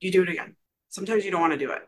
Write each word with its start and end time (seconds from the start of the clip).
you 0.00 0.10
do 0.10 0.22
it 0.22 0.30
again. 0.30 0.56
Sometimes 0.88 1.26
you 1.26 1.30
don't 1.30 1.42
want 1.42 1.52
to 1.52 1.58
do 1.58 1.72
it 1.72 1.86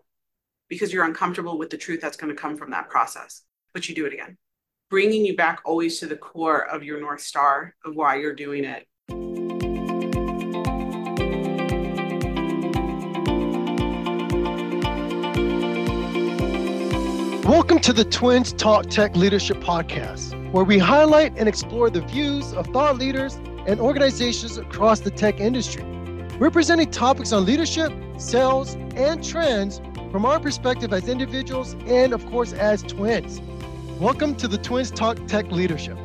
because 0.69 0.93
you're 0.93 1.07
uncomfortable 1.07 1.57
with 1.57 1.71
the 1.71 1.79
truth 1.79 2.03
that's 2.03 2.19
going 2.19 2.29
to 2.29 2.39
come 2.39 2.59
from 2.59 2.71
that 2.71 2.91
process, 2.91 3.41
but 3.73 3.89
you 3.89 3.95
do 3.95 4.05
it 4.05 4.13
again. 4.13 4.37
Bringing 4.91 5.25
you 5.25 5.35
back 5.35 5.63
always 5.65 5.99
to 6.01 6.07
the 6.07 6.17
core 6.17 6.69
of 6.69 6.83
your 6.83 7.01
North 7.01 7.23
Star 7.23 7.75
of 7.87 7.97
why 7.97 8.17
you're 8.17 8.35
doing 8.35 8.65
it. 8.65 8.87
Welcome 17.47 17.79
to 17.81 17.95
the 17.95 18.07
Twins 18.11 18.53
Talk 18.53 18.91
Tech 18.91 19.17
Leadership 19.17 19.57
Podcast, 19.57 20.53
where 20.53 20.65
we 20.65 20.79
highlight 20.79 21.39
and 21.39 21.49
explore 21.49 21.89
the 21.89 22.03
views 22.03 22.53
of 22.53 22.67
thought 22.67 22.99
leaders 22.99 23.37
and 23.67 23.81
organizations 23.81 24.59
across 24.59 25.01
the 25.01 25.11
tech 25.11 25.41
industry. 25.41 25.83
We're 26.39 26.51
presenting 26.51 26.91
topics 26.91 27.31
on 27.31 27.45
leadership, 27.45 27.93
sales, 28.17 28.75
and 28.97 29.23
trends 29.23 29.83
from 30.11 30.25
our 30.25 30.41
perspective 30.41 30.93
as 30.93 31.07
individuals 31.07 31.75
and, 31.87 32.15
of 32.15 32.25
course, 32.27 32.55
as 32.55 32.83
twins. 32.83 33.41
Welcome 34.01 34.35
to 34.37 34.49
the 34.49 34.57
Twins 34.57 34.91
Talk 34.91 35.19
Tech 35.27 35.53
Leadership. 35.53 35.97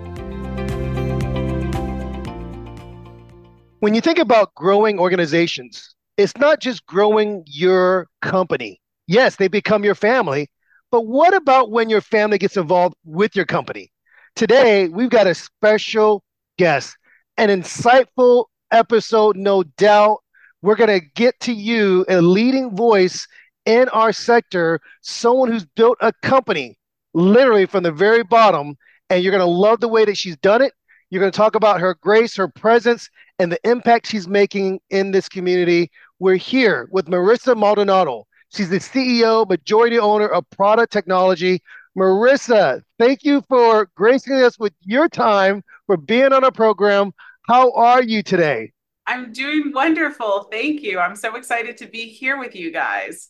When 3.80 3.96
you 3.96 4.02
think 4.02 4.20
about 4.20 4.54
growing 4.54 5.00
organizations, 5.00 5.96
it's 6.18 6.36
not 6.36 6.60
just 6.60 6.86
growing 6.86 7.44
your 7.48 8.08
company. 8.22 8.82
Yes, 9.08 9.38
they 9.38 9.48
become 9.48 9.86
your 9.86 9.96
family, 9.96 10.50
but 10.92 11.08
what 11.08 11.34
about 11.34 11.72
when 11.72 11.90
your 11.90 12.02
family 12.02 12.38
gets 12.38 12.58
involved 12.58 12.96
with 13.06 13.34
your 13.34 13.46
company? 13.46 13.92
Today, 14.36 14.90
we've 14.90 15.10
got 15.10 15.26
a 15.26 15.34
special 15.34 16.22
guest, 16.58 16.98
an 17.38 17.48
insightful 17.48 18.46
episode, 18.72 19.38
no 19.38 19.64
doubt. 19.64 20.20
We're 20.62 20.76
going 20.76 21.00
to 21.00 21.06
get 21.16 21.40
to 21.42 21.54
you, 21.54 22.06
a 22.10 22.22
leading 22.22 22.76
voice 22.76 23.28
in 23.66 23.90
our 23.90 24.12
sector, 24.12 24.80
someone 25.02 25.52
who's 25.52 25.66
built 25.66 25.98
a 26.02 26.14
company 26.24 26.78
literally 27.14 27.66
from 27.66 27.84
the 27.84 27.92
very 27.92 28.24
bottom. 28.24 28.78
And 29.10 29.24
you're 29.24 29.32
going 29.32 29.40
to 29.40 29.46
love 29.46 29.80
the 29.80 29.88
way 29.88 30.06
that 30.06 30.18
she's 30.18 30.38
done 30.38 30.62
it. 30.62 30.74
You're 31.10 31.22
going 31.22 31.32
to 31.32 31.38
talk 31.38 31.56
about 31.56 31.80
her 31.80 31.96
grace, 32.02 32.36
her 32.36 32.50
presence, 32.50 33.10
and 33.40 33.52
the 33.52 33.60
impact 33.70 34.08
she's 34.08 34.28
making 34.28 34.80
in 34.90 35.12
this 35.12 35.30
community. 35.30 35.90
We're 36.20 36.36
here 36.36 36.90
with 36.92 37.06
Marissa 37.06 37.56
Maldonado. 37.56 38.26
She's 38.50 38.70
the 38.70 38.80
CEO, 38.80 39.48
majority 39.48 40.00
owner 40.00 40.28
of 40.28 40.46
Proda 40.50 40.90
Technology. 40.90 41.62
Marissa, 41.98 42.82
thank 43.00 43.24
you 43.24 43.44
for 43.48 43.90
gracing 43.96 44.42
us 44.42 44.60
with 44.60 44.74
your 44.82 45.08
time, 45.10 45.64
for 45.86 45.98
being 45.98 46.34
on 46.34 46.44
our 46.44 46.52
program. 46.52 47.12
How 47.48 47.72
are 47.72 48.04
you 48.04 48.24
today? 48.24 48.74
I'm 49.06 49.32
doing 49.32 49.72
wonderful. 49.74 50.50
Thank 50.52 50.82
you. 50.82 51.00
I'm 51.00 51.16
so 51.16 51.38
excited 51.38 51.78
to 51.78 51.88
be 51.88 52.10
here 52.10 52.38
with 52.38 52.56
you 52.58 52.74
guys. 52.74 53.30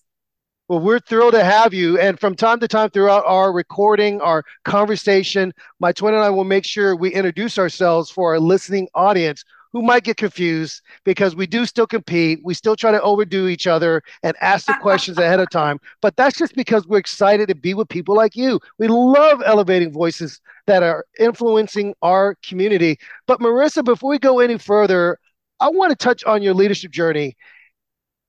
Well, 0.67 0.79
we're 0.79 0.99
thrilled 0.99 1.33
to 1.33 1.43
have 1.43 1.71
you. 1.71 1.99
And 1.99 2.19
from 2.19 2.35
time 2.35 2.59
to 2.61 2.67
time 2.67 2.89
throughout 2.89 3.23
our 3.27 3.53
recording, 3.53 4.19
our 4.21 4.43
conversation, 4.65 5.53
my 5.79 5.91
twin 5.91 6.15
and 6.15 6.23
I 6.23 6.31
will 6.31 6.45
make 6.45 6.65
sure 6.65 6.95
we 6.95 7.13
introduce 7.13 7.59
ourselves 7.59 8.09
for 8.09 8.33
our 8.33 8.39
listening 8.39 8.87
audience 8.95 9.43
who 9.77 9.83
might 9.83 10.03
get 10.03 10.17
confused 10.17 10.81
because 11.03 11.35
we 11.35 11.45
do 11.45 11.63
still 11.63 11.85
compete. 11.85 12.39
We 12.43 12.55
still 12.55 12.75
try 12.75 12.89
to 12.89 12.99
overdo 13.03 13.47
each 13.47 13.67
other 13.67 14.01
and 14.23 14.35
ask 14.41 14.65
the 14.65 14.73
questions 14.81 15.19
ahead 15.19 15.39
of 15.39 15.51
time. 15.51 15.77
But 16.01 16.15
that's 16.15 16.35
just 16.35 16.55
because 16.55 16.87
we're 16.87 16.97
excited 16.97 17.47
to 17.49 17.53
be 17.53 17.75
with 17.75 17.87
people 17.87 18.15
like 18.15 18.35
you. 18.35 18.59
We 18.79 18.87
love 18.87 19.43
elevating 19.45 19.93
voices 19.93 20.41
that 20.65 20.81
are 20.81 21.05
influencing 21.19 21.93
our 22.01 22.33
community. 22.41 22.97
But 23.27 23.39
Marissa, 23.39 23.85
before 23.85 24.09
we 24.09 24.17
go 24.17 24.39
any 24.39 24.57
further, 24.57 25.19
I 25.59 25.69
want 25.69 25.91
to 25.91 25.95
touch 25.95 26.23
on 26.23 26.41
your 26.41 26.55
leadership 26.55 26.89
journey. 26.89 27.37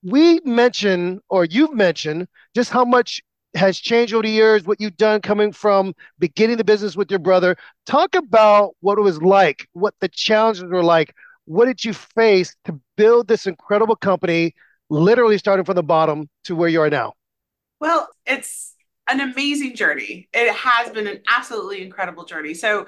We 0.03 0.43
mentioned, 0.45 1.21
or 1.31 1.47
you've 1.47 1.73
mentioned, 1.73 2.29
just 2.55 2.69
how 2.69 2.85
much 2.85 3.23
has 3.55 3.79
changed 3.79 4.12
over 4.12 4.23
the 4.23 4.29
years, 4.29 4.65
what 4.65 4.83
you've 4.83 4.99
done 4.99 5.23
coming 5.23 5.53
from 5.53 5.95
beginning 6.19 6.59
the 6.59 6.65
business 6.65 6.95
with 6.95 7.11
your 7.11 7.19
brother. 7.19 7.57
Talk 7.87 8.15
about 8.15 8.75
what 8.81 8.99
it 8.99 9.03
was 9.03 9.22
like, 9.22 9.67
what 9.72 9.95
the 10.01 10.09
challenges 10.09 10.65
were 10.65 10.83
like. 10.83 11.15
What 11.48 11.64
did 11.64 11.82
you 11.82 11.94
face 11.94 12.54
to 12.66 12.78
build 12.98 13.26
this 13.26 13.47
incredible 13.47 13.97
company, 13.97 14.54
literally 14.91 15.38
starting 15.38 15.64
from 15.64 15.76
the 15.76 15.82
bottom 15.82 16.28
to 16.44 16.54
where 16.54 16.69
you 16.69 16.82
are 16.82 16.91
now? 16.91 17.14
Well, 17.81 18.06
it's 18.26 18.75
an 19.09 19.20
amazing 19.20 19.75
journey. 19.75 20.28
It 20.34 20.54
has 20.54 20.91
been 20.91 21.06
an 21.06 21.22
absolutely 21.26 21.82
incredible 21.82 22.26
journey. 22.26 22.53
So, 22.53 22.86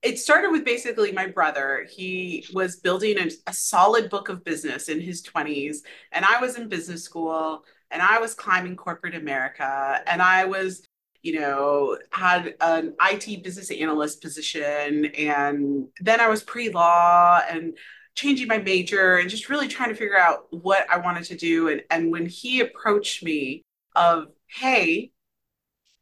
it 0.00 0.18
started 0.18 0.52
with 0.52 0.64
basically 0.64 1.10
my 1.12 1.26
brother. 1.26 1.86
He 1.90 2.46
was 2.54 2.76
building 2.76 3.18
a, 3.18 3.28
a, 3.48 3.52
solid 3.52 4.08
book 4.08 4.28
of 4.28 4.44
business 4.44 4.88
in 4.88 5.00
his 5.00 5.24
20s, 5.24 5.78
and 6.12 6.24
I 6.24 6.40
was 6.40 6.56
in 6.56 6.68
business 6.68 7.02
school 7.02 7.64
and 7.90 8.00
I 8.00 8.20
was 8.20 8.32
climbing 8.32 8.76
corporate 8.76 9.16
America, 9.16 10.00
and 10.06 10.22
I 10.22 10.44
was, 10.44 10.86
you 11.22 11.40
know, 11.40 11.98
had 12.12 12.54
an 12.60 12.94
IT 13.02 13.42
business 13.42 13.72
analyst 13.72 14.22
position, 14.22 15.06
and 15.06 15.88
then 16.00 16.20
I 16.20 16.28
was 16.28 16.44
pre 16.44 16.70
law 16.70 17.40
and 17.50 17.76
changing 18.18 18.48
my 18.48 18.58
major 18.58 19.16
and 19.16 19.30
just 19.30 19.48
really 19.48 19.68
trying 19.68 19.90
to 19.90 19.94
figure 19.94 20.18
out 20.18 20.46
what 20.50 20.86
I 20.90 20.98
wanted 20.98 21.24
to 21.24 21.36
do. 21.36 21.68
And, 21.68 21.82
and 21.90 22.10
when 22.10 22.26
he 22.26 22.60
approached 22.60 23.22
me, 23.22 23.62
of, 23.94 24.28
hey, 24.46 25.10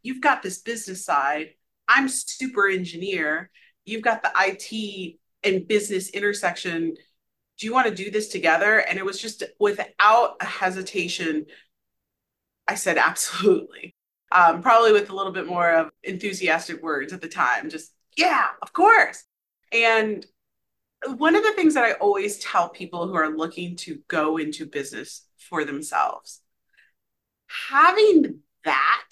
you've 0.03 0.21
got 0.21 0.43
this 0.43 0.59
business 0.59 1.05
side, 1.05 1.51
I'm 1.89 2.09
super 2.09 2.69
engineer 2.69 3.51
you've 3.87 4.03
got 4.03 4.23
the 4.23 4.33
IT 4.37 5.17
and 5.45 5.67
business 5.67 6.11
intersection. 6.11 6.97
Do 7.59 7.67
you 7.67 7.73
want 7.73 7.89
to 7.89 7.95
do 7.95 8.11
this 8.11 8.29
together? 8.29 8.79
And 8.79 8.99
it 8.99 9.05
was 9.05 9.23
just 9.23 9.43
without 9.59 10.37
a 10.41 10.45
hesitation, 10.45 11.47
I 12.69 12.75
said, 12.75 12.99
absolutely. 12.99 13.95
Um, 14.33 14.61
probably 14.61 14.93
with 14.93 15.09
a 15.09 15.15
little 15.15 15.33
bit 15.33 15.47
more 15.47 15.71
of 15.71 15.91
enthusiastic 16.03 16.83
words 16.83 17.13
at 17.13 17.23
the 17.23 17.29
time, 17.29 17.71
just, 17.71 17.93
yeah, 18.17 18.49
of 18.61 18.73
course. 18.73 19.23
And 19.71 20.27
one 21.05 21.35
of 21.35 21.43
the 21.43 21.53
things 21.53 21.75
that 21.75 21.85
I 21.85 21.93
always 21.93 22.39
tell 22.39 22.69
people 22.69 23.07
who 23.07 23.15
are 23.15 23.37
looking 23.37 23.77
to 23.77 23.99
go 24.09 24.39
into 24.39 24.67
business 24.67 25.27
for 25.39 25.65
themselves, 25.65 26.41
having 27.47 28.41
that, 28.65 29.09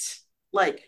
like 0.52 0.82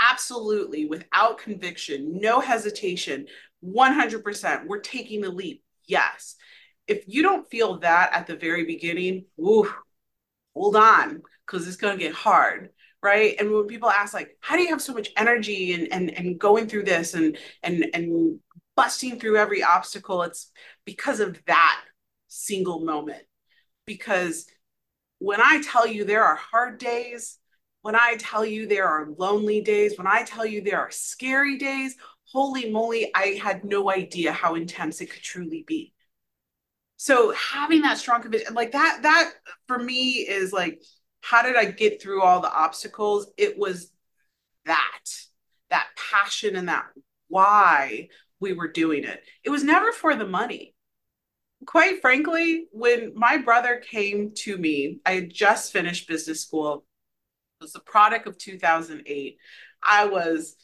absolutely 0.00 0.86
without 0.86 1.38
conviction, 1.38 2.20
no 2.20 2.40
hesitation, 2.40 3.26
100%, 3.64 4.66
we're 4.66 4.80
taking 4.80 5.20
the 5.20 5.30
leap. 5.30 5.62
Yes. 5.86 6.36
If 6.86 7.04
you 7.06 7.22
don't 7.22 7.48
feel 7.48 7.78
that 7.78 8.10
at 8.12 8.26
the 8.26 8.36
very 8.36 8.64
beginning, 8.64 9.26
ooh, 9.40 9.72
hold 10.54 10.76
on, 10.76 11.22
because 11.46 11.66
it's 11.66 11.76
going 11.76 11.96
to 11.96 12.04
get 12.04 12.14
hard. 12.14 12.70
Right. 13.02 13.34
And 13.40 13.50
when 13.50 13.66
people 13.66 13.90
ask, 13.90 14.14
like, 14.14 14.36
how 14.40 14.54
do 14.54 14.62
you 14.62 14.68
have 14.68 14.80
so 14.80 14.94
much 14.94 15.10
energy 15.16 15.72
and, 15.72 15.92
and, 15.92 16.16
and 16.16 16.38
going 16.38 16.68
through 16.68 16.84
this 16.84 17.14
and, 17.14 17.36
and, 17.64 17.84
and 17.94 18.38
busting 18.76 19.18
through 19.18 19.36
every 19.36 19.62
obstacle, 19.62 20.22
it's 20.22 20.50
because 20.84 21.20
of 21.20 21.38
that 21.46 21.84
single 22.28 22.84
moment. 22.84 23.22
Because 23.86 24.46
when 25.18 25.40
I 25.40 25.62
tell 25.62 25.86
you 25.86 26.04
there 26.04 26.24
are 26.24 26.36
hard 26.36 26.78
days, 26.78 27.38
when 27.82 27.94
I 27.94 28.16
tell 28.18 28.44
you 28.44 28.66
there 28.66 28.88
are 28.88 29.08
lonely 29.18 29.60
days, 29.60 29.98
when 29.98 30.06
I 30.06 30.22
tell 30.22 30.46
you 30.46 30.60
there 30.60 30.80
are 30.80 30.90
scary 30.90 31.58
days, 31.58 31.96
holy 32.24 32.70
moly, 32.70 33.10
I 33.14 33.38
had 33.42 33.64
no 33.64 33.90
idea 33.90 34.32
how 34.32 34.54
intense 34.54 35.00
it 35.00 35.10
could 35.10 35.22
truly 35.22 35.64
be. 35.66 35.92
So 36.96 37.32
having 37.32 37.82
that 37.82 37.98
strong 37.98 38.22
conviction, 38.22 38.54
like 38.54 38.72
that, 38.72 39.00
that 39.02 39.32
for 39.66 39.78
me 39.78 40.18
is 40.20 40.52
like, 40.52 40.80
how 41.20 41.42
did 41.42 41.56
I 41.56 41.66
get 41.66 42.00
through 42.00 42.22
all 42.22 42.40
the 42.40 42.52
obstacles? 42.52 43.26
It 43.36 43.58
was 43.58 43.90
that, 44.66 45.04
that 45.70 45.88
passion 45.96 46.54
and 46.56 46.68
that 46.68 46.86
why 47.28 48.08
we 48.42 48.54
were 48.54 48.68
doing 48.68 49.04
it. 49.04 49.24
It 49.44 49.50
was 49.50 49.64
never 49.64 49.92
for 49.92 50.16
the 50.16 50.28
money. 50.28 50.74
Quite 51.66 52.00
frankly, 52.00 52.66
when 52.72 53.12
my 53.14 53.38
brother 53.38 53.76
came 53.88 54.32
to 54.38 54.56
me, 54.58 55.00
I 55.06 55.12
had 55.14 55.32
just 55.32 55.72
finished 55.72 56.08
business 56.08 56.42
school 56.42 56.84
It 57.60 57.64
was 57.64 57.72
the 57.72 57.80
product 57.80 58.26
of 58.26 58.38
2008. 58.38 59.38
I 59.82 60.06
was 60.06 60.56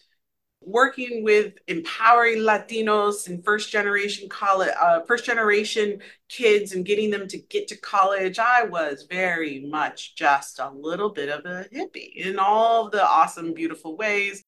working 0.60 1.25
with 1.25 1.54
empowering 1.69 2.38
Latinos 2.40 3.28
and 3.28 3.44
first 3.44 3.70
generation 3.70 4.28
college, 4.28 4.72
uh, 4.80 5.02
first 5.02 5.25
generation 5.25 6.00
kids 6.28 6.72
and 6.72 6.84
getting 6.84 7.10
them 7.10 7.28
to 7.28 7.38
get 7.38 7.69
to 7.69 7.76
college. 7.78 8.38
I 8.38 8.64
was 8.64 9.06
very 9.08 9.60
much 9.70 10.16
just 10.16 10.58
a 10.58 10.70
little 10.70 11.10
bit 11.10 11.28
of 11.28 11.44
a 11.46 11.66
hippie 11.72 12.14
in 12.16 12.38
all 12.38 12.90
the 12.90 13.04
awesome, 13.06 13.54
beautiful 13.54 13.96
ways. 13.96 14.42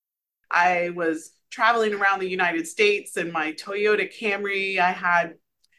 I 0.50 0.90
was 0.90 1.32
traveling 1.50 1.94
around 1.94 2.20
the 2.20 2.28
United 2.28 2.66
States 2.66 3.16
in 3.16 3.32
my 3.32 3.52
Toyota 3.52 4.10
Camry. 4.10 4.78
I 4.78 4.92
had, 4.92 5.34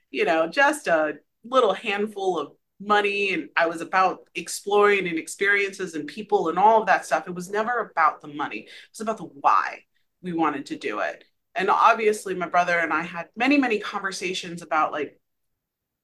you 0.10 0.26
know, 0.26 0.48
just 0.48 0.88
a 0.88 1.16
little 1.44 1.74
handful 1.74 2.40
of 2.40 2.52
money 2.80 3.34
and 3.34 3.50
I 3.56 3.68
was 3.68 3.82
about 3.82 4.20
exploring 4.36 5.08
and 5.08 5.18
experiences 5.18 5.94
and 5.94 6.08
people 6.08 6.50
and 6.50 6.58
all 6.58 6.82
of 6.82 6.88
that 6.88 7.06
stuff. 7.06 7.28
It 7.28 7.36
was 7.36 7.50
never 7.50 7.80
about 7.80 8.22
the 8.22 8.28
money. 8.28 8.60
It 8.60 8.70
was 8.92 9.02
about 9.02 9.18
the 9.18 9.26
why 9.26 9.86
we 10.22 10.34
wanted 10.34 10.66
to 10.68 10.76
do 10.78 11.00
it. 11.00 11.24
And 11.56 11.70
obviously 11.70 12.34
my 12.36 12.48
brother 12.48 12.78
and 12.78 12.92
I 12.92 13.02
had 13.02 13.28
many, 13.36 13.58
many 13.58 13.80
conversations 13.80 14.62
about 14.62 14.92
like, 14.92 15.20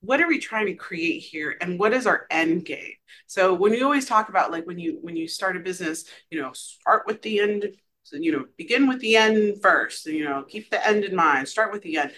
what 0.02 0.22
are 0.22 0.28
we 0.28 0.40
trying 0.40 0.68
to 0.68 0.76
create 0.76 1.20
here 1.20 1.58
and 1.60 1.80
what 1.80 1.92
is 1.92 2.06
our 2.06 2.28
end 2.30 2.64
game 2.66 2.94
so 3.26 3.54
when 3.54 3.74
you 3.74 3.84
always 3.84 4.06
talk 4.06 4.30
about 4.30 4.52
like 4.52 4.66
when 4.68 4.78
you 4.78 5.00
when 5.02 5.16
you 5.16 5.28
start 5.28 5.58
a 5.58 5.60
business 5.60 6.06
you 6.30 6.40
know 6.40 6.52
start 6.54 7.04
with 7.08 7.22
the 7.24 7.40
end 7.40 7.66
you 8.12 8.32
know 8.32 8.46
begin 8.58 8.88
with 8.88 9.00
the 9.00 9.16
end 9.16 9.62
first 9.62 10.06
you 10.06 10.24
know 10.24 10.44
keep 10.44 10.70
the 10.70 10.88
end 10.88 11.04
in 11.04 11.16
mind 11.16 11.48
start 11.48 11.72
with 11.72 11.82
the 11.82 11.98
end 11.98 12.12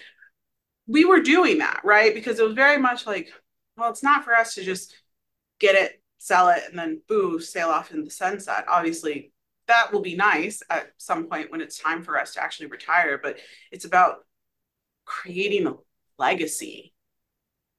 we 0.86 1.04
were 1.04 1.20
doing 1.20 1.58
that 1.58 1.80
right 1.84 2.14
because 2.14 2.38
it 2.38 2.44
was 2.44 2.54
very 2.54 2.78
much 2.78 3.06
like 3.06 3.28
well 3.76 3.90
it's 3.90 4.02
not 4.02 4.24
for 4.24 4.34
us 4.34 4.54
to 4.54 4.62
just 4.62 4.94
get 5.58 5.74
it 5.74 6.02
sell 6.18 6.48
it 6.48 6.62
and 6.68 6.78
then 6.78 7.00
boo 7.08 7.40
sail 7.40 7.68
off 7.68 7.92
in 7.92 8.04
the 8.04 8.10
sunset 8.10 8.64
obviously 8.68 9.32
that 9.66 9.92
will 9.92 10.02
be 10.02 10.16
nice 10.16 10.62
at 10.68 10.90
some 10.98 11.26
point 11.26 11.50
when 11.50 11.60
it's 11.60 11.78
time 11.78 12.02
for 12.02 12.18
us 12.18 12.34
to 12.34 12.42
actually 12.42 12.66
retire 12.66 13.18
but 13.22 13.38
it's 13.70 13.84
about 13.84 14.24
creating 15.04 15.66
a 15.66 15.74
legacy 16.18 16.92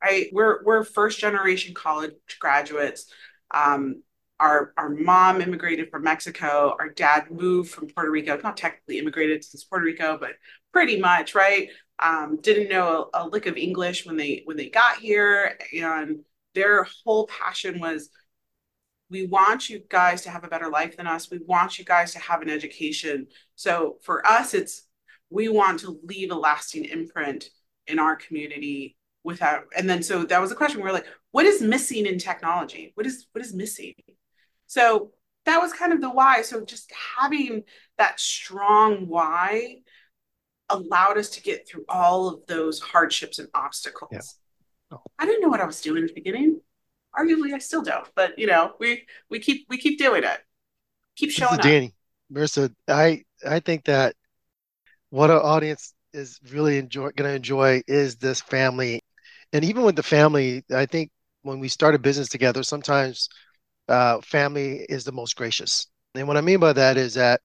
right? 0.02 0.28
We're 0.32 0.64
we're 0.64 0.84
first 0.84 1.20
generation 1.20 1.74
college 1.74 2.14
graduates. 2.40 3.06
Um, 3.54 4.04
our 4.42 4.74
our 4.78 4.90
mom 4.90 5.40
immigrated 5.40 5.90
from 5.92 6.04
Mexico. 6.04 6.76
Our 6.80 6.90
dad 6.90 7.30
moved 7.30 7.70
from 7.72 7.88
Puerto 7.88 8.10
Rico. 8.10 8.40
Not 8.44 8.58
technically 8.58 8.98
immigrated 8.98 9.44
since 9.44 9.64
Puerto 9.64 9.86
Rico, 9.86 10.18
but 10.20 10.32
pretty 10.74 11.00
much, 11.00 11.36
right? 11.36 11.70
Um, 12.00 12.40
didn't 12.42 12.70
know 12.70 13.10
a, 13.14 13.26
a 13.26 13.28
lick 13.28 13.46
of 13.46 13.56
English 13.56 14.06
when 14.06 14.18
they 14.18 14.42
when 14.46 14.58
they 14.58 14.70
got 14.70 14.98
here, 14.98 15.58
and 15.78 16.22
their 16.56 16.88
whole 17.06 17.28
passion 17.28 17.80
was 17.80 18.10
we 19.10 19.28
want 19.28 19.70
you 19.70 19.84
guys 19.90 20.24
to 20.24 20.32
have 20.32 20.44
a 20.44 20.48
better 20.48 20.70
life 20.70 20.98
than 20.98 21.06
us. 21.06 21.30
We 21.30 21.40
want 21.46 21.78
you 21.78 21.86
guys 21.86 22.14
to 22.14 22.20
have 22.20 22.42
an 22.42 22.50
education. 22.50 23.28
So 23.56 23.98
for 24.02 24.26
us, 24.26 24.54
it's 24.54 24.88
we 25.30 25.50
want 25.50 25.82
to 25.82 26.00
leave 26.04 26.32
a 26.32 26.36
lasting 26.36 26.86
imprint 26.86 27.50
in 27.88 28.00
our 28.00 28.16
community 28.16 28.98
without 29.24 29.66
and 29.78 29.88
then 29.88 30.02
so 30.02 30.24
that 30.24 30.42
was 30.42 30.52
a 30.52 30.56
question 30.56 30.82
we 30.82 30.90
are 30.90 30.94
like 30.94 31.06
what 31.30 31.46
is 31.46 31.62
missing 31.62 32.08
in 32.08 32.18
technology 32.18 32.92
what 32.96 33.06
is 33.06 33.28
what 33.34 33.46
is 33.46 33.54
missing 33.54 33.94
so 34.72 35.12
that 35.44 35.60
was 35.60 35.74
kind 35.74 35.92
of 35.92 36.00
the 36.00 36.10
why. 36.10 36.44
So 36.44 36.64
just 36.64 36.90
having 37.20 37.64
that 37.98 38.22
strong 38.22 39.06
why 39.06 39.80
allowed 40.70 41.18
us 41.18 41.32
to 41.32 41.42
get 41.42 41.68
through 41.68 41.84
all 41.90 42.30
of 42.30 42.46
those 42.48 42.80
hardships 42.80 43.38
and 43.38 43.50
obstacles. 43.54 44.38
Yeah. 44.90 44.98
oh. 44.98 45.02
i 45.20 45.26
didn't 45.26 45.42
know 45.42 45.50
what 45.50 45.60
i 45.60 45.66
was 45.66 45.82
doing 45.82 46.04
in 46.04 46.08
the 46.08 46.14
beginning. 46.14 46.62
Arguably 47.14 47.54
i 47.54 47.58
still 47.58 47.82
don't 47.82 48.08
but 48.16 48.40
you 48.40 48.48
know 48.48 48.72
we 48.80 49.06
we 49.30 49.40
keep 49.40 49.66
we 49.68 49.78
keep 49.78 50.00
doing 50.00 50.24
it. 50.24 50.40
Keep 51.18 51.32
showing 51.32 51.56
up. 51.56 51.62
Danny. 51.62 51.94
Marissa 52.32 52.74
i 52.88 53.26
i 53.46 53.60
think 53.60 53.84
that 53.84 54.16
what 55.10 55.30
our 55.30 55.44
audience 55.44 55.94
is 56.14 56.40
really 56.50 56.78
enjoy 56.78 57.10
going 57.18 57.30
to 57.30 57.36
enjoy 57.36 57.82
is 57.90 58.16
this 58.16 58.40
family. 58.40 59.02
And 59.52 59.66
even 59.66 59.84
with 59.84 59.98
the 59.98 60.04
family, 60.04 60.64
I 60.74 60.86
think 60.86 61.12
when 61.42 61.60
we 61.60 61.68
start 61.68 61.94
a 61.94 62.00
business 62.00 62.30
together, 62.30 62.64
sometimes 62.64 63.28
uh, 63.88 64.22
family 64.22 64.86
is 64.90 65.04
the 65.04 65.12
most 65.12 65.36
gracious. 65.36 65.88
And 66.16 66.28
what 66.28 66.38
I 66.38 66.42
mean 66.42 66.60
by 66.60 66.74
that 66.74 66.98
is 66.98 67.14
that 67.16 67.42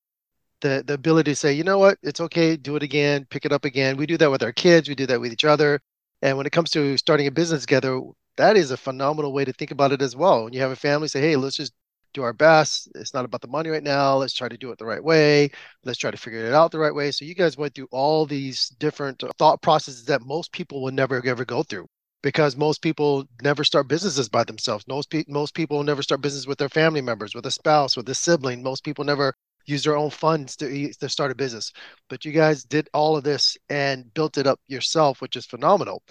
the 0.60 0.82
the 0.86 0.94
ability 0.94 1.32
to 1.32 1.36
say, 1.36 1.52
you 1.52 1.64
know 1.64 1.78
what, 1.78 1.98
it's 2.02 2.20
okay, 2.20 2.56
do 2.56 2.76
it 2.76 2.82
again, 2.82 3.26
pick 3.30 3.44
it 3.44 3.52
up 3.52 3.64
again. 3.64 3.96
We 3.96 4.06
do 4.06 4.16
that 4.18 4.30
with 4.30 4.42
our 4.42 4.52
kids, 4.52 4.88
we 4.88 4.94
do 4.94 5.06
that 5.06 5.20
with 5.20 5.32
each 5.32 5.44
other. 5.44 5.80
And 6.22 6.36
when 6.36 6.46
it 6.46 6.52
comes 6.52 6.70
to 6.72 6.96
starting 6.96 7.26
a 7.26 7.30
business 7.30 7.62
together, 7.62 8.00
that 8.36 8.56
is 8.56 8.70
a 8.70 8.76
phenomenal 8.76 9.32
way 9.32 9.44
to 9.44 9.52
think 9.52 9.70
about 9.70 9.92
it 9.92 10.02
as 10.02 10.16
well. 10.16 10.44
When 10.44 10.52
you 10.52 10.60
have 10.60 10.70
a 10.70 10.76
family, 10.76 11.08
say, 11.08 11.20
hey, 11.20 11.36
let's 11.36 11.56
just 11.56 11.72
do 12.14 12.22
our 12.22 12.32
best. 12.32 12.88
It's 12.94 13.14
not 13.14 13.24
about 13.24 13.42
the 13.42 13.48
money 13.48 13.70
right 13.70 13.82
now. 13.82 14.16
Let's 14.16 14.34
try 14.34 14.48
to 14.48 14.56
do 14.56 14.70
it 14.72 14.78
the 14.78 14.86
right 14.86 15.02
way. 15.02 15.50
Let's 15.84 15.98
try 15.98 16.10
to 16.10 16.16
figure 16.16 16.44
it 16.46 16.54
out 16.54 16.70
the 16.72 16.78
right 16.78 16.94
way. 16.94 17.10
So 17.12 17.24
you 17.24 17.34
guys 17.34 17.56
went 17.56 17.74
through 17.74 17.88
all 17.92 18.26
these 18.26 18.70
different 18.78 19.22
thought 19.38 19.62
processes 19.62 20.04
that 20.06 20.22
most 20.22 20.52
people 20.52 20.82
will 20.82 20.92
never 20.92 21.24
ever 21.26 21.44
go 21.44 21.62
through 21.62 21.86
because 22.26 22.56
most 22.56 22.82
people 22.82 23.24
never 23.40 23.62
start 23.62 23.86
businesses 23.86 24.28
by 24.28 24.42
themselves. 24.42 24.84
Most, 24.88 25.10
pe- 25.10 25.22
most 25.28 25.54
people 25.54 25.84
never 25.84 26.02
start 26.02 26.22
business 26.22 26.44
with 26.44 26.58
their 26.58 26.68
family 26.68 27.00
members, 27.00 27.36
with 27.36 27.46
a 27.46 27.52
spouse, 27.52 27.96
with 27.96 28.08
a 28.08 28.16
sibling. 28.16 28.64
Most 28.64 28.82
people 28.82 29.04
never 29.04 29.32
use 29.64 29.84
their 29.84 29.96
own 29.96 30.10
funds 30.10 30.56
to, 30.56 30.92
to 30.94 31.08
start 31.08 31.30
a 31.30 31.36
business. 31.36 31.72
But 32.08 32.24
you 32.24 32.32
guys 32.32 32.64
did 32.64 32.88
all 32.92 33.16
of 33.16 33.22
this 33.22 33.56
and 33.68 34.12
built 34.12 34.38
it 34.38 34.46
up 34.48 34.58
yourself, 34.66 35.20
which 35.20 35.36
is 35.36 35.46
phenomenal. 35.46 36.02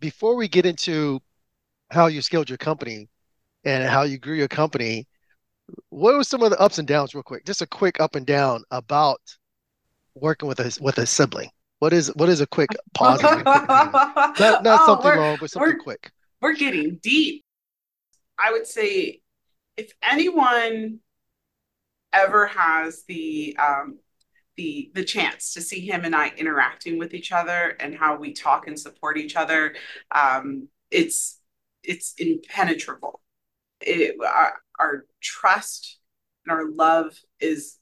Before 0.00 0.34
we 0.34 0.48
get 0.48 0.66
into 0.66 1.20
how 1.92 2.08
you 2.08 2.22
scaled 2.22 2.48
your 2.48 2.58
company 2.58 3.08
and 3.64 3.88
how 3.88 4.02
you 4.02 4.18
grew 4.18 4.34
your 4.34 4.48
company, 4.48 5.06
what 5.90 6.16
were 6.16 6.24
some 6.24 6.42
of 6.42 6.50
the 6.50 6.58
ups 6.58 6.78
and 6.78 6.88
downs, 6.88 7.14
real 7.14 7.22
quick? 7.22 7.46
Just 7.46 7.62
a 7.62 7.68
quick 7.68 8.00
up 8.00 8.16
and 8.16 8.26
down 8.26 8.64
about 8.72 9.20
working 10.16 10.48
with 10.48 10.58
a 10.58 10.76
with 10.80 10.98
a 10.98 11.06
sibling. 11.06 11.50
What 11.80 11.92
is 11.92 12.08
what 12.14 12.28
is 12.28 12.40
a 12.40 12.46
quick 12.46 12.68
pause? 12.94 13.22
not 13.22 13.44
not 14.38 14.64
oh, 14.64 14.86
something 14.86 15.18
wrong, 15.18 15.38
but 15.40 15.50
something 15.50 15.78
quick. 15.78 16.12
We're 16.40 16.54
getting 16.54 17.00
deep. 17.02 17.44
I 18.38 18.52
would 18.52 18.66
say 18.66 19.20
if 19.76 19.92
anyone 20.02 21.00
ever 22.12 22.46
has 22.46 23.04
the 23.08 23.56
um, 23.58 23.98
the 24.56 24.90
the 24.94 25.04
chance 25.04 25.54
to 25.54 25.62
see 25.62 25.80
him 25.80 26.04
and 26.04 26.14
I 26.14 26.32
interacting 26.36 26.98
with 26.98 27.14
each 27.14 27.32
other 27.32 27.76
and 27.80 27.94
how 27.94 28.16
we 28.16 28.34
talk 28.34 28.66
and 28.66 28.78
support 28.78 29.16
each 29.16 29.34
other, 29.34 29.74
um, 30.10 30.68
it's 30.90 31.40
it's 31.82 32.14
impenetrable. 32.18 33.20
It, 33.80 34.16
our, 34.22 34.54
our 34.78 35.06
trust 35.22 35.98
and 36.44 36.52
our 36.52 36.70
love 36.70 37.18
is 37.40 37.78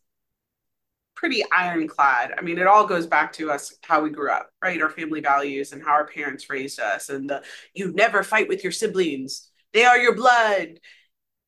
pretty 1.18 1.42
ironclad. 1.56 2.32
I 2.38 2.42
mean, 2.42 2.58
it 2.58 2.68
all 2.68 2.86
goes 2.86 3.06
back 3.06 3.32
to 3.34 3.50
us 3.50 3.74
how 3.82 4.02
we 4.02 4.10
grew 4.10 4.30
up, 4.30 4.50
right? 4.62 4.80
Our 4.80 4.88
family 4.88 5.20
values 5.20 5.72
and 5.72 5.82
how 5.82 5.90
our 5.90 6.06
parents 6.06 6.48
raised 6.48 6.78
us, 6.78 7.08
and 7.08 7.28
the 7.28 7.42
you 7.74 7.92
never 7.92 8.22
fight 8.22 8.48
with 8.48 8.62
your 8.62 8.72
siblings; 8.72 9.50
they 9.72 9.84
are 9.84 9.98
your 9.98 10.14
blood. 10.14 10.78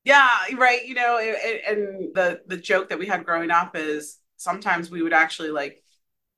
Yeah, 0.05 0.29
right. 0.57 0.85
You 0.85 0.95
know, 0.95 1.19
and, 1.19 2.15
the 2.15 2.41
the 2.47 2.57
joke 2.57 2.89
that 2.89 2.99
we 2.99 3.07
had 3.07 3.25
growing 3.25 3.51
up 3.53 3.77
is 3.77 4.19
sometimes 4.37 4.91
we 4.91 5.03
would 5.03 5.13
actually 5.13 5.51
like 5.51 5.83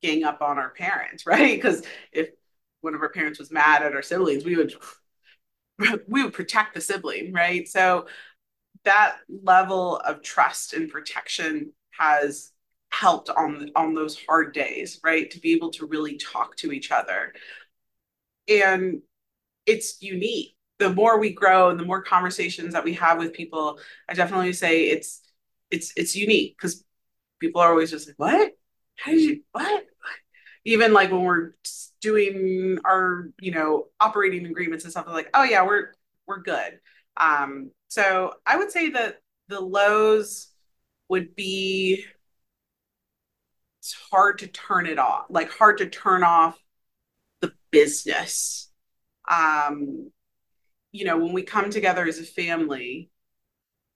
gang 0.02 0.24
up 0.24 0.42
on 0.42 0.58
our 0.58 0.70
parents, 0.70 1.26
right? 1.26 1.56
Because 1.56 1.82
if 2.12 2.28
one 2.82 2.94
of 2.94 3.00
our 3.00 3.08
parents 3.08 3.38
was 3.38 3.50
mad 3.50 3.82
at 3.82 3.94
our 3.94 4.02
siblings, 4.02 4.44
we 4.44 4.56
would 4.56 4.74
we 6.06 6.22
would 6.22 6.34
protect 6.34 6.74
the 6.74 6.82
sibling, 6.82 7.32
right? 7.32 7.66
So 7.66 8.06
that 8.84 9.16
level 9.42 9.96
of 9.96 10.22
trust 10.22 10.74
and 10.74 10.90
protection 10.90 11.72
has 11.98 12.51
helped 12.92 13.30
on 13.30 13.70
on 13.74 13.94
those 13.94 14.18
hard 14.26 14.52
days 14.54 15.00
right? 15.04 15.30
To 15.30 15.40
be 15.40 15.52
able 15.52 15.70
to 15.72 15.86
really 15.86 16.16
talk 16.18 16.56
to 16.56 16.72
each 16.72 16.90
other. 16.90 17.32
And 18.48 19.02
it's 19.66 20.02
unique. 20.02 20.56
The 20.78 20.90
more 20.90 21.18
we 21.18 21.32
grow 21.32 21.70
and 21.70 21.78
the 21.78 21.84
more 21.84 22.02
conversations 22.02 22.72
that 22.74 22.84
we 22.84 22.94
have 22.94 23.18
with 23.18 23.32
people 23.32 23.78
i 24.08 24.14
definitely 24.14 24.52
say 24.52 24.86
it's 24.86 25.22
it's 25.70 25.92
it's 25.96 26.16
unique 26.16 26.56
because 26.56 26.84
people 27.40 27.60
are 27.60 27.70
always 27.70 27.90
just 27.90 28.08
like 28.08 28.18
what? 28.18 28.52
How 28.96 29.12
did 29.12 29.20
you 29.22 29.42
what? 29.52 29.86
Even 30.64 30.92
like 30.92 31.10
when 31.10 31.22
we're 31.22 31.52
doing 32.00 32.78
our 32.84 33.30
you 33.40 33.52
know 33.52 33.86
operating 34.00 34.46
agreements 34.46 34.84
and 34.84 34.92
stuff 34.92 35.06
like 35.08 35.30
oh 35.34 35.44
yeah 35.44 35.64
we're 35.66 35.92
we're 36.26 36.42
good. 36.42 36.80
Um 37.16 37.70
so 37.88 38.32
i 38.46 38.56
would 38.56 38.70
say 38.72 38.90
that 38.90 39.20
the 39.48 39.60
lows 39.60 40.48
would 41.08 41.34
be 41.34 42.04
it's 43.82 43.96
hard 44.12 44.38
to 44.38 44.46
turn 44.46 44.86
it 44.86 44.96
off, 44.96 45.24
like 45.28 45.50
hard 45.50 45.78
to 45.78 45.88
turn 45.88 46.22
off 46.22 46.56
the 47.40 47.52
business. 47.72 48.70
Um, 49.28 50.12
you 50.92 51.04
know, 51.04 51.18
when 51.18 51.32
we 51.32 51.42
come 51.42 51.68
together 51.68 52.06
as 52.06 52.20
a 52.20 52.24
family, 52.24 53.10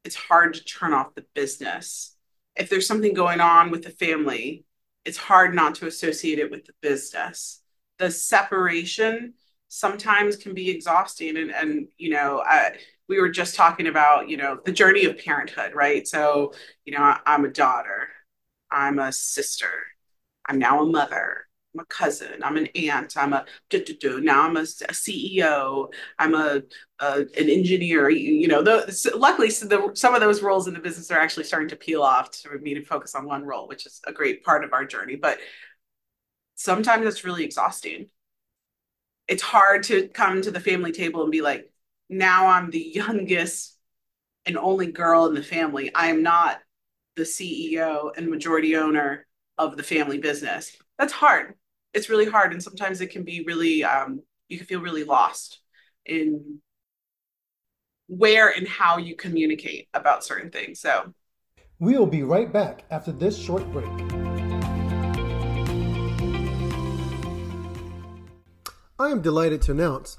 it's 0.05 0.16
hard 0.16 0.55
to 0.55 0.64
turn 0.64 0.93
off 0.93 1.14
the 1.14 1.25
business. 1.37 2.16
If 2.57 2.69
there's 2.69 2.88
something 2.88 3.14
going 3.14 3.40
on 3.40 3.71
with 3.71 3.85
the 3.85 3.90
family, 3.90 4.64
it's 5.05 5.19
hard 5.19 5.55
not 5.55 5.76
to 5.76 5.87
associate 5.87 6.40
it 6.40 6.50
with 6.50 6.64
the 6.64 6.73
business. 6.83 7.62
The 7.99 8.11
separation 8.11 9.35
sometimes 9.69 10.35
can 10.35 10.52
be 10.52 10.69
exhausting. 10.69 11.37
And, 11.37 11.52
and 11.52 11.87
you 11.97 12.11
know, 12.11 12.43
we 13.09 13.21
were 13.21 13.28
just 13.28 13.55
talking 13.55 13.87
about, 13.87 14.28
you 14.28 14.37
know, 14.37 14.59
the 14.64 14.73
journey 14.73 15.05
of 15.05 15.16
parenthood, 15.16 15.76
right? 15.76 16.09
So, 16.09 16.55
you 16.85 16.93
know, 16.93 17.05
I, 17.05 17.21
I'm 17.25 17.45
a 17.45 17.50
daughter. 17.50 18.09
I'm 18.71 18.99
a 18.99 19.13
sister. 19.13 19.71
I'm 20.47 20.59
now 20.59 20.83
a 20.83 20.87
mother. 20.87 21.47
I'm 21.75 21.81
a 21.81 21.87
cousin. 21.87 22.43
I'm 22.43 22.57
an 22.57 22.69
aunt. 22.75 23.17
I'm 23.17 23.33
a 23.33 23.45
do-do-do. 23.69 24.21
now 24.21 24.43
I'm 24.43 24.57
a, 24.57 24.61
a 24.61 24.93
CEO. 24.93 25.89
I'm 26.19 26.35
a, 26.35 26.63
a, 27.01 27.21
an 27.21 27.51
engineer. 27.51 28.09
You, 28.09 28.49
know, 28.49 28.63
the, 28.63 29.13
luckily 29.15 29.51
so 29.51 29.67
the, 29.67 29.91
some 29.95 30.15
of 30.15 30.21
those 30.21 30.43
roles 30.43 30.69
in 30.69 30.75
the 30.75 30.81
business 30.81 31.11
are 31.11 31.19
actually 31.19 31.45
starting 31.45 31.69
to 31.69 31.77
peel 31.77 32.03
off 32.03 32.31
to 32.43 32.59
me 32.59 32.75
to 32.75 32.85
focus 32.85 33.15
on 33.15 33.27
one 33.27 33.45
role, 33.45 33.69
which 33.69 33.85
is 33.85 34.01
a 34.07 34.13
great 34.13 34.43
part 34.43 34.65
of 34.65 34.73
our 34.73 34.87
journey. 34.87 35.17
But 35.17 35.39
sometimes 36.55 37.07
it's 37.07 37.25
really 37.25 37.45
exhausting. 37.45 38.09
It's 39.29 39.43
hard 39.43 39.83
to 39.85 40.09
come 40.09 40.41
to 40.43 40.51
the 40.51 40.61
family 40.61 40.93
table 40.93 41.23
and 41.23 41.33
be 41.33 41.43
like, 41.43 41.71
now 42.09 42.47
I'm 42.47 42.71
the 42.71 42.93
youngest 42.95 43.77
and 44.47 44.57
only 44.57 44.93
girl 44.93 45.27
in 45.27 45.35
the 45.35 45.43
family. 45.43 45.93
I 45.95 46.09
am 46.09 46.23
not 46.23 46.59
the 47.17 47.23
CEO 47.23 48.17
and 48.17 48.29
majority 48.29 48.77
owner 48.77 49.27
of 49.59 49.77
the 49.77 49.83
family 49.83 50.19
business. 50.19 50.77
That's 50.99 51.13
hard. 51.13 51.55
It's 51.95 52.09
really 52.09 52.27
hard. 52.27 52.53
And 52.53 52.63
sometimes 52.63 53.01
it 53.01 53.09
can 53.09 53.25
be 53.25 53.43
really, 53.47 53.83
um, 53.85 54.21
you 54.49 54.59
can 54.59 54.67
feel 54.67 54.81
really 54.81 55.05
lost. 55.05 55.61
in 56.05 56.61
where 58.09 58.51
and 58.51 58.69
how 58.69 58.99
you 58.99 59.17
communicate 59.17 59.89
about 59.95 60.25
certain 60.25 60.51
things. 60.51 60.81
So 60.81 61.13
we'll 61.79 62.07
be 62.07 62.23
right 62.23 62.53
back 62.53 62.85
after 62.91 63.13
this 63.13 63.37
short 63.37 63.65
break. 63.73 63.89
I 68.99 69.09
am 69.11 69.21
delighted 69.21 69.61
to 69.63 69.73
announce 69.73 70.19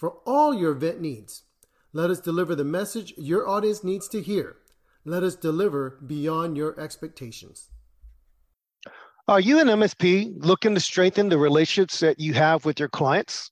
for 0.00 0.16
all 0.24 0.54
your 0.54 0.72
event 0.72 1.02
needs. 1.02 1.42
Let 1.92 2.08
us 2.08 2.20
deliver 2.20 2.54
the 2.54 2.64
message 2.64 3.12
your 3.18 3.46
audience 3.46 3.84
needs 3.84 4.08
to 4.08 4.22
hear. 4.22 4.56
Let 5.04 5.22
us 5.22 5.36
deliver 5.36 5.98
beyond 6.06 6.56
your 6.56 6.80
expectations. 6.80 7.68
Are 9.28 9.40
you 9.40 9.60
an 9.60 9.66
MSP 9.66 10.36
looking 10.38 10.74
to 10.74 10.80
strengthen 10.80 11.28
the 11.28 11.36
relationships 11.36 12.00
that 12.00 12.18
you 12.18 12.32
have 12.32 12.64
with 12.64 12.80
your 12.80 12.88
clients? 12.88 13.50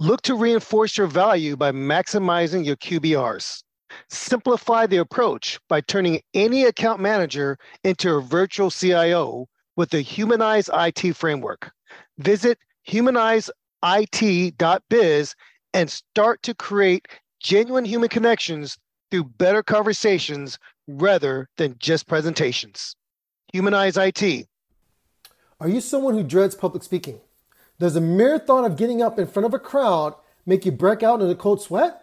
Look 0.00 0.22
to 0.22 0.34
reinforce 0.34 0.98
your 0.98 1.06
value 1.06 1.56
by 1.56 1.70
maximizing 1.70 2.66
your 2.66 2.74
QBRs. 2.76 3.62
Simplify 4.10 4.88
the 4.88 4.96
approach 4.96 5.60
by 5.68 5.80
turning 5.80 6.20
any 6.34 6.64
account 6.64 7.00
manager 7.00 7.56
into 7.84 8.16
a 8.16 8.20
virtual 8.20 8.72
CIO 8.72 9.46
with 9.76 9.90
the 9.90 10.00
Humanize 10.00 10.68
IT 10.74 11.14
framework. 11.14 11.70
Visit 12.18 12.58
humanizeit.biz 12.88 15.34
and 15.74 15.90
start 15.90 16.42
to 16.44 16.54
create 16.54 17.08
genuine 17.40 17.84
human 17.84 18.08
connections 18.08 18.78
through 19.10 19.24
better 19.24 19.62
conversations 19.62 20.58
rather 20.86 21.48
than 21.56 21.76
just 21.78 22.06
presentations. 22.06 22.96
Humanize 23.52 23.96
IT. 23.96 24.46
Are 25.60 25.68
you 25.68 25.80
someone 25.80 26.14
who 26.14 26.22
dreads 26.22 26.54
public 26.54 26.82
speaking? 26.82 27.20
Does 27.78 27.94
the 27.94 28.00
mere 28.00 28.38
thought 28.38 28.64
of 28.64 28.76
getting 28.76 29.02
up 29.02 29.18
in 29.18 29.26
front 29.26 29.46
of 29.46 29.54
a 29.54 29.58
crowd 29.58 30.14
make 30.46 30.64
you 30.64 30.72
break 30.72 31.02
out 31.02 31.20
in 31.20 31.28
a 31.28 31.34
cold 31.34 31.60
sweat? 31.60 32.00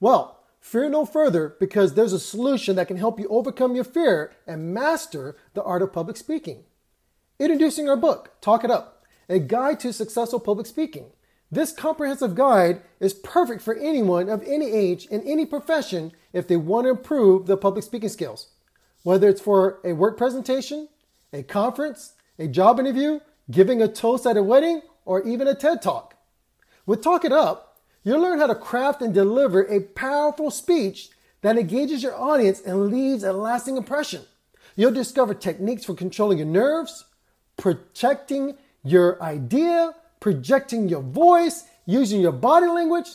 Well, 0.00 0.40
fear 0.60 0.88
no 0.88 1.04
further 1.04 1.56
because 1.60 1.94
there's 1.94 2.12
a 2.12 2.20
solution 2.20 2.76
that 2.76 2.88
can 2.88 2.96
help 2.96 3.18
you 3.18 3.26
overcome 3.28 3.74
your 3.74 3.84
fear 3.84 4.32
and 4.46 4.72
master 4.72 5.36
the 5.54 5.62
art 5.62 5.82
of 5.82 5.92
public 5.92 6.16
speaking. 6.16 6.64
Introducing 7.38 7.88
our 7.88 7.96
book, 7.96 8.32
Talk 8.40 8.64
It 8.64 8.70
Up, 8.70 9.04
a 9.28 9.38
guide 9.38 9.80
to 9.80 9.92
successful 9.92 10.40
public 10.40 10.66
speaking. 10.66 11.06
This 11.50 11.72
comprehensive 11.72 12.34
guide 12.34 12.82
is 13.00 13.14
perfect 13.14 13.62
for 13.62 13.74
anyone 13.74 14.28
of 14.28 14.42
any 14.42 14.70
age 14.70 15.06
in 15.06 15.22
any 15.22 15.46
profession 15.46 16.12
if 16.32 16.46
they 16.46 16.56
want 16.56 16.84
to 16.84 16.90
improve 16.90 17.46
their 17.46 17.56
public 17.56 17.84
speaking 17.84 18.10
skills. 18.10 18.48
Whether 19.02 19.28
it's 19.28 19.40
for 19.40 19.80
a 19.84 19.94
work 19.94 20.18
presentation, 20.18 20.88
a 21.32 21.42
conference, 21.42 22.12
a 22.38 22.48
job 22.48 22.78
interview, 22.78 23.20
giving 23.50 23.80
a 23.80 23.88
toast 23.88 24.26
at 24.26 24.36
a 24.36 24.42
wedding, 24.42 24.82
or 25.06 25.22
even 25.22 25.48
a 25.48 25.54
TED 25.54 25.80
Talk. 25.80 26.14
With 26.84 27.02
Talk 27.02 27.24
It 27.24 27.32
Up, 27.32 27.78
you'll 28.04 28.20
learn 28.20 28.38
how 28.38 28.46
to 28.46 28.54
craft 28.54 29.00
and 29.00 29.14
deliver 29.14 29.62
a 29.62 29.80
powerful 29.80 30.50
speech 30.50 31.08
that 31.40 31.56
engages 31.56 32.02
your 32.02 32.14
audience 32.14 32.60
and 32.60 32.90
leaves 32.90 33.24
a 33.24 33.32
lasting 33.32 33.78
impression. 33.78 34.22
You'll 34.76 34.92
discover 34.92 35.32
techniques 35.32 35.84
for 35.84 35.94
controlling 35.94 36.38
your 36.38 36.46
nerves, 36.46 37.06
protecting 37.56 38.56
your 38.84 39.22
idea, 39.22 39.94
projecting 40.20 40.88
your 40.88 41.02
voice, 41.02 41.64
using 41.86 42.20
your 42.20 42.32
body 42.32 42.66
language, 42.66 43.08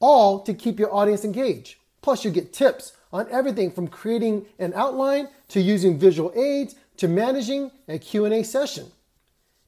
all 0.00 0.40
to 0.42 0.52
keep 0.52 0.78
your 0.78 0.94
audience 0.94 1.24
engaged. 1.24 1.76
Plus, 2.02 2.24
you 2.24 2.30
get 2.30 2.52
tips 2.52 2.92
on 3.12 3.26
everything 3.30 3.70
from 3.70 3.88
creating 3.88 4.46
an 4.58 4.72
outline 4.74 5.28
to 5.48 5.60
using 5.60 5.98
visual 5.98 6.32
aids 6.34 6.74
to 6.96 7.08
managing 7.08 7.70
a 7.88 7.98
Q&A 7.98 8.42
session. 8.42 8.86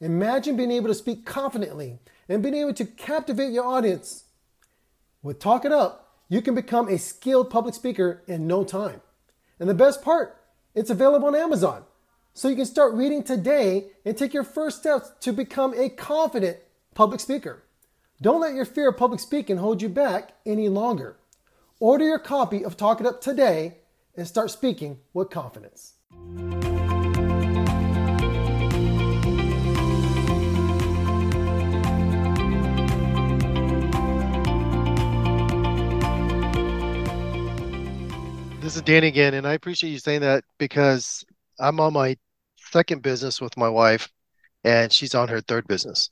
Imagine 0.00 0.57
being 0.57 0.73
able 0.73 0.88
to 0.88 0.95
speak 0.95 1.25
confidently 1.25 1.99
and 2.28 2.43
being 2.43 2.54
able 2.54 2.75
to 2.75 2.85
captivate 2.85 3.52
your 3.52 3.64
audience. 3.64 4.25
With 5.23 5.38
Talk 5.38 5.64
It 5.64 5.73
Up, 5.73 6.04
you 6.28 6.43
can 6.43 6.54
become 6.54 6.88
a 6.88 6.99
skilled 6.99 7.50
public 7.50 7.75
speaker 7.75 8.23
in 8.26 8.47
no 8.47 8.64
time. 8.64 9.00
And 9.61 9.69
the 9.69 9.75
best 9.75 10.02
part, 10.02 10.37
it's 10.75 10.90
available 10.90 11.28
on 11.28 11.37
Amazon. 11.37 11.85
So 12.33 12.49
you 12.49 12.57
can 12.57 12.66
start 12.66 12.95
reading 12.95 13.23
today 13.23 13.87
and 14.04 14.16
take 14.16 14.35
your 14.35 14.43
first 14.43 14.81
steps 14.81 15.12
to 15.21 15.33
become 15.33 15.73
a 15.75 15.88
confident 15.88 16.59
public 16.95 17.21
speaker. 17.21 17.65
Don't 18.23 18.41
let 18.41 18.55
your 18.55 18.65
fear 18.65 18.91
of 18.91 18.97
public 18.97 19.21
speaking 19.21 19.57
hold 19.57 19.83
you 19.83 19.89
back 19.89 20.33
any 20.47 20.69
longer. 20.69 21.17
Order 21.81 22.05
your 22.05 22.19
copy 22.21 22.65
of 22.65 22.77
Talk 22.77 23.01
It 23.01 23.07
Up 23.07 23.21
today 23.21 23.79
and 24.17 24.27
start 24.27 24.51
speaking 24.51 25.01
with 25.13 25.29
confidence. 25.29 25.95
This 38.61 38.77
is 38.77 38.83
Danny 38.83 39.09
again, 39.09 39.35
and 39.35 39.47
I 39.47 39.53
appreciate 39.53 39.91
you 39.91 39.99
saying 39.99 40.21
that 40.21 40.45
because 40.59 41.25
I'm 41.61 41.81
on 41.81 41.93
my 41.93 42.17
second 42.57 43.03
business 43.03 43.41
with 43.41 43.57
my 43.57 43.69
wife, 43.69 44.09
and 44.63 44.91
she's 44.91 45.15
on 45.15 45.29
her 45.29 45.41
third 45.41 45.67
business. 45.67 46.09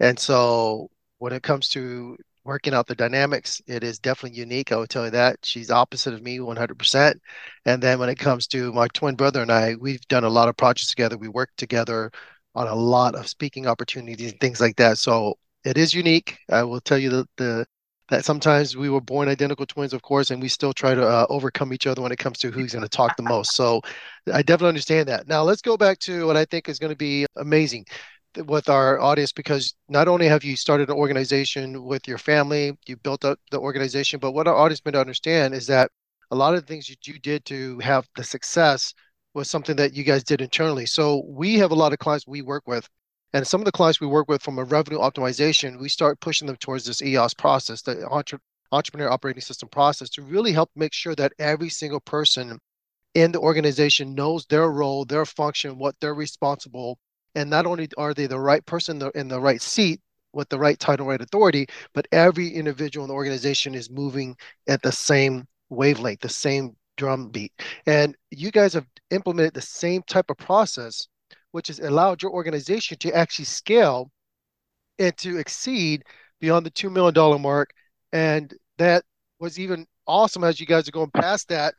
And 0.00 0.18
so 0.18 0.88
when 1.18 1.32
it 1.32 1.42
comes 1.42 1.68
to 1.70 2.16
working 2.44 2.74
out 2.74 2.86
the 2.86 2.94
dynamics, 2.94 3.62
it 3.66 3.82
is 3.82 3.98
definitely 3.98 4.38
unique. 4.38 4.70
I 4.72 4.76
would 4.76 4.90
tell 4.90 5.04
you 5.06 5.10
that. 5.12 5.38
She's 5.44 5.70
opposite 5.70 6.14
of 6.14 6.22
me 6.22 6.40
100%. 6.40 7.20
And 7.64 7.82
then 7.82 7.98
when 7.98 8.08
it 8.08 8.18
comes 8.18 8.46
to 8.48 8.72
my 8.72 8.88
twin 8.88 9.14
brother 9.14 9.42
and 9.42 9.50
I, 9.50 9.74
we've 9.76 10.06
done 10.08 10.24
a 10.24 10.28
lot 10.28 10.48
of 10.48 10.56
projects 10.56 10.88
together. 10.88 11.16
We 11.16 11.28
work 11.28 11.50
together 11.56 12.10
on 12.54 12.68
a 12.68 12.74
lot 12.74 13.14
of 13.14 13.28
speaking 13.28 13.66
opportunities 13.66 14.32
and 14.32 14.40
things 14.40 14.60
like 14.60 14.76
that. 14.76 14.98
So 14.98 15.34
it 15.64 15.78
is 15.78 15.94
unique. 15.94 16.38
I 16.50 16.62
will 16.64 16.80
tell 16.80 16.98
you 16.98 17.10
the, 17.10 17.26
the 17.36 17.66
that 18.10 18.24
sometimes 18.24 18.76
we 18.76 18.90
were 18.90 19.00
born 19.00 19.28
identical 19.28 19.64
twins, 19.64 19.94
of 19.94 20.02
course, 20.02 20.30
and 20.30 20.40
we 20.42 20.48
still 20.48 20.74
try 20.74 20.94
to 20.94 21.02
uh, 21.06 21.26
overcome 21.30 21.72
each 21.72 21.86
other 21.86 22.02
when 22.02 22.12
it 22.12 22.18
comes 22.18 22.38
to 22.38 22.50
who's 22.50 22.72
going 22.74 22.82
to 22.82 22.88
talk 22.88 23.16
the 23.16 23.22
most. 23.22 23.54
So 23.54 23.80
I 24.32 24.42
definitely 24.42 24.68
understand 24.68 25.08
that. 25.08 25.26
Now 25.26 25.42
let's 25.42 25.62
go 25.62 25.78
back 25.78 25.98
to 26.00 26.26
what 26.26 26.36
I 26.36 26.44
think 26.44 26.68
is 26.68 26.78
going 26.78 26.92
to 26.92 26.96
be 26.96 27.24
amazing 27.36 27.86
with 28.46 28.68
our 28.68 29.00
audience 29.00 29.32
because 29.32 29.74
not 29.88 30.08
only 30.08 30.26
have 30.26 30.44
you 30.44 30.56
started 30.56 30.88
an 30.88 30.96
organization 30.96 31.84
with 31.84 32.06
your 32.08 32.18
family, 32.18 32.76
you 32.86 32.96
built 32.96 33.24
up 33.24 33.38
the 33.50 33.58
organization, 33.58 34.20
but 34.20 34.32
what 34.32 34.48
our 34.48 34.56
audience 34.56 34.82
may 34.84 34.98
understand 34.98 35.54
is 35.54 35.66
that 35.66 35.90
a 36.30 36.36
lot 36.36 36.54
of 36.54 36.60
the 36.60 36.66
things 36.66 36.86
that 36.88 37.06
you 37.06 37.18
did 37.18 37.44
to 37.46 37.78
have 37.80 38.08
the 38.16 38.24
success 38.24 38.94
was 39.34 39.50
something 39.50 39.76
that 39.76 39.94
you 39.94 40.04
guys 40.04 40.24
did 40.24 40.40
internally. 40.40 40.86
So 40.86 41.24
we 41.26 41.56
have 41.56 41.70
a 41.70 41.74
lot 41.74 41.92
of 41.92 41.98
clients 41.98 42.26
we 42.26 42.42
work 42.42 42.64
with 42.66 42.88
and 43.34 43.44
some 43.44 43.60
of 43.60 43.64
the 43.64 43.72
clients 43.72 44.00
we 44.00 44.06
work 44.06 44.28
with 44.28 44.42
from 44.42 44.60
a 44.60 44.64
revenue 44.64 45.00
optimization, 45.00 45.80
we 45.80 45.88
start 45.88 46.20
pushing 46.20 46.46
them 46.46 46.56
towards 46.56 46.84
this 46.84 47.02
EOS 47.02 47.34
process, 47.34 47.82
the 47.82 48.06
entre- 48.06 48.38
entrepreneur 48.70 49.10
operating 49.10 49.42
system 49.42 49.68
process, 49.68 50.08
to 50.10 50.22
really 50.22 50.52
help 50.52 50.70
make 50.76 50.92
sure 50.92 51.16
that 51.16 51.32
every 51.40 51.68
single 51.68 51.98
person 51.98 52.60
in 53.14 53.32
the 53.32 53.40
organization 53.40 54.14
knows 54.14 54.46
their 54.46 54.70
role, 54.70 55.04
their 55.04 55.26
function, 55.26 55.78
what 55.78 55.96
they're 56.00 56.14
responsible. 56.14 56.96
And 57.34 57.50
not 57.50 57.66
only 57.66 57.88
are 57.98 58.14
they 58.14 58.26
the 58.26 58.38
right 58.38 58.64
person 58.64 59.02
in 59.14 59.28
the 59.28 59.40
right 59.40 59.60
seat 59.60 60.00
with 60.32 60.48
the 60.48 60.58
right 60.58 60.78
title, 60.78 61.06
right 61.06 61.20
authority, 61.20 61.66
but 61.92 62.06
every 62.12 62.48
individual 62.48 63.04
in 63.04 63.08
the 63.08 63.14
organization 63.14 63.74
is 63.74 63.90
moving 63.90 64.36
at 64.68 64.82
the 64.82 64.92
same 64.92 65.46
wavelength, 65.68 66.20
the 66.20 66.28
same 66.28 66.76
drum 66.96 67.28
beat. 67.28 67.52
And 67.86 68.16
you 68.30 68.50
guys 68.50 68.72
have 68.74 68.86
implemented 69.10 69.54
the 69.54 69.62
same 69.62 70.02
type 70.02 70.30
of 70.30 70.36
process 70.36 71.08
which 71.54 71.68
has 71.68 71.78
allowed 71.78 72.20
your 72.20 72.32
organization 72.32 72.98
to 72.98 73.16
actually 73.16 73.44
scale 73.44 74.10
and 74.98 75.16
to 75.16 75.38
exceed 75.38 76.02
beyond 76.40 76.66
the 76.66 76.70
$2 76.72 76.90
million 76.90 77.40
mark. 77.40 77.70
And 78.12 78.52
that 78.78 79.04
was 79.38 79.60
even 79.60 79.86
awesome 80.04 80.42
as 80.42 80.58
you 80.58 80.66
guys 80.66 80.88
are 80.88 80.90
going 80.90 81.12
past 81.12 81.48
that 81.50 81.74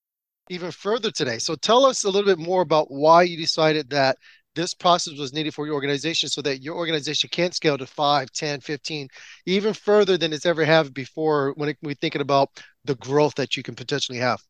even 0.50 0.72
further 0.72 1.12
today. 1.12 1.40
So 1.40 1.56
tell 1.56 1.86
us 1.86 2.06
a 2.06 2.10
little 2.10 2.34
bit 2.34 2.40
more 2.40 2.62
about 2.62 2.88
why 2.90 3.24
you 3.24 3.36
decided 3.36 3.90
that 3.90 4.18
this 4.56 4.74
process 4.74 5.18
was 5.18 5.34
needed 5.34 5.54
for 5.54 5.66
your 5.66 5.76
organization 5.76 6.30
so 6.30 6.42
that 6.42 6.62
your 6.62 6.76
organization 6.76 7.30
can 7.32 7.52
scale 7.52 7.78
to 7.78 7.86
5 7.86 8.32
10 8.32 8.62
15 8.62 9.08
even 9.46 9.74
further 9.74 10.18
than 10.18 10.34
it's 10.34 10.46
ever 10.46 10.66
have 10.66 10.94
before 10.94 11.54
when 11.56 11.70
it, 11.70 11.78
we're 11.84 11.96
thinking 11.96 12.22
about 12.22 12.50
the 12.86 12.96
growth 12.96 13.36
that 13.36 13.58
you 13.58 13.64
can 13.64 13.76
potentially 13.76 14.20
have. 14.20 14.42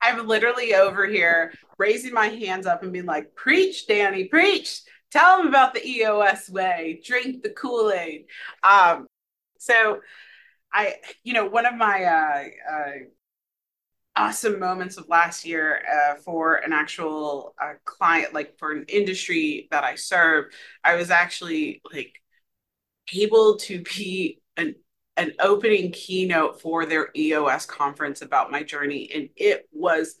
I'm 0.00 0.26
literally 0.26 0.74
over 0.74 1.06
here 1.06 1.52
raising 1.78 2.14
my 2.14 2.28
hands 2.28 2.66
up 2.66 2.82
and 2.82 2.92
being 2.92 3.06
like 3.06 3.34
preach 3.34 3.86
danny 3.86 4.24
preach. 4.24 4.82
Tell 5.10 5.38
them 5.38 5.48
about 5.48 5.74
the 5.74 5.86
eos 5.86 6.48
way. 6.50 7.00
Drink 7.04 7.42
the 7.42 7.50
kool-aid. 7.50 8.26
Um, 8.62 9.06
so 9.58 10.00
i 10.72 10.96
you 11.22 11.32
know 11.32 11.46
one 11.46 11.64
of 11.64 11.74
my 11.74 12.04
uh, 12.04 12.44
uh, 12.70 12.92
awesome 14.16 14.58
moments 14.60 14.96
of 14.96 15.08
last 15.08 15.44
year 15.44 15.82
uh, 15.92 16.14
for 16.16 16.56
an 16.56 16.72
actual 16.72 17.54
uh, 17.60 17.74
client, 17.84 18.32
like 18.32 18.58
for 18.58 18.72
an 18.72 18.84
industry 18.88 19.68
that 19.70 19.84
I 19.84 19.96
serve, 19.96 20.46
I 20.84 20.94
was 20.96 21.10
actually 21.10 21.82
like 21.92 22.20
able 23.14 23.56
to 23.58 23.82
be 23.82 24.40
an 24.56 24.74
an 25.16 25.32
opening 25.38 25.92
keynote 25.92 26.60
for 26.60 26.86
their 26.86 27.08
EOS 27.14 27.66
conference 27.66 28.22
about 28.22 28.50
my 28.50 28.62
journey, 28.62 29.10
and 29.14 29.28
it 29.36 29.68
was 29.72 30.16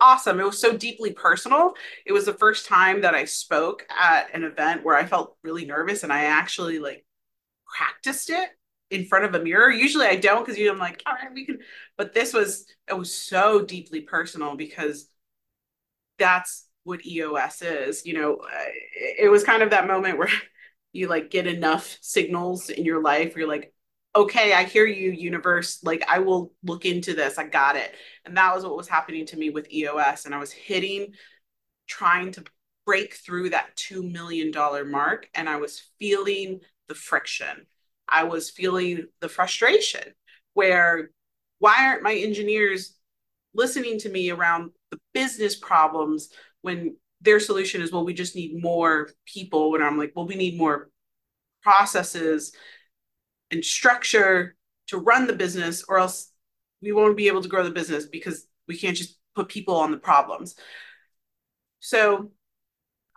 awesome. 0.00 0.40
It 0.40 0.44
was 0.44 0.58
so 0.58 0.76
deeply 0.76 1.12
personal. 1.12 1.72
It 2.04 2.12
was 2.12 2.26
the 2.26 2.34
first 2.34 2.66
time 2.66 3.00
that 3.00 3.14
I 3.14 3.24
spoke 3.24 3.86
at 3.88 4.34
an 4.34 4.44
event 4.44 4.84
where 4.84 4.96
I 4.96 5.06
felt 5.06 5.36
really 5.42 5.64
nervous, 5.64 6.02
and 6.02 6.12
I 6.12 6.24
actually 6.24 6.78
like 6.78 7.04
practiced 7.66 8.30
it 8.30 8.50
in 8.90 9.04
front 9.04 9.24
of 9.24 9.34
a 9.34 9.42
mirror. 9.42 9.70
Usually 9.70 10.06
I 10.06 10.16
don't 10.16 10.46
because 10.46 10.60
I'm 10.60 10.78
like, 10.78 11.02
all 11.06 11.14
right, 11.14 11.32
we 11.32 11.44
can. 11.44 11.58
But 11.96 12.14
this 12.14 12.32
was 12.32 12.66
it 12.88 12.96
was 12.96 13.12
so 13.12 13.64
deeply 13.64 14.02
personal 14.02 14.56
because 14.56 15.08
that's 16.18 16.66
what 16.84 17.04
EOS 17.04 17.62
is. 17.62 18.06
You 18.06 18.14
know, 18.14 18.36
uh, 18.36 18.64
it 19.18 19.30
was 19.30 19.44
kind 19.44 19.62
of 19.62 19.70
that 19.70 19.86
moment 19.86 20.18
where 20.18 20.30
you 20.92 21.08
like 21.08 21.30
get 21.30 21.46
enough 21.46 21.98
signals 22.00 22.70
in 22.70 22.84
your 22.84 23.02
life. 23.02 23.36
You're 23.36 23.48
like, 23.48 23.74
okay, 24.14 24.54
I 24.54 24.64
hear 24.64 24.86
you, 24.86 25.10
universe. 25.10 25.80
Like 25.82 26.04
I 26.08 26.20
will 26.20 26.52
look 26.62 26.84
into 26.84 27.14
this. 27.14 27.38
I 27.38 27.44
got 27.44 27.76
it. 27.76 27.94
And 28.24 28.36
that 28.36 28.54
was 28.54 28.64
what 28.64 28.76
was 28.76 28.88
happening 28.88 29.26
to 29.26 29.36
me 29.36 29.50
with 29.50 29.70
EOS. 29.70 30.24
And 30.24 30.34
I 30.34 30.38
was 30.38 30.52
hitting, 30.52 31.12
trying 31.86 32.32
to 32.32 32.44
break 32.86 33.14
through 33.14 33.50
that 33.50 33.76
$2 33.76 34.10
million 34.10 34.52
mark. 34.90 35.28
And 35.34 35.48
I 35.48 35.56
was 35.56 35.82
feeling 35.98 36.60
the 36.88 36.94
friction 36.94 37.66
I 38.08 38.24
was 38.24 38.50
feeling 38.50 39.06
the 39.20 39.28
frustration 39.28 40.14
where 40.54 41.10
why 41.58 41.86
aren't 41.86 42.02
my 42.02 42.14
engineers 42.14 42.96
listening 43.54 43.98
to 44.00 44.08
me 44.08 44.30
around 44.30 44.70
the 44.90 44.98
business 45.14 45.56
problems 45.56 46.28
when 46.62 46.96
their 47.20 47.40
solution 47.40 47.80
is 47.80 47.90
well 47.90 48.04
we 48.04 48.14
just 48.14 48.36
need 48.36 48.62
more 48.62 49.10
people? 49.26 49.74
And 49.74 49.84
i'm 49.84 49.98
like 49.98 50.12
well 50.14 50.26
we 50.26 50.36
need 50.36 50.58
more 50.58 50.90
processes 51.62 52.52
and 53.50 53.64
structure 53.64 54.54
to 54.88 54.98
run 54.98 55.26
the 55.26 55.32
business 55.32 55.84
or 55.88 55.98
else 55.98 56.30
we 56.82 56.92
won't 56.92 57.16
be 57.16 57.28
able 57.28 57.42
to 57.42 57.48
grow 57.48 57.64
the 57.64 57.70
business 57.70 58.06
because 58.06 58.46
we 58.68 58.76
can't 58.76 58.96
just 58.96 59.18
put 59.34 59.48
people 59.48 59.76
on 59.76 59.90
the 59.90 59.96
problems. 59.96 60.54
So 61.80 62.30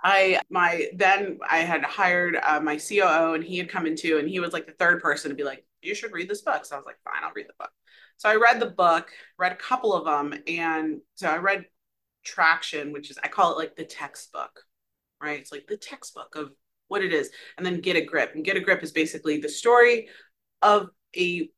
I 0.04 0.42
my 0.50 0.88
then 0.96 1.40
I 1.48 1.60
had 1.60 1.84
hired 1.84 2.38
uh, 2.42 2.60
my 2.62 2.78
COO 2.78 3.34
and 3.34 3.44
he 3.44 3.58
had 3.58 3.70
come 3.70 3.86
in 3.86 3.96
too 3.96 4.18
and 4.18 4.30
he 4.30 4.40
was 4.40 4.54
like 4.54 4.66
the 4.66 4.74
third 4.74 5.02
person 5.02 5.30
to 5.30 5.36
be 5.36 5.44
like 5.44 5.66
you 5.82 5.96
should 5.96 6.14
read 6.14 6.30
this 6.30 6.42
book. 6.42 6.66
So 6.66 6.76
I 6.76 6.80
was 6.80 6.86
like 6.86 7.00
fine, 7.04 7.24
I'll 7.24 7.34
read 7.34 7.48
the 7.48 7.54
book. 7.60 7.72
So 8.18 8.30
I 8.30 8.36
read 8.36 8.60
the 8.60 8.70
book, 8.70 9.12
read 9.38 9.54
a 9.54 9.56
couple 9.56 9.94
of 9.94 10.06
them, 10.06 10.38
and 10.48 11.00
so 11.16 11.30
I 11.30 11.38
read 11.38 11.66
Traction, 12.26 12.92
which 12.92 13.10
is 13.10 13.18
I 13.24 13.28
call 13.30 13.54
it 13.54 13.58
like 13.58 13.76
the 13.76 13.86
textbook, 13.86 14.62
right? 15.22 15.40
It's 15.40 15.52
like 15.52 15.68
the 15.68 15.78
textbook 15.78 16.36
of 16.36 16.52
what 16.90 17.04
it 17.04 17.14
is, 17.14 17.30
and 17.58 17.66
then 17.66 17.82
Get 17.82 17.96
a 17.96 18.02
Grip. 18.04 18.32
And 18.36 18.44
Get 18.44 18.58
a 18.58 18.62
Grip 18.62 18.84
is 18.84 18.92
basically 18.92 19.40
the 19.40 19.50
story 19.50 20.10
of 20.62 20.90
a 21.16 21.50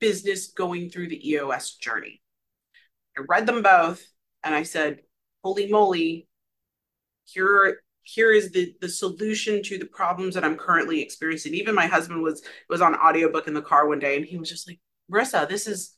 business 0.00 0.48
going 0.52 0.88
through 0.88 1.08
the 1.08 1.30
EOS 1.30 1.74
journey. 1.74 2.22
I 3.16 3.22
read 3.28 3.46
them 3.46 3.62
both, 3.62 4.02
and 4.42 4.54
I 4.54 4.62
said, 4.62 5.00
"Holy 5.44 5.68
moly, 5.70 6.27
here 7.28 7.80
here 8.02 8.32
is 8.32 8.50
the 8.52 8.74
the 8.80 8.88
solution 8.88 9.62
to 9.62 9.78
the 9.78 9.86
problems 9.86 10.34
that 10.34 10.44
I'm 10.44 10.56
currently 10.56 11.02
experiencing. 11.02 11.54
Even 11.54 11.74
my 11.74 11.86
husband 11.86 12.22
was 12.22 12.42
was 12.68 12.80
on 12.80 12.94
audiobook 12.94 13.48
in 13.48 13.54
the 13.54 13.62
car 13.62 13.86
one 13.86 13.98
day 13.98 14.16
and 14.16 14.24
he 14.24 14.38
was 14.38 14.48
just 14.48 14.68
like, 14.68 14.80
Marissa, 15.12 15.48
this 15.48 15.66
is 15.66 15.94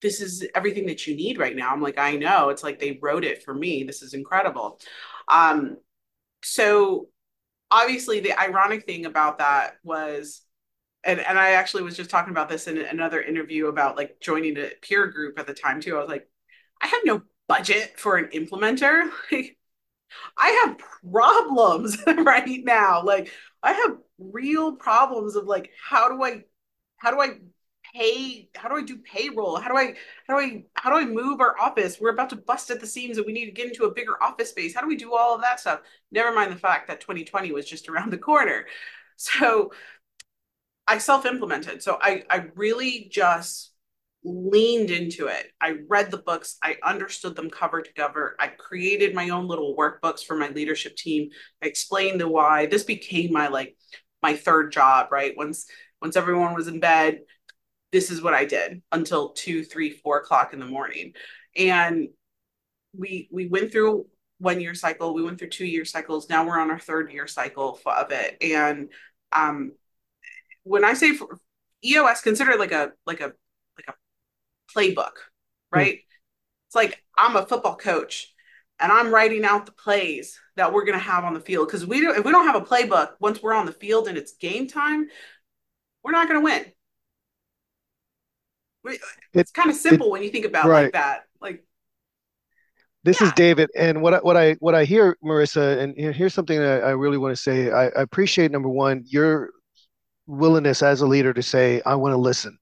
this 0.00 0.20
is 0.20 0.46
everything 0.54 0.86
that 0.86 1.06
you 1.06 1.16
need 1.16 1.38
right 1.38 1.56
now. 1.56 1.70
I'm 1.70 1.82
like, 1.82 1.98
I 1.98 2.16
know. 2.16 2.50
It's 2.50 2.62
like 2.62 2.78
they 2.78 2.98
wrote 3.02 3.24
it 3.24 3.42
for 3.42 3.52
me. 3.52 3.82
This 3.82 4.00
is 4.02 4.14
incredible. 4.14 4.80
Um, 5.28 5.76
so 6.42 7.08
obviously 7.70 8.20
the 8.20 8.38
ironic 8.40 8.86
thing 8.86 9.06
about 9.06 9.38
that 9.38 9.74
was 9.82 10.42
and, 11.04 11.20
and 11.20 11.38
I 11.38 11.50
actually 11.52 11.82
was 11.82 11.96
just 11.96 12.10
talking 12.10 12.32
about 12.32 12.48
this 12.48 12.66
in 12.66 12.78
another 12.78 13.20
interview 13.20 13.66
about 13.66 13.96
like 13.96 14.20
joining 14.20 14.56
a 14.58 14.70
peer 14.82 15.06
group 15.08 15.38
at 15.38 15.46
the 15.46 15.54
time 15.54 15.80
too. 15.80 15.96
I 15.96 16.00
was 16.00 16.08
like, 16.08 16.28
I 16.80 16.86
have 16.86 17.00
no 17.04 17.22
budget 17.46 17.98
for 17.98 18.16
an 18.16 18.30
implementer. 18.32 19.10
Like 19.32 19.57
I 20.36 20.50
have 20.66 20.78
problems 21.12 21.98
right 22.06 22.64
now. 22.64 23.02
Like 23.02 23.30
I 23.62 23.72
have 23.72 23.98
real 24.18 24.76
problems 24.76 25.36
of 25.36 25.44
like 25.44 25.70
how 25.88 26.08
do 26.08 26.22
I 26.22 26.44
how 26.96 27.10
do 27.10 27.20
I 27.20 27.38
pay 27.94 28.48
how 28.56 28.68
do 28.68 28.76
I 28.76 28.82
do 28.82 28.98
payroll? 28.98 29.56
How 29.56 29.68
do 29.68 29.76
I 29.76 29.94
how 30.26 30.38
do 30.38 30.44
I 30.44 30.64
how 30.74 30.90
do 30.90 30.96
I 30.96 31.04
move 31.04 31.40
our 31.40 31.58
office? 31.58 31.98
We're 32.00 32.12
about 32.12 32.30
to 32.30 32.36
bust 32.36 32.70
at 32.70 32.80
the 32.80 32.86
seams 32.86 33.18
and 33.18 33.26
we 33.26 33.32
need 33.32 33.46
to 33.46 33.52
get 33.52 33.68
into 33.68 33.84
a 33.84 33.94
bigger 33.94 34.22
office 34.22 34.50
space. 34.50 34.74
How 34.74 34.80
do 34.80 34.88
we 34.88 34.96
do 34.96 35.14
all 35.14 35.34
of 35.34 35.42
that 35.42 35.60
stuff? 35.60 35.80
Never 36.10 36.32
mind 36.34 36.52
the 36.52 36.56
fact 36.56 36.88
that 36.88 37.00
2020 37.00 37.52
was 37.52 37.66
just 37.66 37.88
around 37.88 38.12
the 38.12 38.18
corner. 38.18 38.66
So 39.20 39.72
I 40.86 40.98
self-implemented. 40.98 41.82
So 41.82 41.98
I 42.00 42.24
I 42.30 42.46
really 42.54 43.08
just 43.10 43.72
leaned 44.24 44.90
into 44.90 45.26
it. 45.26 45.52
I 45.60 45.76
read 45.88 46.10
the 46.10 46.18
books, 46.18 46.58
I 46.62 46.76
understood 46.82 47.36
them 47.36 47.50
cover 47.50 47.82
to 47.82 47.92
cover. 47.94 48.36
I 48.38 48.48
created 48.48 49.14
my 49.14 49.28
own 49.30 49.46
little 49.46 49.76
workbooks 49.76 50.24
for 50.24 50.36
my 50.36 50.48
leadership 50.48 50.96
team. 50.96 51.30
I 51.62 51.66
explained 51.66 52.20
the 52.20 52.28
why. 52.28 52.66
This 52.66 52.84
became 52.84 53.32
my 53.32 53.48
like 53.48 53.76
my 54.22 54.34
third 54.34 54.72
job, 54.72 55.08
right? 55.12 55.36
Once 55.36 55.66
once 56.02 56.16
everyone 56.16 56.54
was 56.54 56.68
in 56.68 56.80
bed, 56.80 57.20
this 57.92 58.10
is 58.10 58.22
what 58.22 58.34
I 58.34 58.44
did 58.44 58.82
until 58.92 59.30
two, 59.30 59.64
three, 59.64 59.90
four 59.90 60.18
o'clock 60.18 60.52
in 60.52 60.60
the 60.60 60.66
morning. 60.66 61.12
And 61.56 62.08
we 62.96 63.28
we 63.30 63.46
went 63.46 63.72
through 63.72 64.06
one 64.38 64.60
year 64.60 64.74
cycle, 64.74 65.14
we 65.14 65.22
went 65.22 65.38
through 65.38 65.50
two 65.50 65.66
year 65.66 65.84
cycles. 65.84 66.28
Now 66.28 66.46
we're 66.46 66.60
on 66.60 66.70
our 66.70 66.78
third 66.78 67.12
year 67.12 67.26
cycle 67.26 67.78
of 67.86 68.10
it. 68.10 68.36
And 68.42 68.90
um 69.32 69.72
when 70.64 70.84
I 70.84 70.94
say 70.94 71.18
EOS, 71.84 72.20
consider 72.20 72.56
like 72.58 72.72
a 72.72 72.92
like 73.06 73.20
a 73.20 73.32
playbook, 74.74 75.12
right? 75.72 75.96
Mm. 75.96 76.02
It's 76.68 76.74
like 76.74 77.02
I'm 77.16 77.36
a 77.36 77.46
football 77.46 77.76
coach 77.76 78.34
and 78.80 78.92
I'm 78.92 79.12
writing 79.12 79.44
out 79.44 79.66
the 79.66 79.72
plays 79.72 80.38
that 80.56 80.72
we're 80.72 80.84
going 80.84 80.98
to 80.98 81.04
have 81.04 81.24
on 81.24 81.34
the 81.34 81.40
field 81.40 81.68
because 81.68 81.86
we 81.86 82.00
don't, 82.00 82.16
if 82.16 82.24
we 82.24 82.30
don't 82.30 82.46
have 82.46 82.60
a 82.60 82.64
playbook 82.64 83.12
once 83.20 83.42
we're 83.42 83.54
on 83.54 83.66
the 83.66 83.72
field 83.72 84.08
and 84.08 84.16
it's 84.16 84.32
game 84.32 84.68
time, 84.68 85.08
we're 86.04 86.12
not 86.12 86.28
going 86.28 86.40
to 86.40 86.44
win. 86.44 86.64
We, 88.84 88.98
it's 89.34 89.50
kind 89.50 89.70
of 89.70 89.76
simple 89.76 90.08
it, 90.08 90.10
when 90.10 90.22
you 90.22 90.30
think 90.30 90.44
about 90.44 90.66
right. 90.66 90.84
like 90.84 90.92
that. 90.92 91.24
Like 91.40 91.64
this 93.04 93.20
yeah. 93.20 93.28
is 93.28 93.32
David, 93.34 93.70
and 93.76 94.02
what 94.02 94.14
I, 94.14 94.18
what 94.18 94.36
I 94.36 94.52
what 94.54 94.74
I 94.74 94.84
hear, 94.84 95.16
Marissa, 95.24 95.78
and 95.78 95.96
here's 95.96 96.34
something 96.34 96.58
that 96.58 96.84
I 96.84 96.90
really 96.90 97.18
want 97.18 97.34
to 97.34 97.40
say. 97.40 97.70
I, 97.70 97.86
I 97.86 98.02
appreciate 98.02 98.50
number 98.50 98.68
one 98.68 99.02
your 99.06 99.50
willingness 100.26 100.82
as 100.82 101.00
a 101.00 101.06
leader 101.06 101.32
to 101.32 101.42
say, 101.42 101.82
"I 101.84 101.94
want 101.96 102.12
to 102.12 102.16
listen." 102.16 102.58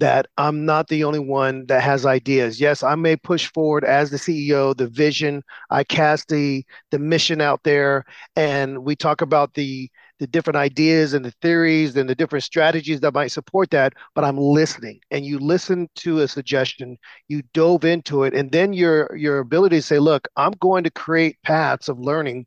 That 0.00 0.26
I'm 0.38 0.64
not 0.64 0.88
the 0.88 1.04
only 1.04 1.18
one 1.18 1.66
that 1.66 1.82
has 1.82 2.06
ideas. 2.06 2.60
Yes, 2.60 2.82
I 2.82 2.94
may 2.94 3.16
push 3.16 3.50
forward 3.52 3.84
as 3.84 4.10
the 4.10 4.18
CEO, 4.18 4.74
the 4.74 4.88
vision, 4.88 5.42
I 5.70 5.84
cast 5.84 6.28
the 6.28 6.64
the 6.90 6.98
mission 6.98 7.40
out 7.40 7.62
there 7.64 8.04
and 8.36 8.84
we 8.84 8.96
talk 8.96 9.20
about 9.20 9.54
the 9.54 9.90
the 10.20 10.26
different 10.26 10.56
ideas 10.56 11.12
and 11.12 11.24
the 11.24 11.34
theories 11.42 11.96
and 11.96 12.08
the 12.08 12.14
different 12.14 12.44
strategies 12.44 13.00
that 13.00 13.14
might 13.14 13.32
support 13.32 13.70
that, 13.70 13.94
but 14.14 14.24
I'm 14.24 14.38
listening. 14.38 15.00
And 15.10 15.24
you 15.24 15.38
listen 15.38 15.88
to 15.96 16.20
a 16.20 16.28
suggestion, 16.28 16.96
you 17.28 17.42
dove 17.52 17.84
into 17.84 18.22
it, 18.22 18.34
and 18.34 18.50
then 18.52 18.72
your 18.72 19.14
your 19.16 19.38
ability 19.40 19.76
to 19.76 19.82
say, 19.82 19.98
look, 19.98 20.28
I'm 20.36 20.52
going 20.60 20.84
to 20.84 20.90
create 20.90 21.42
paths 21.42 21.88
of 21.88 21.98
learning 21.98 22.46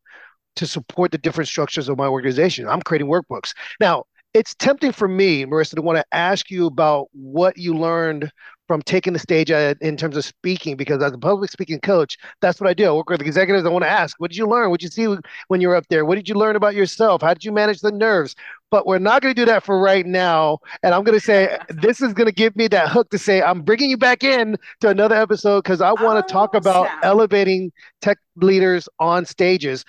to 0.57 0.67
support 0.67 1.11
the 1.11 1.17
different 1.17 1.47
structures 1.47 1.89
of 1.89 1.97
my 1.97 2.07
organization. 2.07 2.67
I'm 2.67 2.81
creating 2.81 3.07
workbooks. 3.07 3.53
Now, 3.79 4.05
it's 4.37 4.53
tempting 4.55 4.91
for 4.91 5.07
me, 5.07 5.45
Marissa, 5.45 5.75
to 5.75 5.81
want 5.81 5.97
to 5.97 6.05
ask 6.11 6.51
you 6.51 6.67
about 6.67 7.07
what 7.11 7.57
you 7.57 7.73
learned 7.73 8.31
from 8.67 8.83
taking 8.83 9.13
the 9.13 9.19
stage 9.19 9.49
uh, 9.49 9.73
in 9.81 9.97
terms 9.97 10.15
of 10.15 10.25
speaking 10.25 10.75
because 10.75 11.01
as 11.01 11.13
a 11.13 11.17
public 11.17 11.49
speaking 11.49 11.79
coach 11.79 12.17
that's 12.41 12.59
what 12.59 12.69
i 12.69 12.73
do. 12.73 12.85
I 12.85 12.91
work 12.91 13.09
with 13.09 13.21
executives 13.21 13.65
i 13.65 13.69
want 13.69 13.83
to 13.83 13.89
ask 13.89 14.19
what 14.19 14.29
did 14.29 14.37
you 14.37 14.45
learn? 14.45 14.69
What 14.69 14.81
did 14.81 14.87
you 14.87 14.91
see 14.91 15.21
when 15.47 15.61
you 15.61 15.69
were 15.69 15.75
up 15.75 15.87
there? 15.89 16.03
What 16.03 16.15
did 16.15 16.27
you 16.27 16.35
learn 16.35 16.57
about 16.57 16.75
yourself? 16.75 17.21
How 17.21 17.33
did 17.33 17.45
you 17.45 17.53
manage 17.53 17.79
the 17.79 17.91
nerves? 17.91 18.35
But 18.69 18.85
we're 18.85 18.99
not 18.99 19.21
going 19.21 19.33
to 19.33 19.41
do 19.41 19.45
that 19.45 19.63
for 19.63 19.79
right 19.79 20.05
now 20.05 20.59
and 20.83 20.93
i'm 20.93 21.03
going 21.05 21.17
to 21.17 21.25
say 21.25 21.57
this 21.69 22.01
is 22.01 22.13
going 22.13 22.27
to 22.27 22.33
give 22.33 22.55
me 22.57 22.67
that 22.67 22.89
hook 22.89 23.09
to 23.11 23.17
say 23.17 23.41
i'm 23.41 23.61
bringing 23.61 23.89
you 23.89 23.97
back 23.97 24.23
in 24.23 24.57
to 24.81 24.89
another 24.89 25.15
episode 25.15 25.63
because 25.63 25.79
i 25.79 25.91
want 25.93 26.19
to 26.19 26.33
oh, 26.33 26.37
talk 26.37 26.53
about 26.53 26.89
elevating 27.03 27.71
tech 28.01 28.17
leaders 28.35 28.89
on 28.99 29.25
stages. 29.25 29.85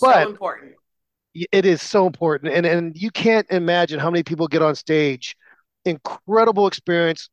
But 0.00 0.24
so 0.24 0.30
important 0.30 0.72
it 1.34 1.64
is 1.64 1.82
so 1.82 2.06
important 2.06 2.52
and 2.52 2.66
and 2.66 2.96
you 2.96 3.10
can't 3.10 3.46
imagine 3.50 3.98
how 3.98 4.10
many 4.10 4.22
people 4.22 4.46
get 4.48 4.62
on 4.62 4.74
stage 4.74 5.36
incredible 5.84 6.66
experience 6.66 7.28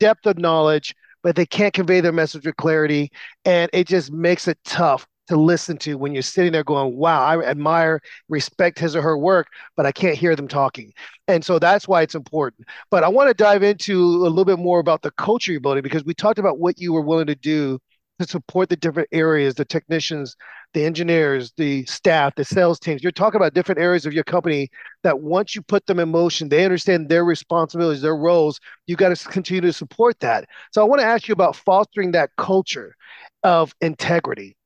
depth 0.00 0.26
of 0.26 0.38
knowledge, 0.38 0.94
but 1.22 1.36
they 1.36 1.46
can't 1.46 1.74
convey 1.74 2.00
their 2.00 2.12
message 2.12 2.46
with 2.46 2.56
clarity. 2.56 3.10
And 3.44 3.70
it 3.72 3.86
just 3.86 4.10
makes 4.10 4.48
it 4.48 4.58
tough 4.64 5.06
to 5.28 5.36
listen 5.36 5.76
to 5.78 5.94
when 5.94 6.12
you're 6.12 6.22
sitting 6.22 6.50
there 6.52 6.64
going, 6.64 6.96
wow, 6.96 7.24
I 7.24 7.40
admire, 7.44 8.00
respect 8.28 8.80
his 8.80 8.96
or 8.96 9.02
her 9.02 9.16
work, 9.16 9.46
but 9.76 9.86
I 9.86 9.92
can't 9.92 10.16
hear 10.16 10.34
them 10.34 10.48
talking. 10.48 10.92
And 11.28 11.44
so 11.44 11.60
that's 11.60 11.86
why 11.86 12.02
it's 12.02 12.16
important. 12.16 12.66
But 12.90 13.04
I 13.04 13.08
want 13.08 13.28
to 13.28 13.34
dive 13.34 13.62
into 13.62 13.96
a 13.96 14.28
little 14.28 14.44
bit 14.44 14.58
more 14.58 14.80
about 14.80 15.02
the 15.02 15.12
culture 15.12 15.52
you're 15.52 15.60
building 15.60 15.84
because 15.84 16.04
we 16.04 16.14
talked 16.14 16.40
about 16.40 16.58
what 16.58 16.80
you 16.80 16.92
were 16.92 17.02
willing 17.02 17.26
to 17.28 17.36
do 17.36 17.78
to 18.20 18.30
support 18.30 18.68
the 18.68 18.76
different 18.76 19.08
areas, 19.12 19.54
the 19.54 19.64
technicians, 19.64 20.36
the 20.74 20.84
engineers, 20.84 21.52
the 21.56 21.84
staff, 21.86 22.34
the 22.36 22.44
sales 22.44 22.78
teams. 22.78 23.02
You're 23.02 23.12
talking 23.12 23.36
about 23.36 23.54
different 23.54 23.80
areas 23.80 24.06
of 24.06 24.12
your 24.12 24.24
company 24.24 24.68
that 25.02 25.20
once 25.20 25.54
you 25.54 25.62
put 25.62 25.86
them 25.86 25.98
in 25.98 26.10
motion, 26.10 26.48
they 26.48 26.64
understand 26.64 27.08
their 27.08 27.24
responsibilities, 27.24 28.02
their 28.02 28.16
roles. 28.16 28.60
You 28.86 28.96
got 28.96 29.16
to 29.16 29.28
continue 29.28 29.62
to 29.62 29.72
support 29.72 30.20
that. 30.20 30.44
So 30.72 30.80
I 30.80 30.84
want 30.84 31.00
to 31.00 31.06
ask 31.06 31.28
you 31.28 31.32
about 31.32 31.56
fostering 31.56 32.12
that 32.12 32.30
culture 32.36 32.94
of 33.42 33.74
integrity, 33.80 34.56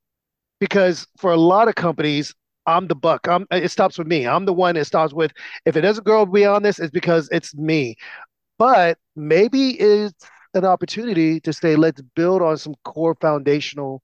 because 0.61 1.07
for 1.17 1.33
a 1.33 1.37
lot 1.37 1.69
of 1.69 1.77
companies, 1.77 2.35
I'm 2.67 2.89
the 2.89 2.97
buck. 2.97 3.29
I'm, 3.29 3.47
it 3.51 3.71
stops 3.71 3.99
with 3.99 4.07
me. 4.07 4.27
I'm 4.27 4.47
the 4.47 4.53
one 4.53 4.77
it 4.77 4.87
stops 4.87 5.13
with. 5.13 5.33
If 5.67 5.77
it 5.77 5.83
doesn't 5.83 6.07
go 6.07 6.27
beyond 6.27 6.65
this, 6.65 6.79
it's 6.79 6.91
because 6.91 7.29
it's 7.31 7.55
me. 7.55 7.97
But 8.59 8.99
maybe 9.17 9.71
it's 9.73 10.15
an 10.55 10.65
opportunity 10.65 11.41
to 11.41 11.53
say, 11.53 11.77
let's 11.77 12.01
build 12.15 12.43
on 12.43 12.57
some 12.57 12.75
core 12.85 13.17
foundational 13.21 14.03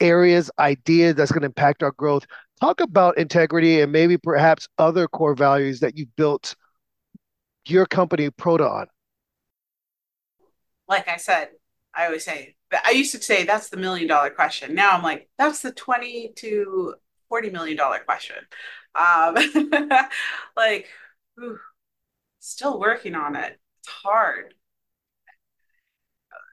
areas, 0.00 0.50
ideas 0.58 1.14
that's 1.14 1.32
going 1.32 1.42
to 1.42 1.46
impact 1.46 1.82
our 1.82 1.92
growth. 1.92 2.26
Talk 2.60 2.80
about 2.80 3.18
integrity 3.18 3.80
and 3.80 3.92
maybe 3.92 4.16
perhaps 4.18 4.68
other 4.78 5.06
core 5.08 5.34
values 5.34 5.80
that 5.80 5.96
you've 5.96 6.14
built 6.16 6.54
your 7.66 7.86
company 7.86 8.30
Proda 8.30 8.70
on. 8.70 8.86
Like 10.88 11.08
I 11.08 11.16
said, 11.16 11.50
I 11.94 12.06
always 12.06 12.24
say, 12.24 12.56
I 12.84 12.90
used 12.90 13.12
to 13.12 13.22
say 13.22 13.44
that's 13.44 13.68
the 13.68 13.76
million 13.76 14.08
dollar 14.08 14.30
question. 14.30 14.74
Now 14.74 14.92
I'm 14.92 15.02
like, 15.02 15.28
that's 15.38 15.62
the 15.62 15.72
20 15.72 16.32
to 16.36 16.94
40 17.28 17.50
million 17.50 17.76
dollar 17.76 17.98
question. 17.98 18.36
Um, 18.94 19.36
like, 20.56 20.88
still 22.40 22.80
working 22.80 23.14
on 23.14 23.36
it. 23.36 23.58
It's 23.80 23.88
hard 23.88 24.54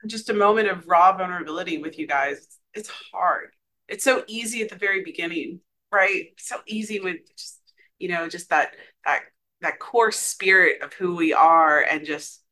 just 0.08 0.30
a 0.30 0.34
moment 0.34 0.68
of 0.68 0.86
raw 0.86 1.16
vulnerability 1.16 1.78
with 1.78 1.98
you 1.98 2.06
guys. 2.06 2.58
It's 2.74 2.90
hard. 3.12 3.50
It's 3.88 4.04
so 4.04 4.24
easy 4.26 4.62
at 4.62 4.68
the 4.68 4.76
very 4.76 5.04
beginning, 5.04 5.60
right? 5.92 6.28
So 6.38 6.56
easy 6.66 7.00
with 7.00 7.18
just, 7.36 7.60
you 7.98 8.08
know, 8.08 8.28
just 8.28 8.50
that 8.50 8.72
that 9.04 9.22
that 9.62 9.78
core 9.78 10.12
spirit 10.12 10.82
of 10.82 10.92
who 10.92 11.16
we 11.16 11.32
are 11.32 11.80
and 11.80 12.04
just 12.04 12.42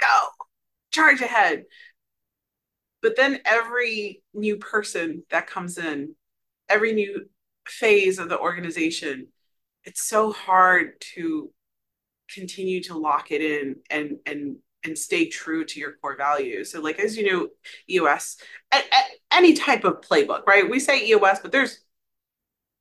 go, 0.00 0.28
charge 0.90 1.20
ahead. 1.20 1.64
But 3.02 3.16
then 3.16 3.40
every 3.44 4.22
new 4.32 4.56
person 4.56 5.24
that 5.30 5.46
comes 5.46 5.78
in, 5.78 6.14
every 6.68 6.92
new 6.92 7.26
phase 7.66 8.18
of 8.18 8.28
the 8.28 8.38
organization, 8.38 9.28
it's 9.84 10.04
so 10.04 10.32
hard 10.32 11.00
to 11.14 11.50
continue 12.32 12.82
to 12.82 12.98
lock 12.98 13.30
it 13.30 13.40
in 13.40 13.76
and 13.90 14.16
and 14.26 14.56
and 14.86 14.96
stay 14.96 15.28
true 15.28 15.64
to 15.64 15.80
your 15.80 15.92
core 16.00 16.16
values. 16.16 16.70
So, 16.70 16.80
like 16.80 16.98
as 16.98 17.16
you 17.16 17.30
know, 17.30 17.48
EOS, 17.90 18.38
at, 18.72 18.84
at 18.84 19.04
any 19.32 19.54
type 19.54 19.84
of 19.84 20.00
playbook, 20.00 20.46
right? 20.46 20.68
We 20.68 20.80
say 20.80 21.06
EOS, 21.06 21.40
but 21.40 21.52
there's 21.52 21.80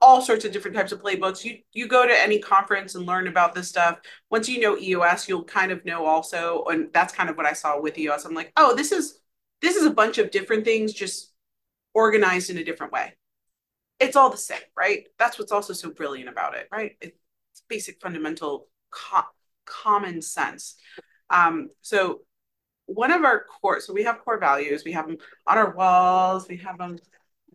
all 0.01 0.21
sorts 0.21 0.45
of 0.45 0.51
different 0.51 0.75
types 0.77 0.91
of 0.91 1.01
playbooks. 1.01 1.43
You 1.43 1.57
you 1.73 1.87
go 1.87 2.05
to 2.05 2.21
any 2.21 2.39
conference 2.39 2.95
and 2.95 3.05
learn 3.05 3.27
about 3.27 3.55
this 3.55 3.69
stuff. 3.69 3.99
Once 4.29 4.47
you 4.47 4.59
know 4.59 4.77
EOS, 4.77 5.27
you'll 5.27 5.43
kind 5.43 5.71
of 5.71 5.83
know 5.85 6.05
also, 6.05 6.63
and 6.65 6.91
that's 6.93 7.13
kind 7.13 7.29
of 7.29 7.37
what 7.37 7.45
I 7.45 7.53
saw 7.53 7.79
with 7.79 7.97
EOS. 7.97 8.25
I'm 8.25 8.33
like, 8.33 8.51
oh, 8.57 8.75
this 8.75 8.91
is 8.91 9.19
this 9.61 9.75
is 9.75 9.85
a 9.85 9.91
bunch 9.91 10.17
of 10.17 10.31
different 10.31 10.65
things 10.65 10.93
just 10.93 11.31
organized 11.93 12.49
in 12.49 12.57
a 12.57 12.63
different 12.63 12.93
way. 12.93 13.13
It's 13.99 14.15
all 14.15 14.29
the 14.29 14.37
same, 14.37 14.59
right? 14.77 15.05
That's 15.17 15.39
what's 15.39 15.53
also 15.53 15.73
so 15.73 15.89
brilliant 15.89 16.29
about 16.29 16.55
it, 16.55 16.67
right? 16.71 16.91
It's 17.01 17.17
basic 17.69 18.01
fundamental 18.01 18.67
co- 18.91 19.21
common 19.65 20.21
sense. 20.21 20.75
Um, 21.29 21.69
so 21.81 22.21
one 22.85 23.11
of 23.11 23.23
our 23.23 23.45
core, 23.45 23.79
so 23.79 23.93
we 23.93 24.03
have 24.03 24.19
core 24.23 24.39
values. 24.39 24.83
We 24.85 24.91
have 24.91 25.07
them 25.07 25.17
on 25.47 25.57
our 25.57 25.75
walls. 25.75 26.47
We 26.47 26.57
have 26.57 26.77
them. 26.77 26.97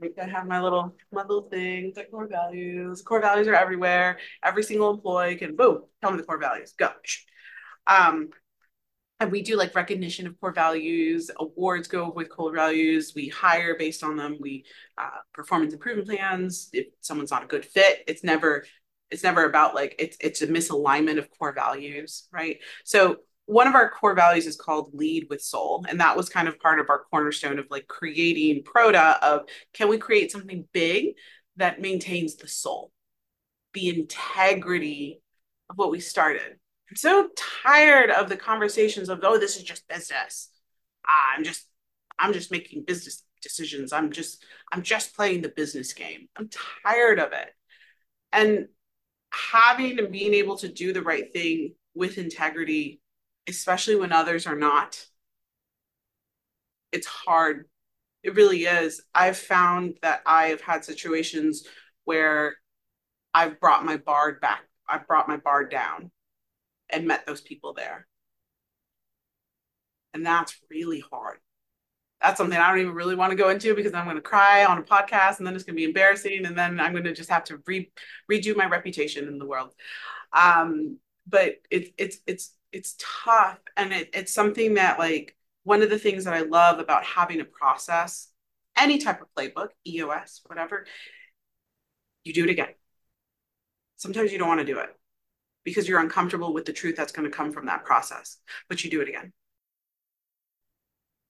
I 0.03 0.25
have 0.27 0.47
my 0.47 0.63
little 0.63 0.97
my 1.13 1.23
little 1.23 1.49
things 1.51 1.97
like 1.97 2.11
core 2.11 2.27
values. 2.27 3.03
Core 3.03 3.21
values 3.21 3.47
are 3.49 3.55
everywhere. 3.55 4.19
Every 4.43 4.63
single 4.63 4.91
employee 4.91 5.37
can 5.37 5.57
boom 5.57 5.83
tell 6.01 6.11
me 6.11 6.17
the 6.17 6.23
core 6.23 6.39
values. 6.39 6.73
Go. 6.73 6.91
Um, 7.87 8.31
and 9.21 9.31
we 9.31 9.43
do 9.43 9.57
like 9.57 9.75
recognition 9.75 10.27
of 10.27 10.41
core 10.41 10.53
values. 10.53 11.31
Awards 11.39 11.89
go 11.89 12.11
with 12.11 12.31
core 12.31 12.55
values. 12.55 13.13
We 13.15 13.29
hire 13.29 13.77
based 13.77 14.03
on 14.03 14.17
them. 14.17 14.39
We 14.41 14.65
uh, 14.97 15.11
performance 15.35 15.75
improvement 15.75 16.09
plans. 16.09 16.71
If 16.73 16.87
someone's 17.03 17.31
not 17.31 17.45
a 17.45 17.47
good 17.47 17.67
fit, 17.67 18.03
it's 18.09 18.25
never 18.25 18.65
it's 19.11 19.23
never 19.23 19.45
about 19.45 19.75
like 19.75 19.95
it's 19.99 20.17
it's 20.21 20.41
a 20.41 20.47
misalignment 20.47 21.19
of 21.19 21.29
core 21.39 21.53
values, 21.53 22.27
right? 22.33 22.59
So 22.85 23.19
one 23.51 23.67
of 23.67 23.75
our 23.75 23.91
core 23.91 24.15
values 24.15 24.47
is 24.47 24.55
called 24.55 24.95
lead 24.95 25.27
with 25.29 25.43
soul. 25.43 25.85
And 25.89 25.99
that 25.99 26.17
was 26.17 26.29
kind 26.29 26.47
of 26.47 26.61
part 26.61 26.79
of 26.79 26.89
our 26.89 27.03
cornerstone 27.11 27.59
of 27.59 27.67
like 27.69 27.89
creating 27.89 28.63
proda 28.63 29.19
of 29.21 29.43
can 29.75 29.89
we 29.89 29.99
create 29.99 30.31
something 30.31 30.67
big 30.73 31.17
that 31.57 31.81
maintains 31.81 32.37
the 32.37 32.47
soul 32.47 32.93
the 33.73 33.89
integrity 33.89 35.21
of 35.69 35.77
what 35.77 35.91
we 35.91 35.99
started? 35.99 36.59
I'm 36.91 36.97
so 36.97 37.29
tired 37.37 38.11
of 38.11 38.29
the 38.29 38.37
conversations 38.37 39.09
of 39.09 39.19
oh 39.25 39.39
this 39.39 39.57
is 39.57 39.65
just 39.65 39.87
business. 39.89 40.51
I'm 41.05 41.43
just 41.43 41.67
i'm 42.21 42.33
just 42.33 42.53
making 42.53 42.85
business 42.85 43.25
decisions. 43.43 43.93
I'm 43.93 44.13
just 44.13 44.45
i'm 44.73 44.83
just 44.83 45.17
playing 45.17 45.43
the 45.43 45.49
business 45.49 45.93
game. 45.93 46.29
I'm 46.37 46.51
tired 46.85 47.19
of 47.19 47.33
it. 47.33 47.49
And 48.33 48.69
having 49.33 49.99
and 49.99 50.13
being 50.13 50.35
able 50.35 50.57
to 50.59 50.69
do 50.69 50.93
the 50.93 51.03
right 51.03 51.33
thing 51.33 51.75
with 51.95 52.17
integrity 52.17 53.01
especially 53.49 53.97
when 53.97 54.13
others 54.13 54.47
are 54.47 54.57
not. 54.57 55.05
It's 56.93 57.07
hard. 57.07 57.67
It 58.23 58.35
really 58.35 58.65
is. 58.65 59.03
I've 59.15 59.39
found 59.39 59.99
that 60.03 60.23
I 60.27 60.49
have 60.49 60.61
had 60.61 60.85
situations 60.85 61.65
where 62.05 62.57
I've 63.33 63.61
brought 63.61 63.85
my 63.85 63.97
bar 63.97 64.33
back, 64.41 64.63
I've 64.89 65.07
brought 65.07 65.29
my 65.29 65.37
bar 65.37 65.65
down 65.65 66.11
and 66.91 67.07
met 67.07 67.27
those 67.27 67.41
people 67.41 67.75
there. 67.75 68.07
And 70.13 70.27
that's 70.27 70.59
really 70.71 71.03
hard. 71.13 71.39
That's 72.21 72.37
something 72.37 72.59
I 72.59 72.69
don't 72.69 72.81
even 72.81 72.95
really 72.95 73.15
want 73.15 73.31
to 73.31 73.37
go 73.37 73.49
into 73.49 73.75
because 73.75 73.95
I'm 73.95 74.05
going 74.05 74.17
to 74.17 74.23
cry 74.23 74.65
on 74.65 74.79
a 74.79 74.83
podcast 74.83 75.39
and 75.39 75.47
then 75.47 75.55
it's 75.55 75.65
going 75.65 75.75
to 75.75 75.81
be 75.81 75.85
embarrassing. 75.85 76.45
And 76.45 76.59
then 76.59 76.79
I'm 76.79 76.93
going 76.93 77.05
to 77.05 77.15
just 77.15 77.31
have 77.31 77.45
to 77.45 77.63
re- 77.67 77.91
redo 78.31 78.57
my 78.57 78.67
reputation 78.67 79.29
in 79.29 79.39
the 79.39 79.47
world. 79.47 79.73
Um, 80.33 80.99
but 81.27 81.55
it's, 81.71 81.91
it's, 81.97 82.19
it's, 82.27 82.55
it's 82.73 82.97
tough 82.99 83.59
and 83.77 83.93
it, 83.93 84.11
it's 84.15 84.33
something 84.33 84.75
that 84.75 84.99
like 84.99 85.37
one 85.65 85.83
of 85.83 85.91
the 85.91 85.99
things 85.99 86.25
that 86.25 86.35
i 86.35 86.41
love 86.41 86.79
about 86.79 87.05
having 87.05 87.41
a 87.41 87.45
process 87.45 88.29
any 88.77 88.99
type 88.99 89.21
of 89.21 89.29
playbook 89.37 89.69
eos 89.87 90.41
whatever 90.47 90.87
you 92.25 92.33
do 92.33 92.45
it 92.45 92.51
again. 92.51 92.69
Sometimes 93.97 94.33
you 94.33 94.39
don't 94.39 94.49
want 94.49 94.61
to 94.61 94.67
do 94.67 94.79
it 94.79 94.89
because 95.65 95.89
you're 95.89 96.01
uncomfortable 96.01 96.53
with 96.55 96.65
the 96.65 96.73
truth 96.73 96.97
that's 96.97 97.13
going 97.13 97.31
to 97.31 97.37
come 97.37 97.53
from 97.53 97.67
that 97.67 97.85
process 97.85 98.39
but 98.69 98.83
you 98.83 98.91
do 98.91 99.01
it 99.01 99.09
again. 99.09 99.33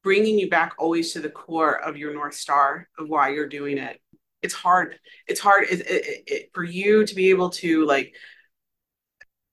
Bringing 0.03 0.39
you 0.39 0.49
back 0.49 0.75
always 0.79 1.13
to 1.13 1.21
the 1.21 1.29
core 1.29 1.79
of 1.79 1.97
your 1.97 2.15
north 2.15 2.35
star 2.35 2.89
of 2.99 3.09
why 3.09 3.31
you're 3.31 3.49
doing 3.49 3.77
it. 3.77 4.01
It's 4.41 4.55
hard. 4.55 4.99
It's 5.27 5.41
hard. 5.41 5.65
It, 5.65 5.81
it, 5.81 6.23
it, 6.27 6.51
for 6.55 6.65
you 6.65 7.05
to 7.05 7.15
be 7.15 7.29
able 7.29 7.51
to 7.51 7.85
like 7.85 8.15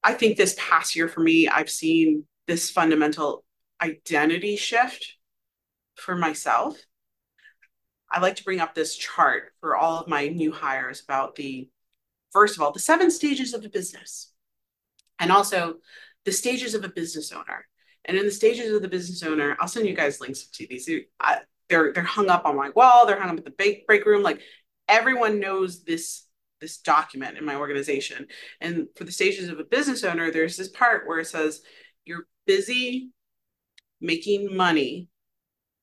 I 0.03 0.13
think 0.13 0.38
this 0.38 0.55
past 0.57 0.95
year 0.95 1.07
for 1.07 1.19
me, 1.19 1.47
I've 1.47 1.69
seen 1.69 2.25
this 2.47 2.69
fundamental 2.69 3.43
identity 3.81 4.55
shift 4.55 5.15
for 5.95 6.15
myself. 6.15 6.79
I 8.10 8.19
like 8.19 8.38
to 8.38 8.43
bring 8.43 8.62
up 8.62 8.73
this 8.73 8.95
chart 8.95 9.51
for 9.60 9.75
all 9.75 9.99
of 9.99 10.07
my 10.07 10.27
new 10.27 10.51
hires 10.51 11.01
about 11.01 11.36
the, 11.36 11.69
first 12.31 12.55
of 12.55 12.62
all, 12.62 12.71
the 12.71 12.79
seven 12.79 13.12
stages 13.12 13.53
of 13.53 13.65
a 13.65 13.69
business, 13.69 14.31
and 15.19 15.31
also 15.31 15.75
the 16.23 16.31
stages 16.31 16.73
of 16.73 16.83
a 16.83 16.89
business 16.89 17.31
owner. 17.31 17.65
And 18.05 18.17
in 18.17 18.25
the 18.25 18.31
stages 18.31 18.73
of 18.73 18.81
the 18.81 18.88
business 18.88 19.23
owner, 19.23 19.57
I'll 19.60 19.67
send 19.67 19.88
you 19.88 19.95
guys 19.95 20.21
links 20.21 20.45
to 20.45 20.67
these. 20.67 20.89
I, 21.19 21.33
uh, 21.33 21.39
they're 21.69 21.91
they're 21.91 22.03
hung 22.03 22.29
up 22.29 22.45
on 22.45 22.55
my 22.55 22.69
wall. 22.69 23.05
They're 23.05 23.19
hung 23.19 23.31
up 23.31 23.38
at 23.38 23.43
the 23.43 23.83
break 23.86 24.05
room. 24.05 24.23
Like 24.23 24.39
everyone 24.88 25.41
knows 25.41 25.83
this 25.83 26.26
this 26.59 26.77
document 26.77 27.37
in 27.37 27.45
my 27.45 27.55
organization. 27.55 28.27
And 28.61 28.87
for 28.95 29.03
the 29.03 29.11
stages 29.11 29.49
of 29.49 29.59
a 29.59 29.63
business 29.63 30.03
owner, 30.03 30.31
there's 30.31 30.57
this 30.57 30.69
part 30.69 31.07
where 31.07 31.19
it 31.19 31.27
says 31.27 31.61
you're 32.05 32.27
busy 32.45 33.11
making 34.01 34.55
money 34.55 35.09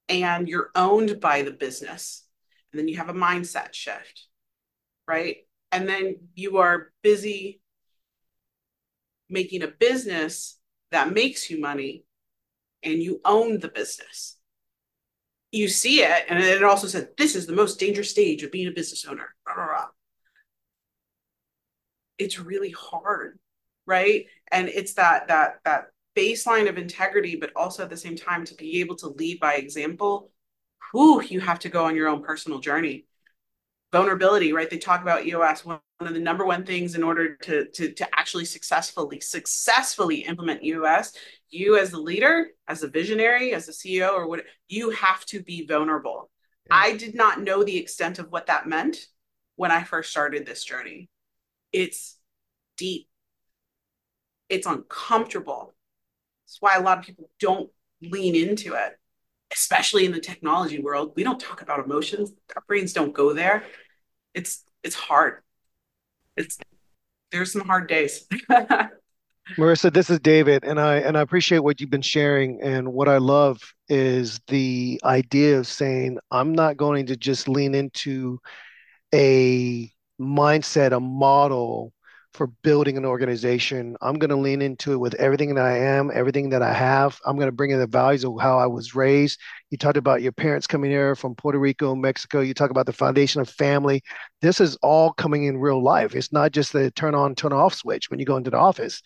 and 0.08 0.48
you're 0.48 0.70
owned 0.74 1.20
by 1.20 1.42
the 1.42 1.50
business. 1.50 2.26
And 2.72 2.78
then 2.78 2.88
you 2.88 2.96
have 2.96 3.08
a 3.08 3.14
mindset 3.14 3.72
shift, 3.72 4.26
right? 5.06 5.37
And 5.70 5.88
then 5.88 6.16
you 6.34 6.58
are 6.58 6.92
busy 7.02 7.60
making 9.28 9.62
a 9.62 9.68
business 9.68 10.58
that 10.90 11.12
makes 11.12 11.50
you 11.50 11.60
money 11.60 12.04
and 12.82 13.02
you 13.02 13.20
own 13.24 13.58
the 13.58 13.68
business. 13.68 14.37
You 15.50 15.68
see 15.68 16.02
it, 16.02 16.24
and 16.28 16.42
it 16.42 16.64
also 16.64 16.88
said, 16.88 17.10
This 17.16 17.37
is 17.37 17.46
the 17.46 17.52
most 17.52 17.78
dangerous 17.78 18.10
stage 18.10 18.42
of 18.42 18.50
being 18.50 18.66
a 18.66 18.72
business 18.72 19.04
owner. 19.04 19.34
It's 22.18 22.38
really 22.38 22.70
hard, 22.70 23.38
right? 23.87 24.27
And 24.50 24.68
it's 24.68 24.94
that 24.94 25.29
that 25.29 25.61
that 25.64 25.87
baseline 26.16 26.68
of 26.68 26.79
integrity, 26.79 27.37
but 27.37 27.50
also 27.57 27.83
at 27.83 27.90
the 27.90 27.96
same 27.96 28.16
time 28.16 28.44
to 28.44 28.55
be 28.55 28.81
able 28.81 28.96
to 28.96 29.09
lead 29.09 29.40
by 29.40 29.55
example. 29.55 30.31
Whew, 30.92 31.22
you 31.22 31.40
have 31.40 31.59
to 31.61 31.68
go 31.68 31.85
on 31.85 31.96
your 31.96 32.09
own 32.09 32.22
personal 32.22 32.61
journey 32.61 33.07
vulnerability, 33.94 34.53
right? 34.53 34.68
They 34.68 34.79
talk 34.79 35.03
about 35.03 35.24
EOS. 35.24 35.64
One 35.64 35.79
of 36.00 36.14
the 36.14 36.18
number 36.18 36.44
one 36.44 36.64
things 36.66 36.96
in 36.96 37.05
order 37.05 37.37
to, 37.37 37.66
to, 37.66 37.92
to 37.92 38.18
actually 38.18 38.44
successfully, 38.44 39.20
successfully 39.20 40.16
implement 40.24 40.64
EOS, 40.64 41.12
you 41.48 41.79
as 41.79 41.92
the 41.92 42.00
leader, 42.00 42.48
as 42.66 42.83
a 42.83 42.88
visionary, 42.88 43.55
as 43.55 43.68
a 43.68 43.72
CEO, 43.72 44.12
or 44.12 44.27
what, 44.27 44.42
you 44.66 44.90
have 44.90 45.24
to 45.27 45.40
be 45.40 45.64
vulnerable. 45.64 46.29
Yeah. 46.66 46.77
I 46.77 46.96
did 46.96 47.14
not 47.14 47.40
know 47.40 47.62
the 47.62 47.79
extent 47.79 48.18
of 48.18 48.33
what 48.33 48.48
that 48.48 48.66
meant 48.66 48.96
when 49.55 49.70
I 49.70 49.85
first 49.85 50.11
started 50.11 50.44
this 50.44 50.64
journey. 50.64 51.09
It's 51.74 52.16
deep. 52.78 53.08
It's 54.48 54.66
uncomfortable. 54.66 55.74
That's 56.46 56.56
why 56.60 56.76
a 56.76 56.80
lot 56.80 56.98
of 56.98 57.04
people 57.04 57.28
don't 57.40 57.70
lean 58.00 58.34
into 58.34 58.74
it, 58.74 58.98
especially 59.52 60.06
in 60.06 60.12
the 60.12 60.20
technology 60.20 60.80
world. 60.80 61.12
We 61.16 61.24
don't 61.24 61.40
talk 61.40 61.60
about 61.60 61.84
emotions. 61.84 62.32
Our 62.56 62.62
brains 62.66 62.92
don't 62.92 63.12
go 63.12 63.34
there 63.34 63.64
it's 64.34 64.64
it's 64.82 64.96
hard. 64.96 65.42
It's 66.37 66.58
there's 67.30 67.52
some 67.52 67.62
hard 67.62 67.88
days. 67.88 68.26
Marissa, 69.58 69.92
this 69.92 70.10
is 70.10 70.20
David, 70.20 70.64
and 70.64 70.80
I 70.80 70.96
and 70.96 71.16
I 71.16 71.20
appreciate 71.20 71.60
what 71.60 71.80
you've 71.80 71.90
been 71.90 72.02
sharing. 72.02 72.60
And 72.62 72.92
what 72.92 73.08
I 73.08 73.18
love 73.18 73.60
is 73.88 74.40
the 74.48 75.00
idea 75.04 75.58
of 75.58 75.66
saying, 75.66 76.18
I'm 76.30 76.52
not 76.52 76.76
going 76.76 77.06
to 77.06 77.16
just 77.16 77.48
lean 77.48 77.74
into 77.74 78.40
a 79.14 79.90
mindset, 80.20 80.92
a 80.92 81.00
model 81.00 81.92
for 82.35 82.48
building 82.62 82.96
an 82.96 83.05
organization. 83.05 83.96
I'm 84.03 84.16
going 84.16 84.31
to 84.31 84.37
lean 84.37 84.61
into 84.61 84.92
it 84.92 84.96
with 84.98 85.14
everything 85.14 85.55
that 85.55 85.64
I 85.64 85.79
am, 85.79 86.11
everything 86.12 86.50
that 86.50 86.62
I 86.62 86.72
have. 86.72 87.18
I'm 87.24 87.37
going 87.37 87.46
to 87.46 87.53
bring 87.53 87.70
in 87.70 87.79
the 87.79 87.87
values 87.87 88.24
of 88.24 88.35
how 88.40 88.59
I 88.59 88.66
was 88.66 88.94
raised. 88.94 89.38
You 89.70 89.79
talked 89.79 89.96
about 89.96 90.20
your 90.20 90.33
parents 90.33 90.66
coming 90.66 90.90
here 90.90 91.14
from 91.14 91.37
Puerto 91.37 91.61
Rico, 91.61 91.94
Mexico. 91.94 92.40
You 92.40 92.53
talk 92.53 92.70
about 92.70 92.87
the 92.87 92.92
foundation 92.92 93.40
of 93.40 93.48
family. 93.48 94.03
This 94.42 94.61
is 94.61 94.77
all 94.83 95.12
coming 95.12 95.44
in 95.44 95.59
real 95.59 95.83
life. 95.83 96.16
It's 96.16 96.33
not 96.33 96.50
just 96.50 96.72
the 96.72 96.90
turn 96.90 97.14
on, 97.14 97.37
turn 97.37 97.53
off 97.53 97.74
switch 97.74 98.11
when 98.11 98.18
you 98.18 98.27
go 98.27 98.37
into 98.37 98.50
the 98.50 98.59
office. 98.59 99.00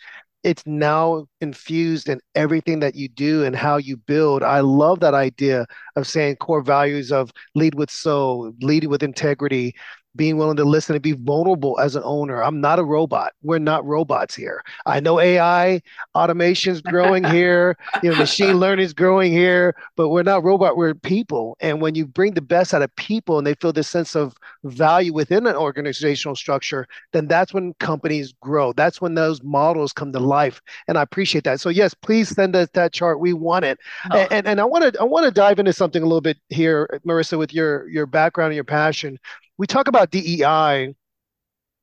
It's 0.44 0.64
now 0.66 1.26
infused 1.40 2.08
in 2.08 2.20
everything 2.34 2.80
that 2.80 2.94
you 2.94 3.08
do 3.08 3.44
and 3.44 3.54
how 3.54 3.76
you 3.76 3.96
build. 3.96 4.42
I 4.42 4.60
love 4.60 5.00
that 5.00 5.12
idea 5.12 5.66
of 5.96 6.06
saying 6.06 6.36
core 6.36 6.62
values 6.62 7.12
of 7.12 7.30
lead 7.54 7.74
with 7.74 7.90
soul, 7.90 8.52
lead 8.62 8.86
with 8.86 9.02
integrity, 9.02 9.74
being 10.16 10.36
willing 10.36 10.56
to 10.56 10.64
listen 10.64 10.94
and 10.94 11.02
be 11.02 11.12
vulnerable 11.12 11.78
as 11.80 11.96
an 11.96 12.02
owner. 12.04 12.42
I'm 12.42 12.60
not 12.60 12.78
a 12.78 12.84
robot. 12.84 13.32
We're 13.42 13.58
not 13.58 13.84
robots 13.86 14.34
here. 14.34 14.62
I 14.86 15.00
know 15.00 15.20
AI 15.20 15.80
automation's 16.14 16.80
growing 16.80 17.24
here, 17.38 17.76
you 18.02 18.10
know, 18.10 18.16
machine 18.16 18.58
learning 18.58 18.84
is 18.84 18.92
growing 18.92 19.32
here, 19.32 19.74
but 19.96 20.08
we're 20.08 20.22
not 20.22 20.44
robot. 20.44 20.76
We're 20.76 20.94
people. 20.94 21.56
And 21.60 21.80
when 21.80 21.94
you 21.94 22.06
bring 22.06 22.34
the 22.34 22.40
best 22.40 22.74
out 22.74 22.82
of 22.82 22.94
people 22.96 23.38
and 23.38 23.46
they 23.46 23.54
feel 23.54 23.72
this 23.72 23.88
sense 23.88 24.16
of 24.16 24.34
value 24.64 25.12
within 25.12 25.46
an 25.46 25.56
organizational 25.56 26.36
structure, 26.36 26.86
then 27.12 27.28
that's 27.28 27.54
when 27.54 27.74
companies 27.74 28.34
grow. 28.40 28.72
That's 28.72 29.00
when 29.00 29.14
those 29.14 29.42
models 29.42 29.92
come 29.92 30.12
to 30.12 30.20
life. 30.20 30.60
And 30.88 30.98
I 30.98 31.02
appreciate 31.02 31.44
that. 31.44 31.60
So 31.60 31.68
yes, 31.68 31.94
please 31.94 32.28
send 32.28 32.56
us 32.56 32.68
that 32.74 32.92
chart. 32.92 33.20
We 33.20 33.32
want 33.32 33.64
it. 33.64 33.78
Oh. 34.10 34.18
And, 34.18 34.32
and, 34.32 34.48
and 34.48 34.60
I 34.60 34.64
want 34.64 34.92
to 34.92 35.00
I 35.00 35.04
want 35.04 35.26
to 35.26 35.30
dive 35.30 35.58
into 35.58 35.72
something 35.72 36.02
a 36.02 36.06
little 36.06 36.20
bit 36.20 36.38
here, 36.48 37.00
Marissa, 37.06 37.38
with 37.38 37.52
your 37.52 37.88
your 37.88 38.06
background 38.06 38.50
and 38.50 38.56
your 38.56 38.64
passion 38.64 39.18
we 39.58 39.66
talk 39.66 39.88
about 39.88 40.10
DEI, 40.10 40.94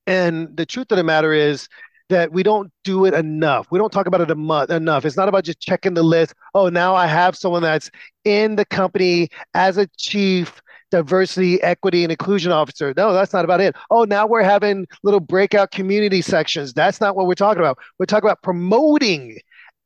and 0.06 0.56
the 0.56 0.66
truth 0.66 0.90
of 0.90 0.96
the 0.96 1.04
matter 1.04 1.32
is 1.32 1.68
that 2.08 2.32
we 2.32 2.42
don't 2.42 2.70
do 2.84 3.04
it 3.04 3.14
enough. 3.14 3.66
We 3.70 3.78
don't 3.78 3.92
talk 3.92 4.06
about 4.06 4.20
it 4.20 4.30
enough. 4.30 5.04
It's 5.04 5.16
not 5.16 5.28
about 5.28 5.44
just 5.44 5.60
checking 5.60 5.94
the 5.94 6.02
list. 6.02 6.34
Oh, 6.54 6.68
now 6.68 6.94
I 6.94 7.06
have 7.06 7.36
someone 7.36 7.62
that's 7.62 7.90
in 8.24 8.56
the 8.56 8.64
company 8.64 9.28
as 9.54 9.76
a 9.76 9.88
chief 9.96 10.62
diversity, 10.92 11.60
equity, 11.62 12.04
and 12.04 12.12
inclusion 12.12 12.52
officer. 12.52 12.94
No, 12.96 13.12
that's 13.12 13.32
not 13.32 13.44
about 13.44 13.60
it. 13.60 13.74
Oh, 13.90 14.04
now 14.04 14.26
we're 14.26 14.42
having 14.44 14.86
little 15.02 15.20
breakout 15.20 15.72
community 15.72 16.22
sections. 16.22 16.72
That's 16.72 17.00
not 17.00 17.16
what 17.16 17.26
we're 17.26 17.34
talking 17.34 17.60
about. 17.60 17.78
We're 17.98 18.06
talking 18.06 18.28
about 18.28 18.42
promoting, 18.42 19.38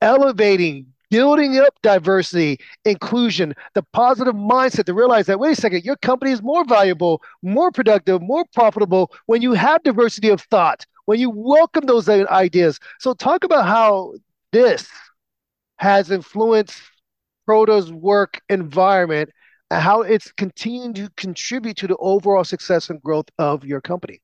elevating, 0.02 0.89
building 1.10 1.58
up 1.58 1.74
diversity, 1.82 2.58
inclusion, 2.84 3.54
the 3.74 3.82
positive 3.92 4.34
mindset 4.34 4.84
to 4.84 4.94
realize 4.94 5.26
that, 5.26 5.40
wait 5.40 5.58
a 5.58 5.60
second, 5.60 5.84
your 5.84 5.96
company 5.96 6.30
is 6.32 6.42
more 6.42 6.64
valuable, 6.64 7.22
more 7.42 7.70
productive, 7.70 8.22
more 8.22 8.44
profitable 8.54 9.12
when 9.26 9.42
you 9.42 9.52
have 9.52 9.82
diversity 9.82 10.28
of 10.28 10.40
thought, 10.42 10.86
when 11.06 11.18
you 11.18 11.30
welcome 11.30 11.86
those 11.86 12.08
ideas. 12.08 12.78
So, 12.98 13.14
talk 13.14 13.44
about 13.44 13.66
how 13.66 14.14
this 14.52 14.88
has 15.78 16.10
influenced 16.10 16.80
Proda's 17.46 17.92
work 17.92 18.40
environment 18.48 19.30
and 19.70 19.82
how 19.82 20.02
it's 20.02 20.30
continuing 20.32 20.94
to 20.94 21.08
contribute 21.16 21.76
to 21.78 21.86
the 21.86 21.96
overall 21.96 22.44
success 22.44 22.90
and 22.90 23.02
growth 23.02 23.28
of 23.38 23.64
your 23.64 23.80
company. 23.80 24.20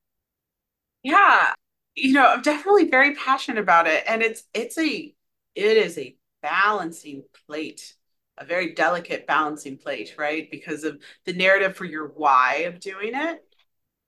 Yeah, 1.03 1.53
you 1.95 2.13
know, 2.13 2.27
I'm 2.27 2.41
definitely 2.41 2.89
very 2.89 3.15
passionate 3.15 3.59
about 3.59 3.87
it, 3.87 4.03
and 4.07 4.21
it's 4.21 4.43
it's 4.53 4.77
a 4.77 5.13
it 5.55 5.77
is 5.77 5.97
a 5.97 6.15
balancing 6.41 7.23
plate 7.47 7.93
a 8.39 8.45
very 8.45 8.73
delicate 8.73 9.25
balancing 9.25 9.77
plate 9.77 10.13
right 10.17 10.49
because 10.51 10.83
of 10.83 11.01
the 11.25 11.33
narrative 11.33 11.75
for 11.75 11.85
your 11.85 12.07
why 12.07 12.65
of 12.67 12.79
doing 12.79 13.11
it 13.13 13.43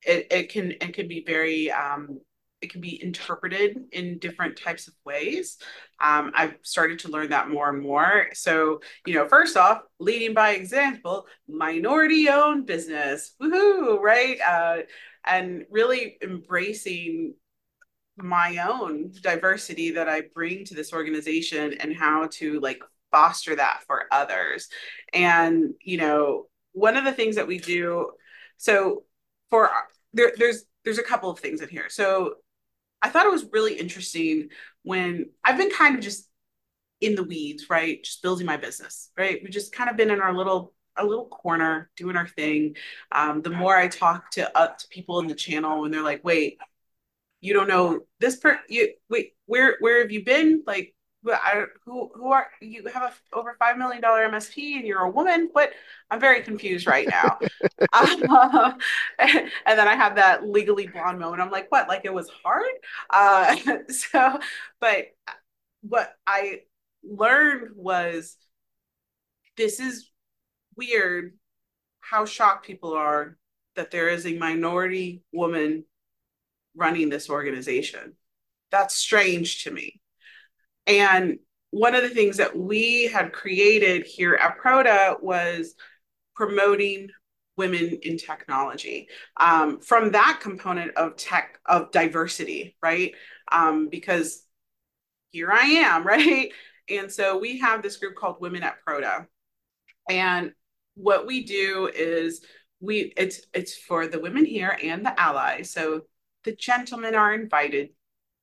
it, 0.04 0.28
it 0.32 0.50
can 0.50 0.72
it 0.72 0.94
can 0.94 1.08
be 1.08 1.24
very 1.26 1.72
um, 1.72 2.20
it 2.62 2.72
can 2.72 2.82
be 2.82 3.02
interpreted 3.02 3.78
in 3.92 4.20
different 4.20 4.58
types 4.58 4.88
of 4.88 4.94
ways. 5.06 5.58
Um, 6.02 6.32
I've 6.36 6.56
started 6.62 7.00
to 7.00 7.10
learn 7.10 7.30
that 7.30 7.50
more 7.50 7.70
and 7.70 7.82
more. 7.82 8.28
So, 8.34 8.82
you 9.06 9.14
know, 9.14 9.28
first 9.28 9.56
off, 9.56 9.82
leading 10.00 10.34
by 10.34 10.52
example, 10.52 11.26
minority 11.48 12.28
owned 12.30 12.66
business, 12.66 13.34
woohoo, 13.42 14.00
right? 14.00 14.40
Uh, 14.42 14.78
and 15.26 15.66
really 15.70 16.18
embracing 16.22 17.36
my 18.22 18.58
own 18.58 19.12
diversity 19.22 19.92
that 19.92 20.10
I 20.10 20.24
bring 20.34 20.66
to 20.66 20.76
this 20.76 20.94
organization 20.94 21.74
and 21.74 21.96
how 21.96 22.28
to 22.34 22.60
like 22.60 22.82
foster 23.12 23.56
that 23.56 23.82
for 23.88 24.06
others. 24.12 24.70
And, 25.14 25.74
you 25.82 25.98
know, 25.98 26.48
one 26.74 26.98
of 26.98 27.06
the 27.06 27.12
things 27.12 27.36
that 27.36 27.48
we 27.48 27.58
do, 27.58 28.12
so 28.58 29.04
for 29.50 29.70
there, 30.14 30.34
there's 30.38 30.64
there's 30.84 31.00
a 31.00 31.04
couple 31.04 31.30
of 31.30 31.40
things 31.40 31.62
in 31.62 31.70
here. 31.70 31.90
So 31.90 32.36
I 33.02 33.10
thought 33.10 33.26
it 33.26 33.32
was 33.32 33.46
really 33.52 33.76
interesting 33.76 34.50
when 34.84 35.30
I've 35.44 35.58
been 35.58 35.72
kind 35.72 35.96
of 35.96 36.02
just 36.02 36.30
in 37.02 37.16
the 37.16 37.24
weeds, 37.24 37.70
right? 37.70 38.04
Just 38.04 38.22
building 38.22 38.46
my 38.46 38.58
business, 38.58 39.12
right? 39.18 39.40
We've 39.42 39.52
just 39.52 39.72
kind 39.72 39.90
of 39.90 39.98
been 39.98 40.10
in 40.10 40.22
our 40.22 40.34
little 40.34 40.74
a 40.98 41.06
little 41.06 41.28
corner 41.28 41.90
doing 41.96 42.18
our 42.18 42.28
thing. 42.28 42.76
Um, 43.12 43.42
the 43.42 43.50
more 43.50 43.76
I 43.76 43.88
talk 43.88 44.32
to, 44.32 44.58
uh, 44.58 44.68
to 44.68 44.88
people 44.90 45.20
in 45.20 45.28
the 45.28 45.36
channel 45.36 45.82
when 45.82 45.92
they're 45.92 46.04
like, 46.04 46.24
wait, 46.26 46.58
you 47.42 47.54
don't 47.54 47.68
know 47.68 48.02
this 48.20 48.38
per 48.38 48.60
you 48.68 48.94
wait 49.10 49.34
where 49.46 49.78
where 49.80 50.02
have 50.02 50.12
you 50.12 50.24
been 50.24 50.64
like 50.68 50.94
I, 51.28 51.66
who 51.86 52.10
who 52.16 52.32
are 52.32 52.48
you 52.62 52.86
have 52.94 53.14
a 53.34 53.38
over 53.38 53.56
five 53.60 53.78
million 53.78 54.02
dollar 54.02 54.28
MSP 54.30 54.78
and 54.78 54.88
you're 54.88 55.02
a 55.02 55.10
woman? 55.10 55.50
What 55.52 55.72
I'm 56.10 56.20
very 56.20 56.42
confused 56.42 56.88
right 56.88 57.08
now. 57.08 57.40
uh, 57.92 58.72
and, 59.20 59.52
then 59.66 59.88
I 59.88 59.96
have 59.96 60.16
that 60.16 60.48
legally 60.48 60.88
blonde 60.88 61.20
moment. 61.20 61.42
I'm 61.42 61.52
like, 61.52 61.70
what? 61.70 61.88
Like 61.88 62.06
it 62.06 62.14
was 62.14 62.30
hard. 62.44 62.72
Uh, 63.10 63.56
so, 63.90 64.40
but 64.80 65.08
what 65.82 66.14
I 66.26 66.62
learned 67.04 67.72
was 67.76 68.38
this 69.58 69.80
is 69.80 70.10
weird. 70.76 71.34
How 72.00 72.26
shocked 72.26 72.66
people 72.66 72.94
are 72.94 73.38
that 73.76 73.92
there 73.92 74.10
is 74.10 74.26
a 74.26 74.38
minority 74.38 75.22
woman 75.32 75.84
running 76.80 77.10
this 77.10 77.30
organization. 77.30 78.14
That's 78.72 78.96
strange 78.96 79.64
to 79.64 79.72
me. 79.72 80.00
And 80.88 81.40
one 81.72 81.94
of 81.94 82.02
the 82.02 82.10
things 82.10 82.38
that 82.38 82.58
we 82.58 83.08
had 83.08 83.34
created 83.34 84.06
here 84.06 84.36
at 84.36 84.58
Proda 84.58 85.22
was 85.22 85.76
promoting 86.36 87.10
women 87.60 88.00
in 88.04 88.18
technology 88.18 89.10
um, 89.38 89.82
from 89.82 90.14
that 90.14 90.40
component 90.42 90.96
of 90.96 91.18
tech 91.18 91.60
of 91.66 91.92
diversity 91.92 92.78
right 92.82 93.14
um, 93.52 93.90
because 93.90 94.46
here 95.32 95.52
i 95.52 95.66
am 95.66 96.08
right 96.16 96.52
and 96.90 97.12
so 97.12 97.38
we 97.38 97.60
have 97.60 97.84
this 97.84 97.98
group 97.98 98.16
called 98.16 98.38
women 98.40 98.64
at 98.64 98.78
proda 98.88 99.28
and 100.10 100.54
what 100.96 101.28
we 101.28 101.44
do 101.44 101.92
is 101.94 102.42
we 102.80 103.14
it's 103.18 103.42
it's 103.54 103.76
for 103.78 104.08
the 104.08 104.20
women 104.20 104.46
here 104.46 104.78
and 104.82 105.06
the 105.06 105.20
allies 105.20 105.70
so 105.70 106.02
the 106.44 106.56
gentlemen 106.56 107.16
are 107.16 107.34
invited 107.34 107.90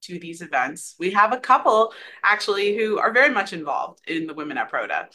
to 0.02 0.18
these 0.18 0.42
events 0.42 0.94
we 0.98 1.10
have 1.10 1.32
a 1.32 1.40
couple 1.40 1.92
actually 2.22 2.76
who 2.76 2.98
are 2.98 3.12
very 3.12 3.32
much 3.32 3.52
involved 3.52 4.00
in 4.06 4.26
the 4.26 4.34
women 4.34 4.58
at 4.58 4.70
proda 4.70 5.06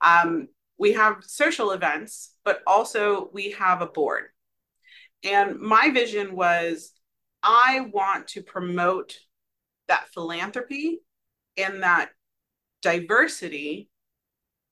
um, 0.00 0.48
we 0.78 0.92
have 0.92 1.22
social 1.22 1.70
events, 1.70 2.34
but 2.44 2.60
also 2.66 3.30
we 3.32 3.52
have 3.52 3.80
a 3.80 3.86
board. 3.86 4.24
And 5.22 5.58
my 5.58 5.90
vision 5.90 6.34
was 6.34 6.92
I 7.42 7.88
want 7.92 8.28
to 8.28 8.42
promote 8.42 9.16
that 9.88 10.08
philanthropy 10.12 11.00
and 11.56 11.82
that 11.82 12.10
diversity 12.82 13.88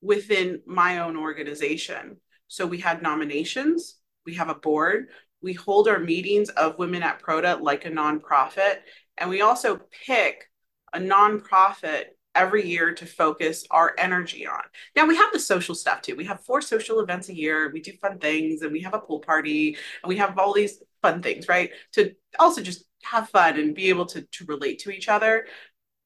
within 0.01 0.61
my 0.65 0.99
own 0.99 1.15
organization. 1.15 2.17
So 2.47 2.65
we 2.65 2.79
had 2.79 3.01
nominations, 3.01 3.95
we 4.25 4.35
have 4.35 4.49
a 4.49 4.55
board, 4.55 5.07
we 5.43 5.53
hold 5.53 5.87
our 5.87 5.99
meetings 5.99 6.49
of 6.49 6.79
Women 6.79 7.03
at 7.03 7.21
Proda 7.21 7.61
like 7.61 7.85
a 7.85 7.91
nonprofit, 7.91 8.77
and 9.17 9.29
we 9.29 9.41
also 9.41 9.81
pick 10.05 10.49
a 10.93 10.99
nonprofit 10.99 12.05
every 12.35 12.65
year 12.65 12.93
to 12.93 13.05
focus 13.05 13.65
our 13.69 13.93
energy 13.97 14.47
on. 14.47 14.61
Now 14.95 15.05
we 15.05 15.15
have 15.17 15.31
the 15.31 15.39
social 15.39 15.75
stuff 15.75 16.01
too. 16.01 16.15
We 16.15 16.25
have 16.25 16.43
four 16.43 16.61
social 16.61 16.99
events 16.99 17.29
a 17.29 17.35
year. 17.35 17.69
We 17.71 17.81
do 17.81 17.91
fun 18.01 18.17
things 18.17 18.63
and 18.63 18.71
we 18.71 18.81
have 18.81 18.95
a 18.95 18.99
pool 18.99 19.19
party 19.19 19.77
and 20.01 20.09
we 20.09 20.17
have 20.17 20.39
all 20.39 20.53
these 20.53 20.81
fun 21.01 21.21
things, 21.21 21.47
right? 21.47 21.69
To 21.93 22.11
also 22.39 22.63
just 22.63 22.85
have 23.03 23.29
fun 23.29 23.59
and 23.59 23.75
be 23.75 23.89
able 23.89 24.07
to, 24.07 24.21
to 24.21 24.45
relate 24.45 24.79
to 24.79 24.89
each 24.89 25.09
other. 25.09 25.45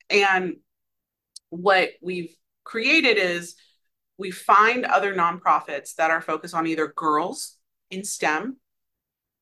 And 0.10 0.58
what 1.50 1.92
we've 2.02 2.36
created 2.66 3.18
is 3.18 3.56
we 4.18 4.32
find 4.32 4.84
other 4.84 5.16
nonprofits 5.16 5.96
that 5.96 6.12
are 6.12 6.22
focused 6.22 6.56
on 6.56 6.68
either 6.68 6.88
girls 6.88 7.58
in 7.90 8.04
STEM, 8.04 8.58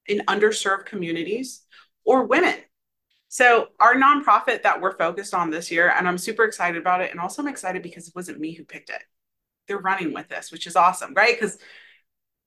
in 0.07 0.19
underserved 0.27 0.85
communities, 0.85 1.65
or 2.03 2.25
women 2.25 2.55
so 3.35 3.67
our 3.81 3.95
nonprofit 3.95 4.63
that 4.63 4.79
we're 4.79 4.97
focused 4.97 5.33
on 5.33 5.49
this 5.49 5.69
year, 5.69 5.89
and 5.89 6.07
I'm 6.07 6.17
super 6.17 6.45
excited 6.45 6.79
about 6.79 7.01
it. 7.01 7.11
And 7.11 7.19
also 7.19 7.41
I'm 7.41 7.49
excited 7.49 7.83
because 7.83 8.07
it 8.07 8.15
wasn't 8.15 8.39
me 8.39 8.53
who 8.53 8.63
picked 8.63 8.89
it. 8.89 9.03
They're 9.67 9.77
running 9.77 10.13
with 10.13 10.29
this, 10.29 10.53
which 10.53 10.67
is 10.67 10.77
awesome, 10.77 11.13
right? 11.13 11.35
Because 11.37 11.57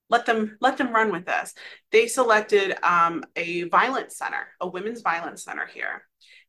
let 0.09 0.25
them 0.25 0.57
let 0.63 0.79
them 0.79 0.95
run 0.95 1.13
with 1.13 1.27
this. 1.27 1.53
They 1.93 2.07
selected 2.07 2.75
um, 2.83 3.23
a 3.37 3.65
violence 3.65 4.17
center, 4.17 4.49
a 4.63 4.67
women's 4.67 5.03
violence 5.03 5.45
center 5.45 5.67
here, 5.67 6.05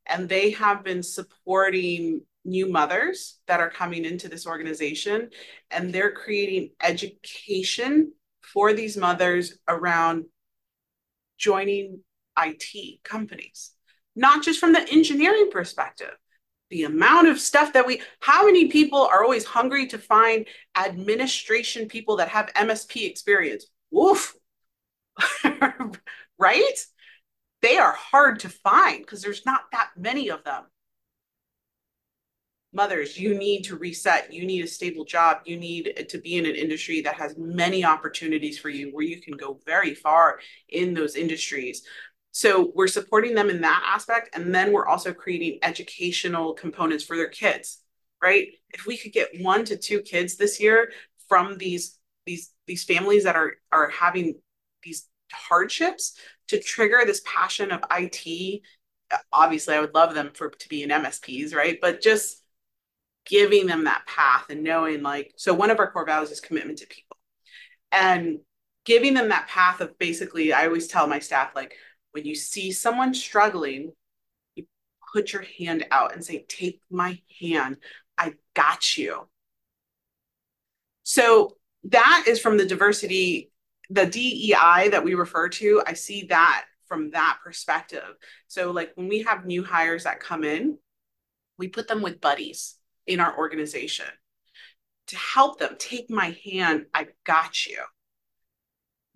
and 0.06 0.30
they 0.30 0.52
have 0.52 0.86
been 0.86 1.04
supporting 1.04 2.22
new 2.46 2.72
mothers 2.72 3.40
that 3.48 3.60
are 3.60 3.70
coming 3.70 4.06
into 4.06 4.30
this 4.30 4.48
organization, 4.48 5.32
and 5.70 5.92
they're 5.92 6.14
creating 6.14 6.70
education 6.82 8.14
for 8.42 8.72
these 8.72 8.96
mothers 8.96 9.58
around 9.68 10.24
joining 11.40 12.02
IT 12.38 13.04
companies 13.04 13.72
not 14.20 14.44
just 14.44 14.60
from 14.60 14.74
the 14.74 14.88
engineering 14.92 15.50
perspective. 15.50 16.12
The 16.70 16.84
amount 16.84 17.30
of 17.30 17.40
stuff 17.40 17.74
that 17.74 17.88
we, 17.88 18.02
how 18.20 18.46
many 18.46 18.68
people 18.68 19.00
are 19.00 19.24
always 19.24 19.46
hungry 19.46 19.88
to 19.88 19.98
find 19.98 20.46
administration 20.78 21.88
people 21.88 22.18
that 22.18 22.28
have 22.28 22.54
MSP 22.54 23.10
experience? 23.10 23.66
Woof. 23.90 24.36
right? 26.38 26.86
They 27.62 27.78
are 27.78 27.94
hard 27.94 28.42
to 28.42 28.50
find 28.50 29.00
because 29.00 29.22
there's 29.22 29.46
not 29.46 29.62
that 29.72 29.90
many 29.98 30.30
of 30.30 30.44
them. 30.44 30.64
Mothers, 32.72 33.18
you 33.18 33.36
need 33.36 33.64
to 33.64 33.76
reset. 33.78 34.32
You 34.32 34.46
need 34.46 34.64
a 34.64 34.68
stable 34.68 35.04
job. 35.04 35.40
You 35.46 35.58
need 35.58 36.06
to 36.08 36.18
be 36.20 36.38
in 36.38 36.46
an 36.46 36.56
industry 36.56 37.02
that 37.02 37.16
has 37.16 37.36
many 37.38 37.84
opportunities 37.84 38.60
for 38.60 38.70
you 38.70 38.90
where 38.92 39.06
you 39.06 39.20
can 39.22 39.36
go 39.36 39.60
very 39.66 39.96
far 39.96 40.40
in 40.68 40.94
those 40.94 41.16
industries. 41.16 41.84
So 42.32 42.72
we're 42.76 42.88
supporting 42.88 43.34
them 43.34 43.50
in 43.50 43.62
that 43.62 43.84
aspect. 43.86 44.30
And 44.36 44.54
then 44.54 44.72
we're 44.72 44.88
also 44.88 45.14
creating 45.14 45.60
educational 45.64 46.54
components 46.54 47.04
for 47.04 47.16
their 47.16 47.30
kids, 47.30 47.82
right? 48.22 48.50
If 48.70 48.86
we 48.86 48.98
could 48.98 49.14
get 49.14 49.42
one 49.42 49.66
to 49.66 49.76
two 49.76 50.02
kids 50.02 50.38
this 50.38 50.60
year 50.60 50.92
from 51.28 51.58
these 51.58 51.98
these 52.26 52.52
these 52.68 52.84
families 52.84 53.24
that 53.24 53.36
are 53.36 53.54
are 53.72 53.90
having 53.90 54.36
these 54.84 55.08
hardships 55.32 56.18
to 56.50 56.60
trigger 56.60 57.02
this 57.06 57.22
passion 57.26 57.72
of 57.72 57.82
IT. 57.92 58.62
Obviously, 59.34 59.74
I 59.74 59.80
would 59.80 59.96
love 59.96 60.14
them 60.14 60.32
for 60.36 60.50
to 60.50 60.70
be 60.70 60.84
in 60.84 60.92
MSPs, 60.92 61.56
right? 61.56 61.80
But 61.82 62.02
just 62.02 62.44
giving 63.30 63.68
them 63.68 63.86
that 63.86 64.06
path 64.08 64.46
and 64.50 64.64
knowing 64.64 65.02
like 65.02 65.34
so 65.38 65.54
one 65.54 65.70
of 65.70 65.80
our 65.80 65.92
core 65.92 66.06
values 66.06 66.32
is 66.32 66.42
commitment 66.42 66.80
to 66.80 66.88
people 66.88 67.18
and 67.92 68.40
giving 68.86 69.14
them 69.14 69.30
that 69.30 69.48
path 69.48 69.80
of 69.82 69.98
basically 70.00 70.52
i 70.52 70.66
always 70.66 70.88
tell 70.88 71.08
my 71.08 71.20
staff 71.20 71.52
like 71.56 71.76
when 72.12 72.26
you 72.26 72.36
see 72.36 72.72
someone 72.72 73.14
struggling, 73.14 73.94
you 74.56 74.66
put 75.14 75.34
your 75.34 75.44
hand 75.58 75.86
out 75.92 76.14
and 76.14 76.24
say, 76.24 76.46
Take 76.48 76.82
my 76.90 77.20
hand. 77.40 77.78
I 78.18 78.34
got 78.54 78.98
you. 78.98 79.28
So 81.04 81.58
that 81.86 82.26
is 82.28 82.40
from 82.40 82.58
the 82.58 82.66
diversity, 82.66 83.52
the 83.90 84.06
DEI 84.06 84.90
that 84.90 85.04
we 85.04 85.14
refer 85.14 85.50
to. 85.50 85.82
I 85.86 85.94
see 85.94 86.26
that 86.26 86.66
from 86.88 87.12
that 87.12 87.40
perspective. 87.44 88.16
So, 88.48 88.72
like 88.72 88.92
when 88.96 89.08
we 89.08 89.24
have 89.24 89.46
new 89.46 89.64
hires 89.64 90.04
that 90.04 90.20
come 90.20 90.44
in, 90.44 90.78
we 91.58 91.68
put 91.68 91.88
them 91.88 92.02
with 92.02 92.22
buddies 92.22 92.76
in 93.10 93.20
our 93.20 93.38
organization 93.38 94.06
to 95.08 95.18
help 95.18 95.60
them 95.60 95.76
take 95.78 96.10
my 96.10 96.38
hand. 96.46 96.86
I 96.94 97.08
got 97.26 97.66
you 97.66 97.80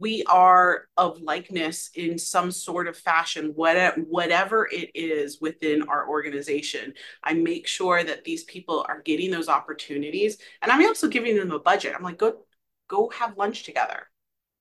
we 0.03 0.21
are 0.25 0.89
of 0.97 1.21
likeness 1.21 1.89
in 1.95 2.17
some 2.19 2.51
sort 2.51 2.89
of 2.89 2.97
fashion, 2.97 3.53
whatever 3.55 4.67
it 4.69 4.91
is 4.93 5.39
within 5.39 5.83
our 5.83 6.09
organization. 6.09 6.93
I 7.23 7.35
make 7.35 7.67
sure 7.67 8.03
that 8.03 8.25
these 8.25 8.43
people 8.43 8.85
are 8.89 9.01
getting 9.01 9.31
those 9.31 9.47
opportunities. 9.47 10.39
And 10.61 10.73
I'm 10.73 10.85
also 10.85 11.07
giving 11.07 11.37
them 11.37 11.51
a 11.51 11.59
budget. 11.59 11.93
I'm 11.95 12.03
like, 12.03 12.17
go, 12.17 12.45
go 12.89 13.11
have 13.11 13.37
lunch 13.37 13.63
together. 13.63 14.07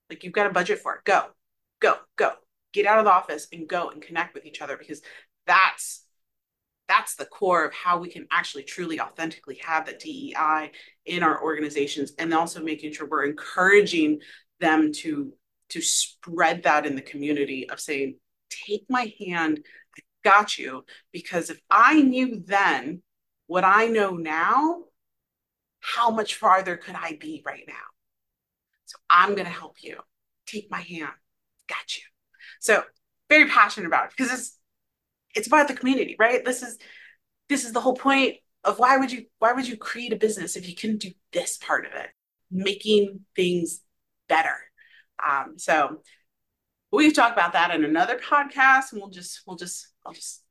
Like 0.09 0.23
you've 0.23 0.33
got 0.33 0.47
a 0.47 0.51
budget 0.51 0.79
for 0.79 0.95
it. 0.95 1.05
Go, 1.05 1.25
go, 1.81 1.97
go. 2.14 2.33
Get 2.73 2.87
out 2.87 3.01
of 3.01 3.05
the 3.05 3.12
office 3.12 3.49
and 3.53 3.68
go 3.68 3.90
and 3.90 4.01
connect 4.01 4.35
with 4.35 4.47
each 4.47 4.62
other 4.62 4.77
because 4.77 5.03
that's 5.45 6.05
that's 6.92 7.14
the 7.14 7.24
core 7.24 7.64
of 7.64 7.72
how 7.72 7.96
we 7.96 8.11
can 8.11 8.26
actually 8.31 8.62
truly 8.62 9.00
authentically 9.00 9.59
have 9.64 9.87
the 9.87 9.94
DEI 9.94 10.70
in 11.07 11.22
our 11.22 11.42
organizations 11.42 12.12
and 12.18 12.35
also 12.35 12.62
making 12.62 12.92
sure 12.92 13.09
we're 13.09 13.24
encouraging 13.24 14.20
them 14.61 14.92
to 14.92 15.33
to 15.70 15.81
spread 15.81 16.64
that 16.64 16.85
in 16.85 16.94
the 16.94 17.00
community 17.00 17.66
of 17.70 17.81
saying 17.81 18.16
take 18.50 18.85
my 18.90 19.11
hand 19.26 19.61
i 19.96 20.00
got 20.22 20.59
you. 20.59 20.85
Because 21.12 21.48
if 21.48 21.59
i 21.70 22.00
knew 22.02 22.42
then 22.44 23.02
what 23.46 23.64
i 23.64 23.87
know 23.87 24.11
now 24.11 24.83
how 25.81 26.11
much 26.11 26.35
farther 26.35 26.76
could 26.76 26.94
i 26.94 27.16
be 27.18 27.42
right 27.46 27.64
now? 27.66 27.88
So 28.85 28.98
i'm 29.09 29.31
going 29.31 29.46
to 29.46 29.59
help 29.61 29.76
you. 29.81 29.96
Take 30.46 30.70
my 30.70 30.83
hand 30.83 31.12
got 31.68 31.96
you. 31.96 32.02
So 32.61 32.83
very 33.31 33.48
passionate 33.48 33.87
about 33.87 34.07
it 34.07 34.11
because 34.16 34.33
it's 34.33 34.59
it's 35.35 35.47
about 35.47 35.68
the 35.68 35.75
community 35.75 36.16
right 36.18 36.45
this 36.45 36.62
is 36.62 36.79
this 37.49 37.64
is 37.64 37.73
the 37.73 37.81
whole 37.81 37.95
point 37.95 38.37
of 38.64 38.79
why 38.79 38.97
would 38.97 39.11
you 39.11 39.25
why 39.38 39.53
would 39.53 39.66
you 39.66 39.77
create 39.77 40.12
a 40.12 40.16
business 40.16 40.57
if 40.57 40.68
you 40.68 40.75
couldn't 40.75 41.01
do 41.01 41.11
this 41.33 41.59
part 41.59 41.87
of 41.87 41.92
it 41.92 42.11
making 42.53 43.21
things 43.35 43.81
better. 44.29 44.55
Um, 45.27 45.55
so 45.59 46.03
we 46.92 47.05
can 47.05 47.14
talk 47.14 47.33
about 47.33 47.55
that 47.55 47.75
in 47.75 47.85
another 47.85 48.18
podcast, 48.18 48.92
and 48.92 49.01
we'll 49.01 49.11
just 49.11 49.42
we'll 49.47 49.57
just 49.57 49.88
I'll 50.05 50.12
just 50.12 50.42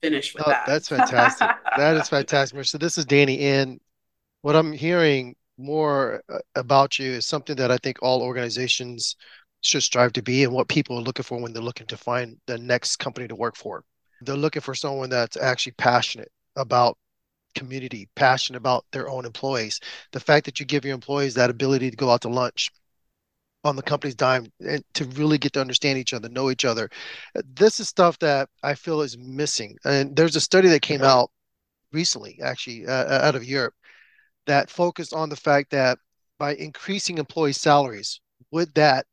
finish 0.00 0.34
with 0.34 0.44
oh, 0.46 0.50
that. 0.50 0.64
That's 0.66 0.88
fantastic. 0.88 1.50
that 1.76 1.96
is 1.96 2.08
fantastic. 2.08 2.64
So 2.64 2.78
this 2.78 2.98
is 2.98 3.04
Danny, 3.04 3.40
and 3.40 3.80
what 4.42 4.56
I'm 4.56 4.72
hearing 4.72 5.36
more 5.58 6.22
uh, 6.32 6.38
about 6.54 6.98
you 6.98 7.12
is 7.12 7.26
something 7.26 7.56
that 7.56 7.70
I 7.70 7.76
think 7.76 7.98
all 8.00 8.22
organizations 8.22 9.16
should 9.60 9.82
strive 9.82 10.14
to 10.14 10.22
be, 10.22 10.44
and 10.44 10.52
what 10.52 10.68
people 10.68 10.98
are 10.98 11.02
looking 11.02 11.24
for 11.24 11.38
when 11.40 11.52
they're 11.52 11.62
looking 11.62 11.88
to 11.88 11.96
find 11.96 12.38
the 12.46 12.58
next 12.58 12.96
company 12.96 13.28
to 13.28 13.34
work 13.34 13.56
for. 13.56 13.84
They're 14.22 14.36
looking 14.36 14.62
for 14.62 14.74
someone 14.74 15.10
that's 15.10 15.36
actually 15.36 15.72
passionate 15.72 16.30
about 16.56 16.98
community, 17.54 18.08
passionate 18.14 18.58
about 18.58 18.84
their 18.92 19.08
own 19.08 19.24
employees. 19.24 19.80
The 20.12 20.20
fact 20.20 20.46
that 20.46 20.60
you 20.60 20.66
give 20.66 20.84
your 20.84 20.94
employees 20.94 21.34
that 21.34 21.50
ability 21.50 21.90
to 21.90 21.96
go 21.96 22.10
out 22.10 22.22
to 22.22 22.28
lunch 22.28 22.70
on 23.64 23.76
the 23.76 23.82
company's 23.82 24.14
dime 24.14 24.46
and 24.60 24.82
to 24.94 25.04
really 25.06 25.38
get 25.38 25.52
to 25.52 25.60
understand 25.60 25.98
each 25.98 26.14
other, 26.14 26.28
know 26.28 26.50
each 26.50 26.64
other. 26.64 26.88
This 27.54 27.80
is 27.80 27.88
stuff 27.88 28.18
that 28.20 28.48
I 28.62 28.74
feel 28.74 29.02
is 29.02 29.18
missing. 29.18 29.76
And 29.84 30.16
there's 30.16 30.36
a 30.36 30.40
study 30.40 30.68
that 30.68 30.82
came 30.82 31.02
out 31.02 31.30
recently, 31.92 32.38
actually, 32.42 32.86
uh, 32.86 33.26
out 33.26 33.34
of 33.34 33.44
Europe, 33.44 33.74
that 34.46 34.70
focused 34.70 35.12
on 35.12 35.28
the 35.28 35.36
fact 35.36 35.70
that 35.70 35.98
by 36.38 36.54
increasing 36.54 37.18
employee 37.18 37.52
salaries, 37.52 38.20
would 38.50 38.72
that 38.74 39.06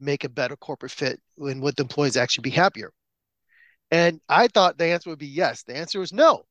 make 0.00 0.24
a 0.24 0.28
better 0.28 0.56
corporate 0.56 0.92
fit 0.92 1.20
and 1.38 1.62
would 1.62 1.76
the 1.76 1.82
employees 1.82 2.16
actually 2.16 2.42
be 2.42 2.50
happier? 2.50 2.92
And 3.90 4.20
I 4.28 4.48
thought 4.48 4.78
the 4.78 4.86
answer 4.86 5.10
would 5.10 5.18
be 5.18 5.26
yes. 5.26 5.62
The 5.62 5.76
answer 5.76 6.00
was 6.00 6.12
no 6.12 6.44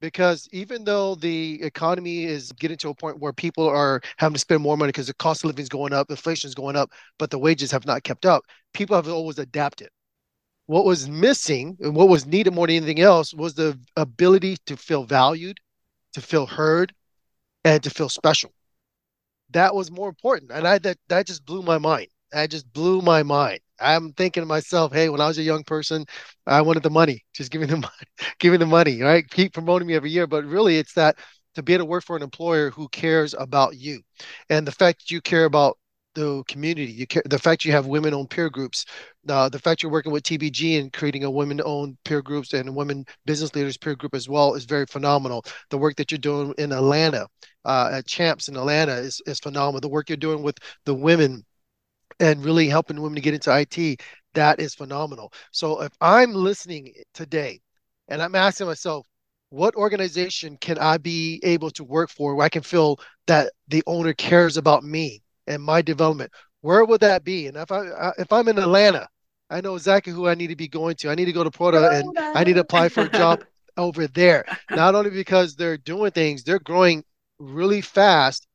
because 0.00 0.46
even 0.52 0.84
though 0.84 1.14
the 1.14 1.62
economy 1.62 2.24
is 2.24 2.52
getting 2.52 2.76
to 2.76 2.90
a 2.90 2.94
point 2.94 3.18
where 3.20 3.32
people 3.32 3.66
are 3.66 4.02
having 4.18 4.34
to 4.34 4.38
spend 4.38 4.62
more 4.62 4.76
money 4.76 4.90
because 4.90 5.06
the 5.06 5.14
cost 5.14 5.42
of 5.42 5.48
living 5.48 5.62
is 5.62 5.68
going 5.70 5.94
up, 5.94 6.10
inflation 6.10 6.46
is 6.46 6.54
going 6.54 6.76
up, 6.76 6.90
but 7.18 7.30
the 7.30 7.38
wages 7.38 7.70
have 7.70 7.86
not 7.86 8.02
kept 8.02 8.26
up, 8.26 8.42
people 8.74 8.96
have 8.96 9.08
always 9.08 9.38
adapted. 9.38 9.88
What 10.66 10.84
was 10.84 11.08
missing 11.08 11.76
and 11.80 11.94
what 11.94 12.08
was 12.08 12.26
needed 12.26 12.52
more 12.52 12.66
than 12.66 12.76
anything 12.76 13.00
else 13.00 13.32
was 13.32 13.54
the 13.54 13.78
ability 13.96 14.58
to 14.66 14.76
feel 14.76 15.04
valued, 15.04 15.58
to 16.12 16.20
feel 16.20 16.46
heard, 16.46 16.92
and 17.64 17.82
to 17.82 17.90
feel 17.90 18.10
special. 18.10 18.52
That 19.50 19.74
was 19.74 19.90
more 19.90 20.10
important, 20.10 20.50
and 20.52 20.66
I 20.66 20.78
that 20.80 20.98
that 21.08 21.26
just 21.26 21.46
blew 21.46 21.62
my 21.62 21.78
mind. 21.78 22.08
That 22.32 22.50
just 22.50 22.70
blew 22.72 23.00
my 23.00 23.22
mind. 23.22 23.60
I'm 23.80 24.12
thinking 24.12 24.42
to 24.42 24.46
myself, 24.46 24.92
hey, 24.92 25.08
when 25.08 25.20
I 25.20 25.26
was 25.26 25.38
a 25.38 25.42
young 25.42 25.64
person, 25.64 26.04
I 26.46 26.62
wanted 26.62 26.82
the 26.82 26.90
money. 26.90 27.24
Just 27.34 27.50
give 27.50 27.60
me 27.60 27.66
the 27.66 27.76
money, 27.76 28.06
give 28.38 28.52
me 28.52 28.58
the 28.58 28.66
money, 28.66 29.00
right? 29.02 29.28
Keep 29.30 29.54
promoting 29.54 29.88
me 29.88 29.94
every 29.94 30.10
year. 30.10 30.26
But 30.26 30.44
really, 30.44 30.78
it's 30.78 30.94
that 30.94 31.16
to 31.54 31.62
be 31.62 31.74
able 31.74 31.84
to 31.84 31.90
work 31.90 32.04
for 32.04 32.16
an 32.16 32.22
employer 32.22 32.70
who 32.70 32.88
cares 32.88 33.34
about 33.38 33.76
you, 33.76 34.00
and 34.50 34.66
the 34.66 34.72
fact 34.72 35.10
you 35.10 35.20
care 35.20 35.44
about 35.44 35.78
the 36.14 36.42
community, 36.46 36.90
you 36.92 37.06
care, 37.06 37.22
the 37.26 37.38
fact 37.38 37.64
you 37.64 37.72
have 37.72 37.86
women-owned 37.86 38.30
peer 38.30 38.48
groups, 38.48 38.84
uh, 39.28 39.48
the 39.48 39.58
fact 39.58 39.82
you're 39.82 39.92
working 39.92 40.12
with 40.12 40.22
TBG 40.22 40.78
and 40.80 40.92
creating 40.92 41.24
a 41.24 41.30
women-owned 41.30 41.96
peer 42.04 42.22
groups 42.22 42.52
and 42.52 42.74
women 42.74 43.04
business 43.26 43.54
leaders 43.54 43.76
peer 43.76 43.96
group 43.96 44.14
as 44.14 44.28
well 44.28 44.54
is 44.54 44.64
very 44.64 44.86
phenomenal. 44.86 45.44
The 45.70 45.78
work 45.78 45.96
that 45.96 46.10
you're 46.10 46.18
doing 46.18 46.54
in 46.58 46.72
Atlanta, 46.72 47.26
uh, 47.64 47.90
at 47.92 48.06
Champs 48.06 48.48
in 48.48 48.56
Atlanta 48.56 48.94
is 48.94 49.20
is 49.26 49.40
phenomenal. 49.40 49.80
The 49.80 49.88
work 49.88 50.08
you're 50.08 50.16
doing 50.16 50.42
with 50.42 50.58
the 50.84 50.94
women 50.94 51.44
and 52.20 52.44
really 52.44 52.68
helping 52.68 53.00
women 53.00 53.16
to 53.16 53.20
get 53.20 53.34
into 53.34 53.56
IT, 53.56 54.00
that 54.34 54.60
is 54.60 54.74
phenomenal. 54.74 55.32
So 55.52 55.82
if 55.82 55.92
I'm 56.00 56.32
listening 56.32 56.92
today 57.14 57.60
and 58.08 58.22
I'm 58.22 58.34
asking 58.34 58.66
myself, 58.66 59.06
what 59.50 59.76
organization 59.76 60.56
can 60.60 60.78
I 60.78 60.98
be 60.98 61.40
able 61.44 61.70
to 61.72 61.84
work 61.84 62.10
for 62.10 62.34
where 62.34 62.44
I 62.44 62.48
can 62.48 62.62
feel 62.62 62.98
that 63.26 63.52
the 63.68 63.82
owner 63.86 64.12
cares 64.12 64.56
about 64.56 64.82
me 64.82 65.22
and 65.46 65.62
my 65.62 65.80
development? 65.82 66.32
Where 66.62 66.84
would 66.84 67.00
that 67.02 67.24
be? 67.24 67.46
And 67.46 67.56
if 67.56 67.70
I 67.70 68.12
if 68.18 68.32
I'm 68.32 68.48
in 68.48 68.58
Atlanta, 68.58 69.06
I 69.50 69.60
know 69.60 69.76
exactly 69.76 70.12
who 70.12 70.26
I 70.26 70.34
need 70.34 70.48
to 70.48 70.56
be 70.56 70.68
going 70.68 70.96
to. 70.96 71.10
I 71.10 71.14
need 71.14 71.26
to 71.26 71.32
go 71.32 71.44
to 71.44 71.50
Proda 71.50 72.00
and 72.00 72.16
I 72.34 72.42
need 72.44 72.54
to 72.54 72.60
apply 72.60 72.88
for 72.88 73.04
a 73.04 73.08
job 73.08 73.44
over 73.76 74.06
there. 74.08 74.44
Not 74.70 74.94
only 74.94 75.10
because 75.10 75.54
they're 75.54 75.76
doing 75.76 76.10
things, 76.10 76.42
they're 76.42 76.58
growing 76.58 77.04
really 77.38 77.80
fast 77.80 78.46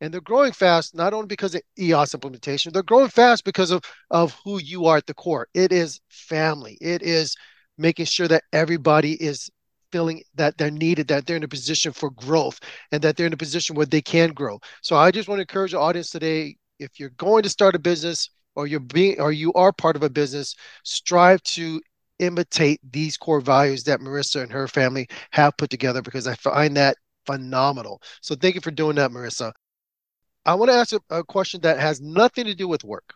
and 0.00 0.12
they're 0.12 0.20
growing 0.20 0.52
fast 0.52 0.94
not 0.94 1.14
only 1.14 1.26
because 1.26 1.54
of 1.54 1.62
EOS 1.78 2.14
implementation, 2.14 2.72
they're 2.72 2.82
growing 2.82 3.08
fast 3.08 3.44
because 3.44 3.70
of 3.70 3.82
of 4.10 4.36
who 4.44 4.58
you 4.60 4.86
are 4.86 4.98
at 4.98 5.06
the 5.06 5.14
core. 5.14 5.48
It 5.54 5.72
is 5.72 6.00
family. 6.08 6.76
It 6.80 7.02
is 7.02 7.34
making 7.78 8.06
sure 8.06 8.28
that 8.28 8.44
everybody 8.52 9.12
is 9.22 9.50
feeling 9.92 10.22
that 10.34 10.58
they're 10.58 10.70
needed, 10.70 11.08
that 11.08 11.26
they're 11.26 11.36
in 11.36 11.44
a 11.44 11.48
position 11.48 11.92
for 11.92 12.10
growth, 12.10 12.60
and 12.92 13.02
that 13.02 13.16
they're 13.16 13.26
in 13.26 13.32
a 13.32 13.36
position 13.38 13.76
where 13.76 13.86
they 13.86 14.02
can 14.02 14.30
grow. 14.30 14.58
So 14.82 14.96
I 14.96 15.10
just 15.10 15.28
want 15.28 15.38
to 15.38 15.42
encourage 15.42 15.72
the 15.72 15.78
audience 15.80 16.10
today: 16.10 16.56
if 16.78 16.98
you're 17.00 17.10
going 17.10 17.42
to 17.44 17.48
start 17.48 17.74
a 17.74 17.78
business, 17.78 18.28
or 18.54 18.66
you're 18.66 18.80
being, 18.80 19.20
or 19.20 19.32
you 19.32 19.52
are 19.54 19.72
part 19.72 19.96
of 19.96 20.02
a 20.02 20.10
business, 20.10 20.54
strive 20.84 21.42
to 21.44 21.80
imitate 22.18 22.80
these 22.92 23.16
core 23.16 23.40
values 23.40 23.84
that 23.84 24.00
Marissa 24.00 24.42
and 24.42 24.52
her 24.52 24.68
family 24.68 25.06
have 25.32 25.56
put 25.56 25.70
together 25.70 26.02
because 26.02 26.26
I 26.26 26.34
find 26.34 26.76
that 26.76 26.96
phenomenal. 27.26 28.00
So 28.22 28.34
thank 28.34 28.54
you 28.54 28.60
for 28.60 28.70
doing 28.70 28.96
that, 28.96 29.10
Marissa. 29.10 29.52
I 30.46 30.54
want 30.54 30.70
to 30.70 30.76
ask 30.76 30.92
a, 30.92 31.00
a, 31.10 31.24
question 31.24 31.60
that 31.62 31.78
has 31.78 32.00
nothing 32.00 32.44
to 32.44 32.54
do 32.54 32.68
with 32.68 32.84
work. 32.84 33.14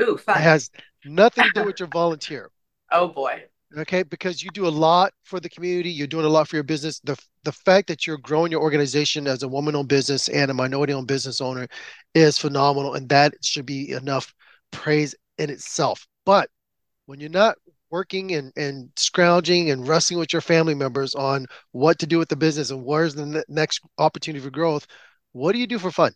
Ooh, 0.00 0.16
fun. 0.16 0.38
It 0.38 0.42
has 0.42 0.70
nothing 1.04 1.44
to 1.44 1.50
do 1.54 1.64
with 1.64 1.78
your 1.80 1.88
volunteer. 1.88 2.50
Oh 2.90 3.08
boy. 3.08 3.44
Okay, 3.76 4.02
because 4.02 4.42
you 4.42 4.50
do 4.52 4.66
a 4.66 4.68
lot 4.68 5.12
for 5.24 5.40
the 5.40 5.48
community, 5.48 5.90
you're 5.90 6.06
doing 6.06 6.26
a 6.26 6.28
lot 6.28 6.48
for 6.48 6.56
your 6.56 6.62
business. 6.62 7.00
The 7.00 7.18
the 7.44 7.52
fact 7.52 7.88
that 7.88 8.06
you're 8.06 8.18
growing 8.18 8.52
your 8.52 8.60
organization 8.60 9.26
as 9.26 9.42
a 9.42 9.48
woman-owned 9.48 9.88
business 9.88 10.28
and 10.28 10.50
a 10.50 10.54
minority-owned 10.54 11.06
business 11.06 11.40
owner 11.40 11.66
is 12.14 12.38
phenomenal, 12.38 12.94
and 12.94 13.08
that 13.08 13.34
should 13.42 13.66
be 13.66 13.92
enough 13.92 14.32
praise 14.72 15.14
in 15.38 15.50
itself. 15.50 16.06
But 16.26 16.50
when 17.06 17.20
you're 17.20 17.30
not 17.30 17.56
working 17.90 18.32
and, 18.34 18.52
and 18.56 18.90
scrounging 18.96 19.70
and 19.70 19.86
wrestling 19.86 20.18
with 20.18 20.32
your 20.32 20.42
family 20.42 20.74
members 20.74 21.14
on 21.14 21.46
what 21.72 21.98
to 21.98 22.06
do 22.06 22.18
with 22.18 22.28
the 22.28 22.36
business 22.36 22.70
and 22.70 22.84
where's 22.84 23.14
the 23.14 23.26
ne- 23.26 23.42
next 23.48 23.80
opportunity 23.98 24.42
for 24.42 24.50
growth, 24.50 24.86
what 25.32 25.52
do 25.52 25.58
you 25.58 25.66
do 25.66 25.78
for 25.78 25.90
fun? 25.90 26.12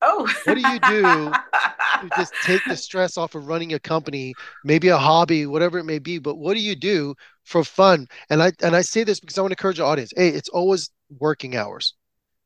Oh, 0.00 0.28
what 0.44 0.54
do 0.54 0.68
you 0.68 0.80
do 0.80 1.02
to 1.02 2.10
just 2.16 2.34
take 2.42 2.62
the 2.66 2.76
stress 2.76 3.16
off 3.16 3.34
of 3.34 3.46
running 3.46 3.74
a 3.74 3.78
company, 3.78 4.34
maybe 4.64 4.88
a 4.88 4.98
hobby, 4.98 5.46
whatever 5.46 5.78
it 5.78 5.84
may 5.84 6.00
be? 6.00 6.18
But 6.18 6.36
what 6.36 6.54
do 6.54 6.60
you 6.60 6.74
do 6.74 7.14
for 7.44 7.62
fun? 7.62 8.08
And 8.28 8.42
I 8.42 8.52
and 8.62 8.74
I 8.74 8.82
say 8.82 9.04
this 9.04 9.20
because 9.20 9.38
I 9.38 9.42
want 9.42 9.52
to 9.52 9.60
encourage 9.60 9.76
the 9.76 9.84
audience. 9.84 10.12
Hey, 10.16 10.28
it's 10.28 10.48
always 10.48 10.90
working 11.18 11.56
hours. 11.56 11.94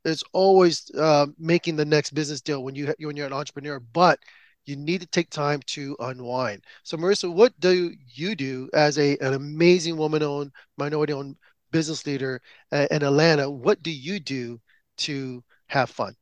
It's 0.04 0.22
always 0.32 0.90
uh, 0.96 1.26
making 1.38 1.76
the 1.76 1.84
next 1.84 2.10
business 2.10 2.40
deal 2.40 2.62
when 2.62 2.74
you 2.74 2.94
when 2.98 3.16
you're 3.16 3.26
an 3.26 3.32
entrepreneur, 3.32 3.80
but 3.80 4.18
you 4.66 4.76
need 4.76 5.00
to 5.00 5.06
take 5.06 5.30
time 5.30 5.60
to 5.66 5.96
unwind. 6.00 6.64
So, 6.82 6.96
Marissa, 6.96 7.32
what 7.32 7.58
do 7.60 7.92
you 8.06 8.34
do 8.34 8.68
as 8.74 8.98
a 8.98 9.16
an 9.18 9.34
amazing 9.34 9.96
woman-owned, 9.96 10.52
minority-owned 10.76 11.36
business 11.70 12.06
leader 12.06 12.42
uh, 12.72 12.86
in 12.90 13.02
Atlanta? 13.02 13.50
What 13.50 13.82
do 13.82 13.90
you 13.90 14.20
do 14.20 14.60
to 14.98 15.42
have 15.66 15.90
fun? 15.90 16.14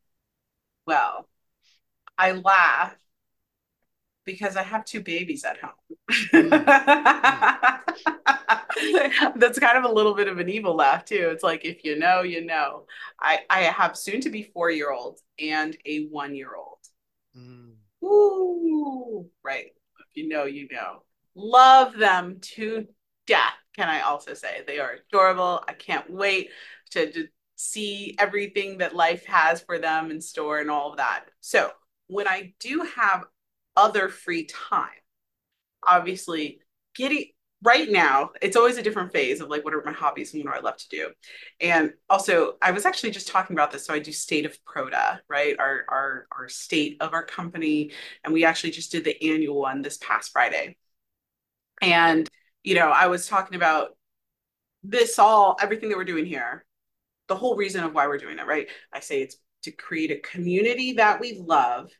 Well, 0.86 1.28
I 2.18 2.32
laugh 2.32 2.96
because 4.24 4.56
I 4.56 4.62
have 4.62 4.84
two 4.84 5.00
babies 5.00 5.44
at 5.44 5.58
home. 5.58 5.72
Mm. 6.32 7.80
That's 9.36 9.58
kind 9.58 9.78
of 9.78 9.84
a 9.84 9.92
little 9.92 10.14
bit 10.14 10.28
of 10.28 10.38
an 10.38 10.48
evil 10.48 10.74
laugh 10.74 11.04
too. 11.04 11.28
It's 11.30 11.42
like 11.42 11.64
if 11.64 11.84
you 11.84 11.98
know, 11.98 12.22
you 12.22 12.44
know. 12.44 12.84
I 13.20 13.40
I 13.48 13.60
have 13.62 13.96
soon 13.96 14.20
to 14.22 14.30
be 14.30 14.42
four 14.42 14.70
year 14.70 14.90
old 14.90 15.20
and 15.38 15.76
a 15.86 16.06
one 16.06 16.34
year 16.34 16.54
old. 16.56 16.78
Mm. 17.36 17.74
Ooh, 18.04 19.28
right. 19.42 19.72
If 20.00 20.06
you 20.14 20.28
know, 20.28 20.44
you 20.44 20.68
know. 20.70 21.02
Love 21.34 21.96
them 21.96 22.38
to 22.40 22.86
death. 23.26 23.54
Can 23.76 23.88
I 23.88 24.02
also 24.02 24.34
say 24.34 24.62
they 24.66 24.78
are 24.78 24.98
adorable? 25.08 25.64
I 25.66 25.72
can't 25.72 26.08
wait 26.08 26.50
to, 26.90 27.10
to 27.10 27.26
see 27.64 28.14
everything 28.18 28.78
that 28.78 28.94
life 28.94 29.24
has 29.26 29.62
for 29.62 29.78
them 29.78 30.10
in 30.10 30.20
store 30.20 30.58
and 30.58 30.70
all 30.70 30.90
of 30.90 30.98
that. 30.98 31.24
So 31.40 31.70
when 32.08 32.28
I 32.28 32.52
do 32.60 32.86
have 32.96 33.24
other 33.76 34.08
free 34.08 34.44
time, 34.44 34.90
obviously 35.86 36.60
getting 36.94 37.26
right 37.62 37.90
now, 37.90 38.30
it's 38.42 38.56
always 38.56 38.76
a 38.76 38.82
different 38.82 39.12
phase 39.12 39.40
of 39.40 39.48
like 39.48 39.64
what 39.64 39.72
are 39.72 39.82
my 39.84 39.92
hobbies 39.92 40.34
and 40.34 40.44
what 40.44 40.52
do 40.52 40.58
I 40.58 40.62
love 40.62 40.76
to 40.76 40.88
do. 40.90 41.10
And 41.60 41.94
also 42.10 42.54
I 42.60 42.70
was 42.72 42.84
actually 42.84 43.10
just 43.10 43.28
talking 43.28 43.56
about 43.56 43.72
this. 43.72 43.86
So 43.86 43.94
I 43.94 43.98
do 43.98 44.12
state 44.12 44.44
of 44.44 44.56
Proda, 44.64 45.20
right? 45.28 45.58
Our 45.58 45.84
our 45.88 46.26
our 46.36 46.48
state 46.48 46.98
of 47.00 47.14
our 47.14 47.24
company. 47.24 47.92
And 48.22 48.34
we 48.34 48.44
actually 48.44 48.72
just 48.72 48.92
did 48.92 49.04
the 49.04 49.32
annual 49.32 49.60
one 49.60 49.80
this 49.80 49.96
past 49.96 50.32
Friday. 50.32 50.76
And 51.80 52.28
you 52.62 52.74
know, 52.74 52.88
I 52.88 53.06
was 53.06 53.26
talking 53.26 53.56
about 53.56 53.96
this 54.82 55.18
all 55.18 55.56
everything 55.62 55.88
that 55.88 55.96
we're 55.96 56.04
doing 56.04 56.26
here 56.26 56.64
the 57.28 57.36
whole 57.36 57.56
reason 57.56 57.84
of 57.84 57.94
why 57.94 58.06
we're 58.06 58.18
doing 58.18 58.38
it, 58.38 58.46
right? 58.46 58.68
I 58.92 59.00
say 59.00 59.22
it's 59.22 59.36
to 59.62 59.72
create 59.72 60.10
a 60.10 60.16
community 60.18 60.94
that 60.94 61.20
we 61.20 61.38
love 61.38 61.90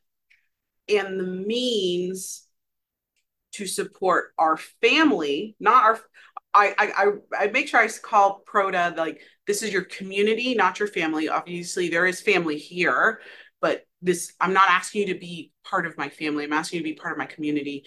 and 0.89 1.19
the 1.19 1.25
means 1.25 2.47
to 3.53 3.67
support 3.67 4.33
our 4.39 4.57
family, 4.83 5.57
not 5.61 5.85
our 5.85 6.01
I 6.53 6.75
I 6.79 7.45
I 7.45 7.47
make 7.49 7.69
sure 7.69 7.81
I 7.81 7.89
call 7.89 8.43
Proda 8.47 8.97
like 8.97 9.21
this 9.47 9.63
is 9.63 9.73
your 9.73 9.85
community, 9.85 10.55
not 10.55 10.79
your 10.79 10.89
family. 10.89 11.29
Obviously, 11.29 11.89
there 11.89 12.07
is 12.07 12.21
family 12.21 12.59
here, 12.59 13.21
but 13.61 13.87
this 14.03 14.33
I'm 14.41 14.53
not 14.53 14.71
asking 14.71 15.09
you 15.09 15.15
to 15.15 15.21
be 15.21 15.53
part 15.65 15.87
of 15.87 15.97
my 15.99 16.09
family. 16.09 16.45
I'm 16.45 16.53
asking 16.53 16.79
you 16.79 16.85
to 16.85 16.91
be 16.91 17.01
part 17.01 17.13
of 17.13 17.19
my 17.19 17.27
community. 17.27 17.85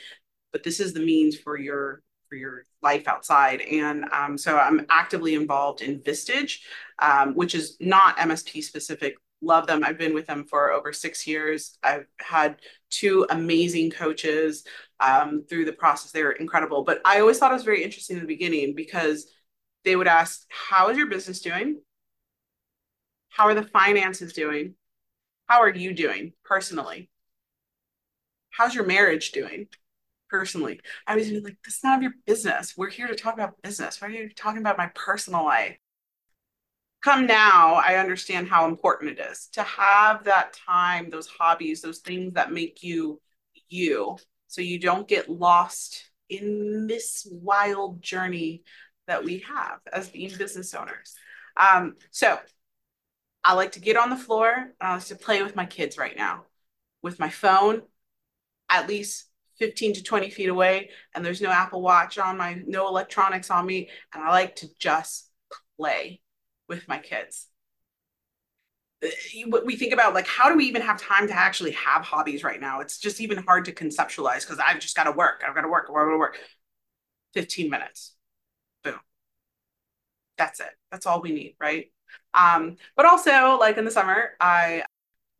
But 0.52 0.64
this 0.64 0.80
is 0.80 0.94
the 0.94 1.02
means 1.02 1.38
for 1.38 1.58
your 1.58 2.02
for 2.30 2.36
your 2.36 2.64
life 2.82 3.08
outside. 3.08 3.62
And 3.62 4.06
um, 4.12 4.38
so 4.38 4.58
I'm 4.58 4.86
actively 4.90 5.36
involved 5.36 5.82
in 5.82 6.00
Vistage, 6.00 6.60
um, 7.00 7.34
which 7.36 7.56
is 7.56 7.78
not 7.80 8.18
MSP 8.18 8.64
specific. 8.64 9.16
Love 9.42 9.68
them. 9.68 9.84
I've 9.84 9.98
been 9.98 10.14
with 10.14 10.26
them 10.26 10.46
for 10.46 10.72
over 10.72 10.92
six 10.92 11.28
years. 11.28 11.78
I've 11.84 12.08
had 12.20 12.58
two 12.90 13.26
amazing 13.30 13.92
coaches 13.92 14.64
um, 15.00 15.44
through 15.48 15.66
the 15.66 15.74
process. 15.74 16.12
They 16.12 16.24
were 16.24 16.32
incredible. 16.32 16.84
But 16.84 17.02
I 17.06 17.20
always 17.20 17.38
thought 17.38 17.52
it 17.52 17.56
was 17.56 17.64
very 17.64 17.84
interesting 17.84 18.18
in 18.18 18.24
the 18.24 18.28
beginning 18.28 18.74
because 18.76 19.28
they 19.86 19.96
would 19.96 20.08
ask, 20.08 20.46
How 20.50 20.90
is 20.90 20.98
your 20.98 21.08
business 21.08 21.42
doing? 21.42 21.82
How 23.30 23.46
are 23.46 23.54
the 23.54 23.64
finances 23.64 24.34
doing? 24.34 24.74
How 25.46 25.62
are 25.62 25.70
you 25.70 25.94
doing 25.94 26.34
personally? 26.44 27.10
How's 28.50 28.74
your 28.74 28.86
marriage 28.86 29.32
doing? 29.32 29.68
Personally. 30.30 30.80
I 31.06 31.16
was 31.16 31.32
like, 31.32 31.58
this 31.64 31.78
is 31.78 31.84
none 31.84 31.96
of 31.96 32.02
your 32.04 32.14
business. 32.26 32.76
We're 32.78 32.90
here 32.90 33.08
to 33.08 33.16
talk 33.16 33.34
about 33.34 33.62
business. 33.62 34.02
Why 34.02 34.08
are 34.08 34.12
you 34.12 34.30
talking 34.30 34.62
about 34.62 34.78
my 34.78 34.88
personal 34.94 35.44
life? 35.46 35.78
come 37.04 37.26
now, 37.26 37.76
I 37.76 37.96
understand 37.96 38.50
how 38.50 38.66
important 38.66 39.18
it 39.18 39.22
is 39.32 39.48
to 39.54 39.64
have 39.64 40.26
that 40.26 40.58
time, 40.68 41.10
those 41.10 41.28
hobbies, 41.28 41.82
those 41.82 42.00
things 42.00 42.34
that 42.34 42.52
make 42.52 42.84
you 42.84 43.22
you, 43.70 44.18
so 44.48 44.62
you 44.62 44.80
don't 44.80 45.08
get 45.08 45.30
lost 45.30 46.10
in 46.30 46.88
this 46.88 47.28
wild 47.32 48.02
journey 48.02 48.64
that 49.08 49.24
we 49.24 49.40
have 49.40 49.80
as 49.94 50.10
being 50.10 50.36
business 50.38 50.74
owners. 50.74 51.16
Um, 51.56 51.96
so 52.12 52.38
I 53.44 53.54
like 53.54 53.74
to 53.74 53.80
get 53.80 53.96
on 53.96 54.10
the 54.10 54.18
floor. 54.18 54.74
I 54.82 54.96
like 54.96 55.06
to 55.06 55.16
play 55.16 55.42
with 55.42 55.56
my 55.56 55.66
kids 55.66 55.98
right 55.98 56.16
now 56.16 56.44
with 57.02 57.20
my 57.20 57.30
phone, 57.30 57.84
at 58.70 58.90
least 58.90 59.27
15 59.60 59.94
to 59.94 60.04
20 60.04 60.30
feet 60.30 60.50
away, 60.50 60.90
and 61.14 61.26
there's 61.26 61.42
no 61.42 61.50
Apple 61.50 61.82
Watch 61.82 62.18
on 62.18 62.38
my, 62.38 62.62
no 62.66 62.88
electronics 62.88 63.50
on 63.52 63.66
me. 63.66 63.90
And 64.14 64.24
I 64.24 64.30
like 64.30 64.58
to 64.58 64.68
just 64.80 65.30
play 65.78 66.22
with 66.68 66.88
my 66.88 66.98
kids. 67.00 67.48
Uh, 69.04 69.10
we 69.64 69.76
think 69.76 69.94
about 69.94 70.16
like 70.16 70.26
how 70.26 70.50
do 70.50 70.58
we 70.58 70.66
even 70.66 70.82
have 70.82 71.00
time 71.00 71.28
to 71.28 71.34
actually 71.34 71.72
have 71.72 72.02
hobbies 72.02 72.44
right 72.44 72.60
now? 72.60 72.80
It's 72.80 72.98
just 72.98 73.22
even 73.22 73.38
hard 73.44 73.66
to 73.66 73.72
conceptualize 73.72 74.42
because 74.42 74.60
i've 74.60 74.80
just 74.80 74.96
got 74.96 75.04
to 75.04 75.12
work 75.12 75.44
i've 75.48 75.54
got 75.54 75.62
to 75.62 75.68
work 75.68 75.88
to 75.88 75.94
work. 75.94 76.38
15 77.34 77.70
minutes. 77.70 78.16
Boom. 78.84 79.00
That's 80.38 80.60
it. 80.60 80.72
That's 80.92 81.06
all 81.06 81.22
we 81.22 81.32
need 81.32 81.56
right? 81.60 81.92
Um 82.34 82.78
but 82.96 83.06
also 83.06 83.58
like 83.60 83.78
in 83.78 83.86
the 83.86 83.92
summer 83.92 84.32
i 84.40 84.84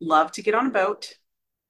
love 0.00 0.30
to 0.32 0.42
get 0.42 0.54
on 0.54 0.66
a 0.66 0.70
boat 0.70 1.14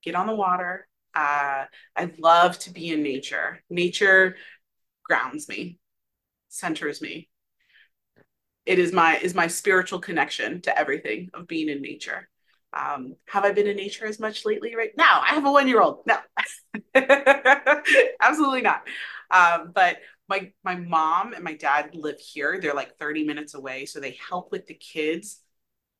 get 0.03 0.15
on 0.17 0.27
the 0.27 0.35
water 0.35 0.88
uh 1.15 1.65
i 1.97 2.13
love 2.19 2.59
to 2.59 2.71
be 2.71 2.91
in 2.91 3.03
nature 3.03 3.61
nature 3.71 4.37
grounds 5.05 5.49
me 5.49 5.79
centers 6.49 7.01
me 7.01 7.29
it 8.69 8.79
is 8.79 8.93
my 8.93 9.17
is 9.17 9.35
my 9.35 9.47
spiritual 9.47 9.99
connection 9.99 10.61
to 10.61 10.79
everything 10.79 11.31
of 11.33 11.49
being 11.49 11.71
in 11.71 11.81
nature. 11.81 12.29
Um, 12.75 13.17
have 13.27 13.45
I 13.47 13.53
been 13.53 13.67
in 13.67 13.77
nature 13.77 14.05
as 14.05 14.21
much 14.21 14.45
lately? 14.45 14.77
Right 14.77 14.91
now, 14.95 15.23
I 15.23 15.31
have 15.35 15.47
a 15.47 15.51
one 15.51 15.67
year 15.69 15.81
old. 15.81 16.05
No, 16.07 16.19
absolutely 18.21 18.61
not. 18.61 18.83
Um, 19.31 19.73
but 19.75 19.97
my 20.29 20.53
my 20.63 20.75
mom 20.75 21.33
and 21.33 21.43
my 21.43 21.55
dad 21.55 21.95
live 21.95 22.21
here. 22.21 22.61
They're 22.61 22.75
like 22.75 22.99
30 22.99 23.25
minutes 23.25 23.55
away, 23.55 23.87
so 23.87 24.01
they 24.01 24.19
help 24.29 24.53
with 24.53 24.67
the 24.67 24.75
kids 24.75 25.41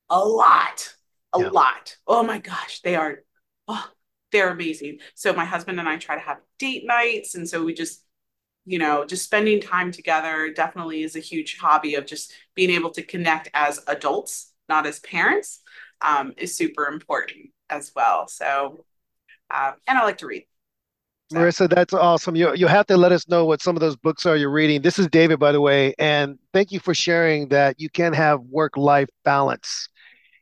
a 0.07 0.19
lot, 0.23 0.93
a 1.33 1.39
yeah. 1.39 1.49
lot. 1.49 1.97
Oh 2.05 2.21
my 2.21 2.37
gosh, 2.37 2.81
they 2.81 2.95
are. 2.95 3.23
Oh, 3.67 3.89
they're 4.31 4.51
amazing. 4.51 4.99
So 5.15 5.33
my 5.33 5.45
husband 5.45 5.79
and 5.79 5.89
I 5.89 5.97
try 5.97 6.15
to 6.15 6.21
have 6.21 6.39
date 6.57 6.85
nights, 6.85 7.35
and 7.35 7.47
so 7.47 7.63
we 7.63 7.73
just 7.73 8.03
you 8.65 8.77
know, 8.77 9.03
just 9.03 9.23
spending 9.23 9.59
time 9.59 9.91
together 9.91 10.53
definitely 10.55 11.01
is 11.01 11.15
a 11.15 11.19
huge 11.19 11.57
hobby 11.57 11.95
of 11.95 12.05
just 12.05 12.33
being 12.53 12.69
able 12.69 12.91
to 12.91 13.01
connect 13.01 13.49
as 13.55 13.83
adults, 13.87 14.53
not 14.67 14.85
as 14.85 14.99
parents, 14.99 15.61
um, 16.01 16.33
is 16.37 16.55
super 16.55 16.85
important 16.85 17.49
as 17.71 17.91
well. 17.95 18.27
So, 18.27 18.85
um, 19.49 19.73
and 19.87 19.97
I 19.97 20.03
like 20.03 20.19
to 20.19 20.27
read. 20.27 20.45
Marissa, 21.33 21.67
that's 21.67 21.93
awesome. 21.93 22.35
You 22.35 22.55
you 22.55 22.67
have 22.67 22.87
to 22.87 22.97
let 22.97 23.11
us 23.11 23.27
know 23.27 23.45
what 23.45 23.61
some 23.61 23.75
of 23.75 23.81
those 23.81 23.95
books 23.95 24.25
are 24.25 24.35
you're 24.35 24.51
reading. 24.51 24.81
This 24.81 24.97
is 24.99 25.07
David, 25.07 25.39
by 25.39 25.51
the 25.51 25.61
way, 25.61 25.93
and 25.99 26.37
thank 26.53 26.71
you 26.71 26.79
for 26.79 26.93
sharing 26.93 27.49
that 27.49 27.79
you 27.79 27.89
can 27.89 28.13
have 28.13 28.41
work 28.41 28.77
life 28.77 29.09
balance 29.23 29.89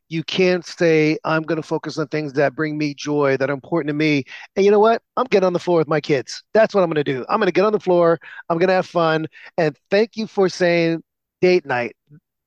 you 0.09 0.23
can't 0.23 0.65
say 0.65 1.17
i'm 1.23 1.43
going 1.43 1.61
to 1.61 1.67
focus 1.67 1.97
on 1.97 2.07
things 2.07 2.33
that 2.33 2.55
bring 2.55 2.77
me 2.77 2.93
joy 2.93 3.37
that 3.37 3.49
are 3.49 3.53
important 3.53 3.89
to 3.89 3.93
me. 3.93 4.23
And 4.55 4.65
you 4.65 4.71
know 4.71 4.79
what? 4.79 5.01
I'm 5.15 5.25
getting 5.25 5.47
on 5.47 5.53
the 5.53 5.59
floor 5.59 5.79
with 5.79 5.87
my 5.87 6.01
kids. 6.01 6.43
That's 6.53 6.73
what 6.73 6.81
i'm 6.81 6.89
going 6.89 7.03
to 7.03 7.03
do. 7.03 7.25
I'm 7.29 7.39
going 7.39 7.47
to 7.47 7.53
get 7.53 7.65
on 7.65 7.73
the 7.73 7.79
floor 7.79 8.19
i'm 8.49 8.57
going 8.57 8.69
to 8.69 8.73
have 8.73 8.87
fun 8.87 9.27
and 9.57 9.77
thank 9.89 10.17
you 10.17 10.27
for 10.27 10.49
saying 10.49 11.03
date 11.41 11.65
night. 11.65 11.95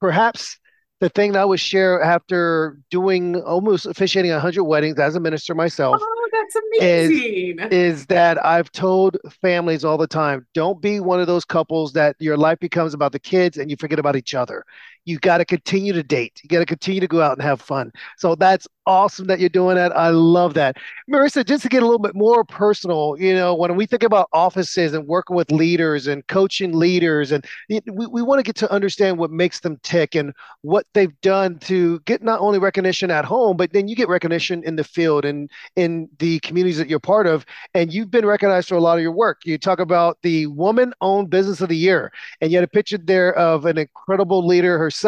Perhaps 0.00 0.58
the 1.00 1.08
thing 1.08 1.32
that 1.32 1.40
I 1.40 1.44
would 1.44 1.60
share 1.60 2.02
after 2.02 2.78
doing 2.90 3.36
almost 3.42 3.86
officiating 3.86 4.30
100 4.32 4.62
weddings 4.64 4.98
as 4.98 5.16
a 5.16 5.20
minister 5.20 5.54
myself. 5.54 5.96
Oh, 6.00 6.28
that's 6.30 6.56
amazing. 6.56 7.58
Is, 7.58 7.72
is 8.00 8.06
that 8.06 8.44
I've 8.44 8.70
told 8.70 9.16
families 9.40 9.84
all 9.84 9.96
the 9.96 10.06
time 10.06 10.46
don't 10.54 10.80
be 10.80 11.00
one 11.00 11.20
of 11.20 11.26
those 11.26 11.44
couples 11.44 11.94
that 11.94 12.16
your 12.18 12.36
life 12.36 12.58
becomes 12.58 12.92
about 12.92 13.12
the 13.12 13.18
kids 13.18 13.56
and 13.56 13.70
you 13.70 13.76
forget 13.78 13.98
about 13.98 14.14
each 14.14 14.34
other 14.34 14.64
you 15.10 15.18
got 15.18 15.38
to 15.38 15.44
continue 15.44 15.92
to 15.92 16.02
date. 16.02 16.40
You 16.42 16.48
got 16.48 16.60
to 16.60 16.66
continue 16.66 17.00
to 17.00 17.08
go 17.08 17.20
out 17.20 17.32
and 17.32 17.42
have 17.42 17.60
fun. 17.60 17.92
So 18.16 18.36
that's 18.36 18.68
awesome 18.86 19.26
that 19.26 19.40
you're 19.40 19.48
doing 19.48 19.76
that. 19.76 19.96
I 19.96 20.10
love 20.10 20.54
that. 20.54 20.76
Marissa, 21.10 21.44
just 21.44 21.62
to 21.64 21.68
get 21.68 21.82
a 21.82 21.86
little 21.86 21.98
bit 21.98 22.14
more 22.14 22.44
personal, 22.44 23.16
you 23.18 23.34
know, 23.34 23.54
when 23.54 23.74
we 23.76 23.86
think 23.86 24.04
about 24.04 24.28
offices 24.32 24.94
and 24.94 25.06
working 25.06 25.36
with 25.36 25.50
leaders 25.50 26.06
and 26.06 26.26
coaching 26.28 26.72
leaders, 26.72 27.32
and 27.32 27.44
we, 27.68 28.06
we 28.06 28.22
want 28.22 28.38
to 28.38 28.42
get 28.42 28.56
to 28.56 28.72
understand 28.72 29.18
what 29.18 29.30
makes 29.30 29.60
them 29.60 29.78
tick 29.82 30.14
and 30.14 30.32
what 30.62 30.86
they've 30.94 31.20
done 31.20 31.58
to 31.60 32.00
get 32.00 32.22
not 32.22 32.40
only 32.40 32.58
recognition 32.58 33.10
at 33.10 33.24
home, 33.24 33.56
but 33.56 33.72
then 33.72 33.88
you 33.88 33.96
get 33.96 34.08
recognition 34.08 34.62
in 34.64 34.76
the 34.76 34.84
field 34.84 35.24
and 35.24 35.50
in 35.76 36.08
the 36.18 36.38
communities 36.40 36.78
that 36.78 36.88
you're 36.88 37.00
part 37.00 37.26
of. 37.26 37.44
And 37.74 37.92
you've 37.92 38.10
been 38.10 38.26
recognized 38.26 38.68
for 38.68 38.76
a 38.76 38.80
lot 38.80 38.96
of 38.96 39.02
your 39.02 39.12
work. 39.12 39.40
You 39.44 39.58
talk 39.58 39.80
about 39.80 40.18
the 40.22 40.46
Woman 40.46 40.92
Owned 41.00 41.30
Business 41.30 41.60
of 41.60 41.68
the 41.68 41.76
Year, 41.76 42.12
and 42.40 42.50
you 42.50 42.56
had 42.56 42.64
a 42.64 42.68
picture 42.68 42.98
there 42.98 43.36
of 43.36 43.66
an 43.66 43.76
incredible 43.76 44.46
leader 44.46 44.78
herself 44.78 44.99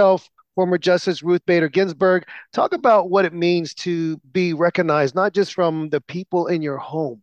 former 0.54 0.78
Justice 0.78 1.22
Ruth 1.22 1.44
Bader 1.46 1.68
Ginsburg. 1.68 2.24
Talk 2.52 2.72
about 2.72 3.10
what 3.10 3.24
it 3.24 3.32
means 3.32 3.74
to 3.74 4.18
be 4.32 4.52
recognized, 4.52 5.14
not 5.14 5.32
just 5.32 5.54
from 5.54 5.88
the 5.90 6.00
people 6.00 6.46
in 6.46 6.62
your 6.62 6.78
home, 6.78 7.22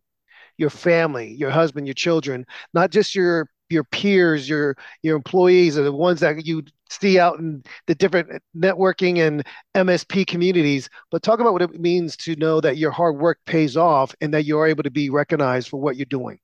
your 0.58 0.70
family, 0.70 1.34
your 1.34 1.50
husband, 1.50 1.86
your 1.86 1.94
children, 1.94 2.44
not 2.74 2.90
just 2.90 3.14
your 3.14 3.48
your 3.68 3.84
peers, 3.84 4.48
your 4.48 4.76
your 5.02 5.16
employees, 5.16 5.78
are 5.78 5.84
the 5.84 5.92
ones 5.92 6.20
that 6.20 6.44
you 6.44 6.62
see 6.90 7.20
out 7.20 7.38
in 7.38 7.62
the 7.86 7.94
different 7.94 8.42
networking 8.56 9.18
and 9.18 9.44
MSP 9.76 10.26
communities. 10.26 10.88
But 11.10 11.22
talk 11.22 11.38
about 11.38 11.52
what 11.52 11.62
it 11.62 11.80
means 11.80 12.16
to 12.18 12.34
know 12.36 12.60
that 12.60 12.78
your 12.78 12.90
hard 12.90 13.16
work 13.16 13.38
pays 13.46 13.76
off 13.76 14.14
and 14.20 14.34
that 14.34 14.44
you're 14.44 14.66
able 14.66 14.82
to 14.82 14.90
be 14.90 15.08
recognized 15.08 15.68
for 15.68 15.80
what 15.80 15.96
you're 15.96 16.06
doing. 16.06 16.38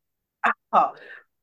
Oh, 0.72 0.92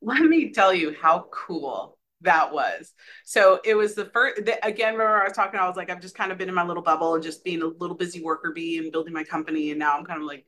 let 0.00 0.22
me 0.22 0.50
tell 0.52 0.72
you 0.72 0.94
how 1.00 1.26
cool 1.30 1.93
that 2.24 2.52
was. 2.52 2.92
So 3.24 3.60
it 3.64 3.74
was 3.74 3.94
the 3.94 4.06
first, 4.06 4.44
the, 4.44 4.64
again, 4.66 4.94
remember 4.94 5.22
I 5.22 5.24
was 5.24 5.36
talking, 5.36 5.60
I 5.60 5.68
was 5.68 5.76
like, 5.76 5.90
I've 5.90 6.00
just 6.00 6.16
kind 6.16 6.32
of 6.32 6.38
been 6.38 6.48
in 6.48 6.54
my 6.54 6.64
little 6.64 6.82
bubble 6.82 7.14
and 7.14 7.22
just 7.22 7.44
being 7.44 7.62
a 7.62 7.66
little 7.66 7.96
busy 7.96 8.22
worker 8.22 8.52
bee 8.52 8.78
and 8.78 8.92
building 8.92 9.14
my 9.14 9.24
company. 9.24 9.70
And 9.70 9.78
now 9.78 9.96
I'm 9.96 10.04
kind 10.04 10.20
of 10.20 10.26
like 10.26 10.46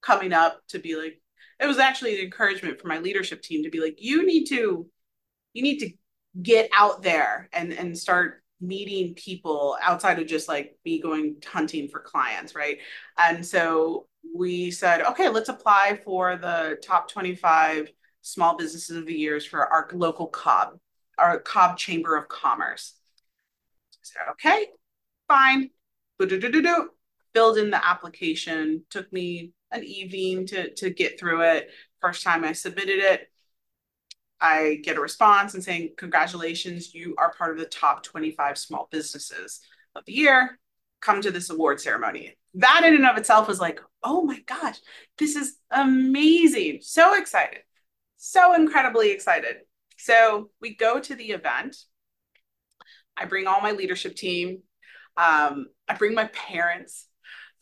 coming 0.00 0.32
up 0.32 0.60
to 0.68 0.78
be 0.78 0.96
like, 0.96 1.20
it 1.60 1.66
was 1.66 1.78
actually 1.78 2.18
an 2.18 2.24
encouragement 2.24 2.80
for 2.80 2.88
my 2.88 2.98
leadership 2.98 3.42
team 3.42 3.64
to 3.64 3.70
be 3.70 3.80
like, 3.80 3.96
you 3.98 4.26
need 4.26 4.46
to, 4.46 4.86
you 5.52 5.62
need 5.62 5.78
to 5.80 5.90
get 6.42 6.68
out 6.76 7.02
there 7.02 7.48
and, 7.52 7.72
and 7.72 7.96
start 7.96 8.42
meeting 8.60 9.14
people 9.14 9.76
outside 9.82 10.18
of 10.18 10.26
just 10.26 10.48
like 10.48 10.78
me 10.84 11.00
going 11.00 11.36
hunting 11.46 11.88
for 11.88 12.00
clients. 12.00 12.54
Right. 12.54 12.78
And 13.18 13.44
so 13.44 14.06
we 14.34 14.70
said, 14.70 15.02
okay, 15.02 15.28
let's 15.28 15.48
apply 15.48 16.00
for 16.04 16.36
the 16.36 16.78
top 16.82 17.10
25 17.10 17.90
small 18.22 18.56
businesses 18.56 18.96
of 18.96 19.06
the 19.06 19.14
years 19.14 19.44
for 19.44 19.66
our 19.66 19.88
local 19.92 20.26
Cobb 20.26 20.78
our 21.18 21.38
Cobb 21.38 21.76
Chamber 21.76 22.16
of 22.16 22.28
Commerce. 22.28 22.94
So 23.90 23.98
I 24.02 24.24
said, 24.24 24.30
okay, 24.32 24.66
fine. 25.28 25.70
Do-do-do-do-do. 26.18 26.90
Filled 27.32 27.58
in 27.58 27.70
the 27.70 27.86
application. 27.86 28.84
Took 28.90 29.12
me 29.12 29.52
an 29.70 29.84
evening 29.84 30.46
to, 30.48 30.72
to 30.74 30.90
get 30.90 31.18
through 31.18 31.42
it. 31.42 31.70
First 32.00 32.22
time 32.22 32.44
I 32.44 32.52
submitted 32.52 32.98
it, 32.98 33.28
I 34.40 34.80
get 34.82 34.98
a 34.98 35.00
response 35.00 35.54
and 35.54 35.64
saying, 35.64 35.94
congratulations, 35.96 36.94
you 36.94 37.14
are 37.18 37.32
part 37.32 37.52
of 37.52 37.58
the 37.58 37.64
top 37.64 38.02
25 38.02 38.58
small 38.58 38.88
businesses 38.90 39.60
of 39.94 40.04
the 40.04 40.12
year. 40.12 40.58
Come 41.00 41.22
to 41.22 41.30
this 41.30 41.50
award 41.50 41.80
ceremony. 41.80 42.36
That 42.54 42.82
in 42.84 42.94
and 42.94 43.06
of 43.06 43.16
itself 43.16 43.48
was 43.48 43.60
like, 43.60 43.80
oh 44.02 44.22
my 44.22 44.40
gosh, 44.40 44.78
this 45.18 45.34
is 45.34 45.56
amazing. 45.70 46.80
So 46.82 47.18
excited. 47.18 47.60
So 48.16 48.54
incredibly 48.54 49.10
excited. 49.10 49.56
So 50.04 50.50
we 50.60 50.74
go 50.74 51.00
to 51.00 51.14
the 51.14 51.30
event. 51.30 51.78
I 53.16 53.24
bring 53.24 53.46
all 53.46 53.62
my 53.62 53.70
leadership 53.70 54.14
team. 54.16 54.58
Um, 55.16 55.68
I 55.88 55.94
bring 55.94 56.12
my 56.12 56.26
parents. 56.26 57.06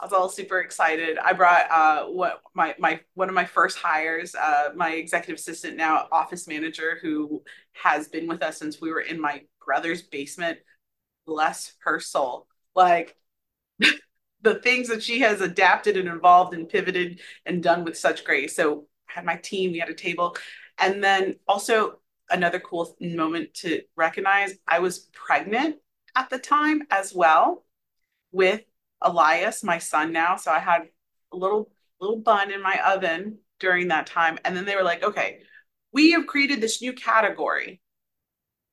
I 0.00 0.06
was 0.06 0.12
all 0.12 0.28
super 0.28 0.58
excited. 0.58 1.18
I 1.18 1.34
brought 1.34 1.70
uh, 1.70 2.06
what 2.06 2.42
my 2.52 2.74
my 2.80 2.98
one 3.14 3.28
of 3.28 3.36
my 3.36 3.44
first 3.44 3.78
hires, 3.78 4.34
uh, 4.34 4.70
my 4.74 4.94
executive 4.94 5.38
assistant 5.38 5.76
now 5.76 6.08
office 6.10 6.48
manager, 6.48 6.98
who 7.00 7.44
has 7.74 8.08
been 8.08 8.26
with 8.26 8.42
us 8.42 8.58
since 8.58 8.80
we 8.80 8.90
were 8.90 9.02
in 9.02 9.20
my 9.20 9.42
brother's 9.64 10.02
basement. 10.02 10.58
Bless 11.28 11.74
her 11.84 12.00
soul. 12.00 12.48
Like 12.74 13.14
the 14.42 14.56
things 14.56 14.88
that 14.88 15.04
she 15.04 15.20
has 15.20 15.40
adapted 15.40 15.96
and 15.96 16.08
evolved 16.08 16.54
and 16.54 16.68
pivoted 16.68 17.20
and 17.46 17.62
done 17.62 17.84
with 17.84 17.96
such 17.96 18.24
grace. 18.24 18.56
So 18.56 18.88
I 19.08 19.12
had 19.12 19.24
my 19.24 19.36
team, 19.36 19.70
we 19.70 19.78
had 19.78 19.90
a 19.90 19.94
table, 19.94 20.36
and 20.76 21.04
then 21.04 21.36
also 21.46 22.00
another 22.32 22.60
cool 22.60 22.96
moment 23.00 23.54
to 23.54 23.82
recognize 23.96 24.54
I 24.66 24.80
was 24.80 25.10
pregnant 25.12 25.76
at 26.16 26.30
the 26.30 26.38
time 26.38 26.82
as 26.90 27.12
well 27.14 27.64
with 28.32 28.62
Elias, 29.00 29.62
my 29.62 29.78
son 29.78 30.12
now. 30.12 30.36
So 30.36 30.50
I 30.50 30.58
had 30.58 30.82
a 31.32 31.36
little 31.36 31.70
little 32.00 32.18
bun 32.18 32.50
in 32.50 32.62
my 32.62 32.78
oven 32.84 33.38
during 33.60 33.88
that 33.88 34.06
time. 34.06 34.38
And 34.44 34.56
then 34.56 34.64
they 34.64 34.74
were 34.74 34.82
like, 34.82 35.04
okay, 35.04 35.40
we 35.92 36.12
have 36.12 36.26
created 36.26 36.60
this 36.60 36.82
new 36.82 36.92
category. 36.92 37.80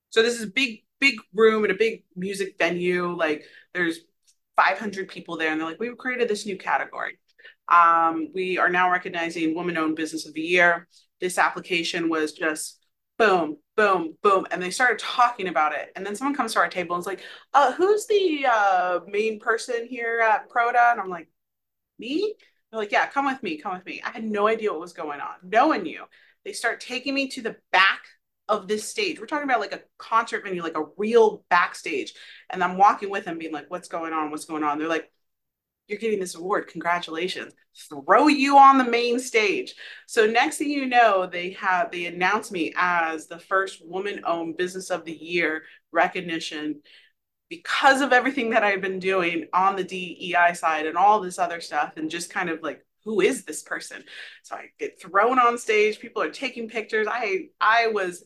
So 0.09 0.23
this 0.23 0.35
is 0.35 0.43
a 0.43 0.47
big, 0.47 0.83
big 0.99 1.15
room 1.33 1.63
in 1.63 1.71
a 1.71 1.75
big 1.75 2.03
music 2.15 2.55
venue. 2.57 3.15
Like 3.15 3.43
there's 3.73 3.99
500 4.55 5.07
people 5.07 5.37
there, 5.37 5.51
and 5.51 5.59
they're 5.59 5.67
like, 5.67 5.79
we've 5.79 5.97
created 5.97 6.27
this 6.27 6.45
new 6.45 6.57
category. 6.57 7.19
Um, 7.69 8.29
we 8.33 8.57
are 8.57 8.69
now 8.69 8.91
recognizing 8.91 9.55
Woman 9.55 9.77
Owned 9.77 9.95
Business 9.95 10.25
of 10.27 10.33
the 10.33 10.41
Year. 10.41 10.87
This 11.21 11.37
application 11.37 12.09
was 12.09 12.33
just 12.33 12.78
boom, 13.19 13.57
boom, 13.75 14.17
boom. 14.23 14.47
And 14.49 14.61
they 14.61 14.71
started 14.71 14.97
talking 14.97 15.47
about 15.47 15.73
it. 15.73 15.91
And 15.95 16.05
then 16.05 16.15
someone 16.15 16.35
comes 16.35 16.53
to 16.53 16.59
our 16.59 16.69
table 16.69 16.95
and 16.95 17.01
is 17.03 17.05
like, 17.05 17.21
uh, 17.53 17.73
who's 17.73 18.07
the 18.07 18.47
uh, 18.51 18.99
main 19.07 19.39
person 19.39 19.85
here 19.85 20.21
at 20.21 20.49
Proda? 20.49 20.93
And 20.93 20.99
I'm 20.99 21.09
like, 21.09 21.29
me? 21.99 22.33
They're 22.71 22.79
like, 22.79 22.91
yeah, 22.91 23.07
come 23.07 23.25
with 23.25 23.43
me, 23.43 23.57
come 23.57 23.73
with 23.75 23.85
me. 23.85 24.01
I 24.03 24.09
had 24.11 24.23
no 24.23 24.47
idea 24.47 24.71
what 24.71 24.79
was 24.79 24.93
going 24.93 25.19
on. 25.19 25.35
No 25.43 25.67
one 25.67 25.83
knew. 25.83 26.03
They 26.45 26.53
start 26.53 26.79
taking 26.79 27.13
me 27.13 27.27
to 27.29 27.41
the 27.41 27.57
back 27.71 28.01
of 28.47 28.67
this 28.67 28.89
stage. 28.89 29.19
We're 29.19 29.27
talking 29.27 29.47
about 29.47 29.59
like 29.59 29.73
a 29.73 29.81
concert 29.97 30.43
venue, 30.43 30.63
like 30.63 30.77
a 30.77 30.85
real 30.97 31.43
backstage. 31.49 32.13
And 32.49 32.63
I'm 32.63 32.77
walking 32.77 33.09
with 33.09 33.25
them, 33.25 33.37
being 33.37 33.53
like, 33.53 33.69
what's 33.69 33.89
going 33.89 34.13
on? 34.13 34.31
What's 34.31 34.45
going 34.45 34.63
on? 34.63 34.79
They're 34.79 34.87
like, 34.87 35.11
you're 35.89 35.99
getting 35.99 36.19
this 36.19 36.35
award. 36.35 36.67
Congratulations. 36.67 37.53
Throw 37.89 38.27
you 38.27 38.57
on 38.57 38.77
the 38.77 38.83
main 38.83 39.19
stage. 39.19 39.73
So 40.07 40.25
next 40.25 40.57
thing 40.57 40.69
you 40.69 40.85
know, 40.85 41.27
they 41.27 41.51
have 41.51 41.91
they 41.91 42.05
announced 42.05 42.51
me 42.51 42.73
as 42.77 43.27
the 43.27 43.39
first 43.39 43.81
woman-owned 43.85 44.57
business 44.57 44.89
of 44.89 45.05
the 45.05 45.13
year 45.13 45.63
recognition 45.91 46.81
because 47.49 48.01
of 48.01 48.13
everything 48.13 48.51
that 48.51 48.63
I've 48.63 48.81
been 48.81 48.99
doing 48.99 49.47
on 49.53 49.75
the 49.75 49.83
DEI 49.83 50.53
side 50.53 50.85
and 50.85 50.97
all 50.97 51.19
this 51.19 51.39
other 51.39 51.61
stuff 51.61 51.93
and 51.97 52.09
just 52.09 52.29
kind 52.29 52.49
of 52.49 52.61
like 52.61 52.85
who 53.03 53.21
is 53.21 53.43
this 53.43 53.63
person? 53.63 54.03
So 54.43 54.55
I 54.55 54.67
get 54.77 55.01
thrown 55.01 55.39
on 55.39 55.57
stage, 55.57 55.99
people 55.99 56.21
are 56.21 56.29
taking 56.29 56.69
pictures. 56.69 57.07
I 57.09 57.47
I 57.59 57.87
was 57.87 58.23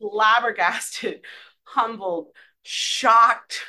flabbergasted, 0.00 1.20
humbled, 1.62 2.28
shocked 2.62 3.60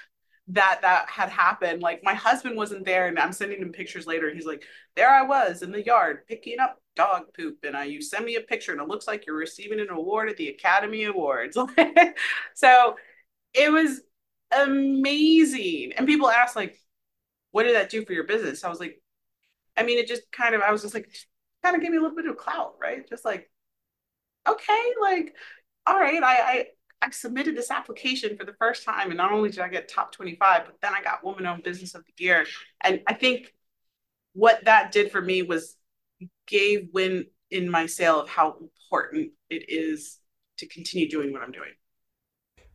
that 0.50 0.80
that 0.84 1.10
had 1.10 1.30
happened. 1.30 1.82
Like 1.82 2.04
my 2.04 2.14
husband 2.14 2.56
wasn't 2.56 2.86
there, 2.86 3.08
and 3.08 3.18
I'm 3.20 3.34
sending 3.34 3.60
him 3.62 3.72
pictures 3.72 4.06
later. 4.08 4.34
He's 4.34 4.46
like, 4.46 4.64
"There 4.96 5.10
I 5.10 5.24
was 5.24 5.62
in 5.64 5.72
the 5.72 5.84
yard 5.84 6.28
picking 6.28 6.60
up 6.60 6.82
dog 6.96 7.34
poop," 7.36 7.60
and 7.64 7.76
I 7.76 7.86
you 7.86 8.02
send 8.02 8.26
me 8.26 8.36
a 8.36 8.42
picture, 8.42 8.72
and 8.72 8.82
it 8.82 8.88
looks 8.88 9.08
like 9.08 9.26
you're 9.26 9.36
receiving 9.36 9.80
an 9.80 9.90
award 9.90 10.30
at 10.30 10.38
the 10.38 10.50
Academy 10.50 11.06
Awards. 11.06 11.58
so 12.56 12.96
it 13.54 13.72
was 13.72 14.02
amazing, 14.52 15.94
and 15.98 16.08
people 16.08 16.30
ask 16.30 16.56
like, 16.56 16.80
"What 17.52 17.64
did 17.64 17.76
that 17.76 17.90
do 17.90 18.06
for 18.06 18.14
your 18.14 18.26
business?" 18.26 18.64
I 18.64 18.70
was 18.70 18.80
like, 18.80 19.02
I 19.78 19.84
mean, 19.84 19.98
it 20.00 20.08
just 20.08 20.32
kind 20.32 20.56
of 20.56 20.62
I 20.62 20.72
was 20.72 20.82
just 20.84 20.94
like, 20.94 21.10
kind 21.64 21.76
of 21.76 21.82
gave 21.82 21.92
me 21.92 21.98
a 21.98 22.02
little 22.02 22.16
bit 22.16 22.28
of 22.28 22.38
clout, 22.38 22.76
right? 22.82 23.08
Just 23.10 23.26
like, 23.26 23.50
okay, 24.48 24.94
like, 25.02 25.36
all 25.88 26.00
right, 26.00 26.22
I 26.24 26.36
I 26.38 26.66
I 27.06 27.12
submitted 27.12 27.56
this 27.56 27.70
application 27.70 28.36
for 28.36 28.46
the 28.46 28.54
first 28.54 28.84
time, 28.84 29.10
and 29.10 29.18
not 29.18 29.32
only 29.32 29.50
did 29.50 29.60
I 29.60 29.68
get 29.68 29.88
top 29.88 30.12
25, 30.12 30.64
but 30.66 30.82
then 30.82 30.92
I 30.96 31.04
got 31.04 31.24
Woman 31.24 31.46
Owned 31.46 31.62
Business 31.62 31.94
of 31.94 32.04
the 32.04 32.24
Year. 32.24 32.48
And 32.82 33.02
I 33.06 33.14
think 33.14 33.54
what 34.34 34.66
that 34.66 34.92
did 34.92 35.12
for 35.12 35.22
me 35.22 35.44
was 35.44 35.76
gave 36.48 36.90
wind 36.94 37.26
in 37.52 37.70
my 37.70 37.86
sail 37.86 38.20
of 38.20 38.28
how 38.28 38.58
important 38.60 39.34
it 39.52 39.70
is 39.70 40.18
to 40.58 40.68
continue 40.68 41.08
doing 41.08 41.32
what 41.32 41.44
I'm 41.44 41.52
doing. 41.52 41.70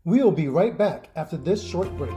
We 0.04 0.22
will 0.22 0.30
be 0.30 0.46
right 0.46 0.78
back 0.78 1.08
after 1.16 1.36
this 1.36 1.60
short 1.60 1.88
break. 1.96 2.14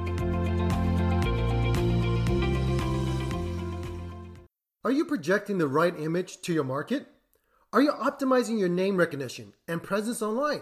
Are 4.86 4.92
you 4.92 5.06
projecting 5.06 5.58
the 5.58 5.68
right 5.68 6.00
image 6.00 6.42
to 6.42 6.54
your 6.54 6.64
market? 6.64 7.08
Are 7.72 7.82
you 7.82 7.92
optimizing 7.92 8.60
your 8.60 8.70
name 8.70 8.98
recognition 8.98 9.54
and 9.68 9.82
presence 9.82 10.22
online? 10.22 10.62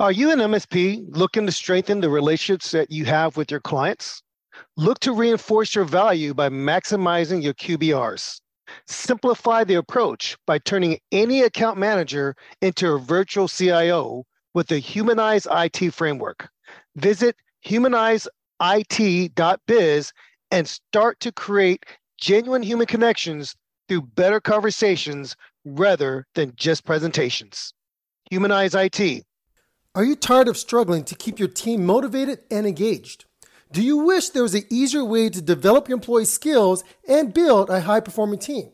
Are 0.00 0.10
you 0.10 0.32
an 0.32 0.38
MSP 0.38 1.14
looking 1.14 1.44
to 1.44 1.52
strengthen 1.52 2.00
the 2.00 2.08
relationships 2.08 2.70
that 2.70 2.90
you 2.90 3.04
have 3.04 3.36
with 3.36 3.50
your 3.50 3.60
clients? 3.60 4.22
Look 4.78 4.98
to 5.00 5.12
reinforce 5.12 5.74
your 5.74 5.84
value 5.84 6.32
by 6.32 6.48
maximizing 6.48 7.42
your 7.42 7.52
QBRs. 7.52 8.40
Simplify 8.86 9.62
the 9.62 9.74
approach 9.74 10.38
by 10.46 10.56
turning 10.56 10.98
any 11.12 11.42
account 11.42 11.76
manager 11.76 12.34
into 12.62 12.92
a 12.92 12.98
virtual 12.98 13.46
CIO 13.46 14.24
with 14.54 14.68
the 14.68 14.78
Humanize 14.78 15.46
IT 15.50 15.92
framework. 15.92 16.48
Visit 16.96 17.36
humanizeit.biz 17.66 20.12
and 20.50 20.66
start 20.66 21.20
to 21.20 21.30
create 21.30 21.84
genuine 22.18 22.62
human 22.62 22.86
connections 22.86 23.54
through 23.86 24.00
better 24.00 24.40
conversations 24.40 25.36
rather 25.66 26.26
than 26.34 26.54
just 26.56 26.86
presentations. 26.86 27.74
Humanize 28.30 28.74
IT 28.74 29.26
are 29.92 30.04
you 30.04 30.14
tired 30.14 30.46
of 30.46 30.56
struggling 30.56 31.02
to 31.04 31.16
keep 31.16 31.40
your 31.40 31.48
team 31.48 31.84
motivated 31.84 32.40
and 32.48 32.64
engaged? 32.64 33.24
Do 33.72 33.82
you 33.82 33.98
wish 33.98 34.28
there 34.28 34.44
was 34.44 34.54
an 34.54 34.64
easier 34.70 35.04
way 35.04 35.28
to 35.30 35.42
develop 35.42 35.88
your 35.88 35.96
employees' 35.96 36.32
skills 36.32 36.84
and 37.08 37.34
build 37.34 37.70
a 37.70 37.80
high 37.80 37.98
performing 37.98 38.38
team? 38.38 38.70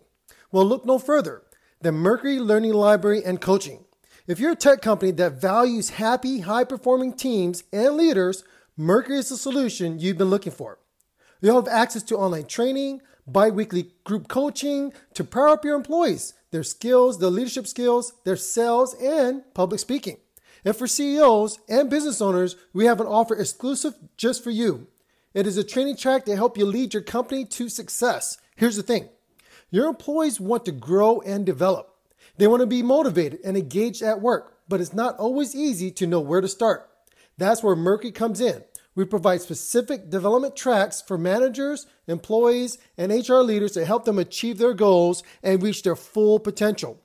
Well, 0.52 0.66
look 0.66 0.84
no 0.84 0.98
further 0.98 1.42
than 1.80 1.94
Mercury 1.94 2.38
Learning 2.38 2.74
Library 2.74 3.24
and 3.24 3.40
Coaching. 3.40 3.84
If 4.26 4.38
you're 4.38 4.52
a 4.52 4.56
tech 4.56 4.82
company 4.82 5.10
that 5.12 5.40
values 5.40 5.90
happy, 5.90 6.40
high 6.40 6.64
performing 6.64 7.14
teams 7.14 7.64
and 7.72 7.96
leaders, 7.96 8.44
Mercury 8.76 9.18
is 9.18 9.30
the 9.30 9.36
solution 9.38 9.98
you've 9.98 10.18
been 10.18 10.30
looking 10.30 10.52
for. 10.52 10.78
You'll 11.40 11.56
have 11.62 11.68
access 11.68 12.02
to 12.04 12.16
online 12.16 12.46
training, 12.46 13.00
bi 13.26 13.48
weekly 13.48 13.92
group 14.04 14.28
coaching 14.28 14.92
to 15.14 15.24
power 15.24 15.48
up 15.48 15.64
your 15.64 15.76
employees, 15.76 16.34
their 16.50 16.62
skills, 16.62 17.18
their 17.18 17.30
leadership 17.30 17.66
skills, 17.66 18.12
their 18.24 18.36
sales, 18.36 18.94
and 19.00 19.42
public 19.54 19.80
speaking. 19.80 20.18
And 20.66 20.74
for 20.74 20.88
CEOs 20.88 21.60
and 21.68 21.88
business 21.88 22.20
owners, 22.20 22.56
we 22.72 22.86
have 22.86 23.00
an 23.00 23.06
offer 23.06 23.36
exclusive 23.36 23.94
just 24.16 24.42
for 24.42 24.50
you. 24.50 24.88
It 25.32 25.46
is 25.46 25.56
a 25.56 25.62
training 25.62 25.96
track 25.96 26.24
to 26.24 26.34
help 26.34 26.58
you 26.58 26.66
lead 26.66 26.92
your 26.92 27.04
company 27.04 27.44
to 27.44 27.68
success. 27.68 28.36
Here's 28.56 28.74
the 28.74 28.82
thing 28.82 29.08
your 29.70 29.86
employees 29.86 30.40
want 30.40 30.64
to 30.64 30.72
grow 30.72 31.20
and 31.20 31.46
develop. 31.46 31.94
They 32.36 32.48
want 32.48 32.62
to 32.62 32.66
be 32.66 32.82
motivated 32.82 33.38
and 33.44 33.56
engaged 33.56 34.02
at 34.02 34.20
work, 34.20 34.58
but 34.68 34.80
it's 34.80 34.92
not 34.92 35.16
always 35.18 35.54
easy 35.54 35.92
to 35.92 36.06
know 36.06 36.20
where 36.20 36.40
to 36.40 36.48
start. 36.48 36.90
That's 37.38 37.62
where 37.62 37.76
Mercury 37.76 38.10
comes 38.10 38.40
in. 38.40 38.64
We 38.96 39.04
provide 39.04 39.42
specific 39.42 40.10
development 40.10 40.56
tracks 40.56 41.00
for 41.00 41.16
managers, 41.16 41.86
employees, 42.08 42.78
and 42.98 43.12
HR 43.12 43.36
leaders 43.36 43.72
to 43.72 43.84
help 43.84 44.04
them 44.04 44.18
achieve 44.18 44.58
their 44.58 44.74
goals 44.74 45.22
and 45.44 45.62
reach 45.62 45.84
their 45.84 45.94
full 45.94 46.40
potential. 46.40 47.00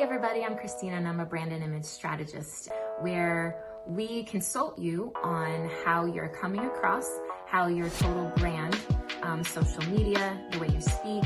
Everybody, 0.00 0.42
I'm 0.46 0.56
Christina 0.56 0.96
and 0.96 1.06
I'm 1.06 1.20
a 1.20 1.26
brand 1.26 1.52
and 1.52 1.62
image 1.62 1.84
strategist 1.84 2.70
where 3.00 3.62
we 3.86 4.22
consult 4.22 4.78
you 4.78 5.12
on 5.22 5.70
how 5.84 6.06
you're 6.06 6.30
coming 6.30 6.60
across, 6.60 7.06
how 7.46 7.66
your 7.66 7.90
total 7.90 8.32
brand, 8.36 8.78
um, 9.22 9.44
social 9.44 9.84
media, 9.90 10.40
the 10.52 10.58
way 10.58 10.68
you 10.68 10.80
speak, 10.80 11.22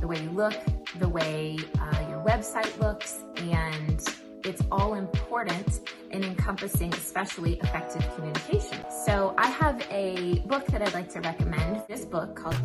the 0.00 0.06
way 0.06 0.22
you 0.22 0.30
look, 0.32 0.52
the 0.98 1.08
way 1.08 1.56
uh, 1.80 2.04
your 2.10 2.22
website 2.22 2.78
looks, 2.78 3.24
and 3.38 4.06
it's 4.44 4.62
all 4.70 4.94
important 4.94 5.80
in 6.10 6.22
encompassing 6.22 6.92
especially 6.92 7.58
effective 7.60 8.06
communication. 8.14 8.84
So 9.06 9.34
I 9.38 9.46
have 9.46 9.80
a 9.90 10.40
book 10.40 10.66
that 10.66 10.82
I'd 10.82 10.92
like 10.92 11.08
to 11.14 11.22
recommend. 11.22 11.84
This 11.88 12.04
book 12.04 12.36
called 12.36 12.56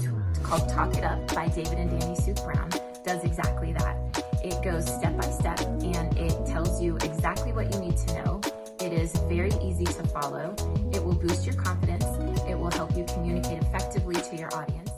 called 0.43 0.67
Talk 0.67 0.97
It 0.97 1.05
Up 1.05 1.33
by 1.33 1.47
David 1.47 1.77
and 1.79 1.97
Danny 1.97 2.15
Sue 2.17 2.33
Brown 2.33 2.69
does 3.05 3.23
exactly 3.23 3.71
that. 3.71 4.04
It 4.45 4.61
goes 4.61 4.85
step 4.85 5.17
by 5.17 5.27
step 5.31 5.59
and 5.59 6.15
it 6.19 6.45
tells 6.45 6.79
you 6.79 6.97
exactly 6.97 7.51
what 7.51 7.73
you 7.73 7.79
need 7.79 7.97
to 7.97 8.13
know. 8.13 8.41
It 8.79 8.93
is 8.93 9.11
very 9.27 9.49
easy 9.59 9.85
to 9.85 10.03
follow. 10.09 10.53
It 10.93 11.03
will 11.03 11.15
boost 11.15 11.47
your 11.47 11.55
confidence. 11.55 12.05
It 12.47 12.55
will 12.55 12.69
help 12.69 12.95
you 12.95 13.05
communicate 13.05 13.63
effectively 13.63 14.13
to 14.13 14.35
your 14.35 14.53
audience. 14.53 14.91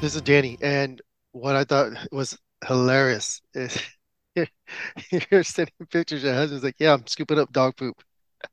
This 0.00 0.14
is 0.14 0.22
Danny, 0.22 0.56
and 0.62 1.02
what 1.32 1.56
I 1.56 1.64
thought 1.64 1.92
was 2.10 2.38
hilarious 2.66 3.42
is 3.52 3.78
you're 5.30 5.44
sending 5.44 5.74
pictures. 5.90 6.22
Your 6.22 6.34
husband's 6.34 6.64
like, 6.64 6.76
"Yeah, 6.78 6.94
I'm 6.94 7.06
scooping 7.06 7.38
up 7.38 7.52
dog 7.52 7.76
poop." 7.76 8.02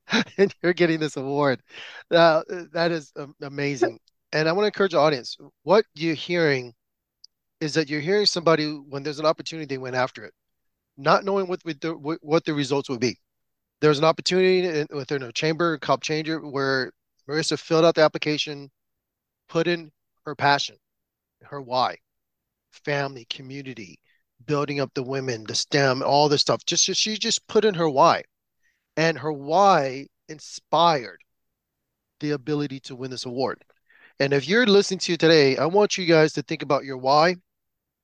and 0.37 0.53
you're 0.61 0.73
getting 0.73 0.99
this 0.99 1.17
award. 1.17 1.61
Uh, 2.11 2.43
that 2.73 2.91
is 2.91 3.11
amazing. 3.41 3.99
And 4.31 4.47
I 4.47 4.51
want 4.51 4.63
to 4.63 4.67
encourage 4.67 4.91
the 4.91 4.99
audience. 4.99 5.37
What 5.63 5.85
you're 5.95 6.15
hearing 6.15 6.73
is 7.59 7.73
that 7.73 7.89
you're 7.89 8.01
hearing 8.01 8.25
somebody 8.25 8.67
when 8.67 9.03
there's 9.03 9.19
an 9.19 9.25
opportunity, 9.25 9.65
they 9.65 9.77
went 9.77 9.95
after 9.95 10.23
it, 10.23 10.33
not 10.97 11.25
knowing 11.25 11.47
what 11.47 11.61
the, 11.63 12.17
what 12.21 12.45
the 12.45 12.53
results 12.53 12.89
would 12.89 12.99
be. 12.99 13.17
There 13.81 13.89
was 13.89 13.99
an 13.99 14.05
opportunity 14.05 14.85
within 14.93 15.23
a 15.23 15.31
chamber, 15.31 15.77
Cobb 15.77 16.03
Chamber, 16.03 16.39
where 16.39 16.91
Marissa 17.27 17.57
filled 17.57 17.85
out 17.85 17.95
the 17.95 18.01
application, 18.01 18.69
put 19.47 19.67
in 19.67 19.91
her 20.25 20.35
passion, 20.35 20.75
her 21.43 21.61
why, 21.61 21.97
family, 22.71 23.25
community, 23.29 23.99
building 24.45 24.79
up 24.79 24.91
the 24.93 25.03
women, 25.03 25.43
the 25.47 25.55
STEM, 25.55 26.01
all 26.03 26.29
this 26.29 26.41
stuff. 26.41 26.65
Just 26.65 26.85
she 26.85 27.17
just 27.17 27.47
put 27.47 27.65
in 27.65 27.73
her 27.75 27.89
why, 27.89 28.23
and 28.97 29.17
her 29.17 29.31
why 29.31 30.07
inspired 30.27 31.19
the 32.19 32.31
ability 32.31 32.79
to 32.81 32.95
win 32.95 33.11
this 33.11 33.25
award. 33.25 33.63
And 34.19 34.33
if 34.33 34.47
you're 34.47 34.65
listening 34.65 34.99
to 34.99 35.17
today, 35.17 35.57
I 35.57 35.65
want 35.65 35.97
you 35.97 36.05
guys 36.05 36.33
to 36.33 36.41
think 36.41 36.61
about 36.61 36.83
your 36.83 36.97
why. 36.97 37.35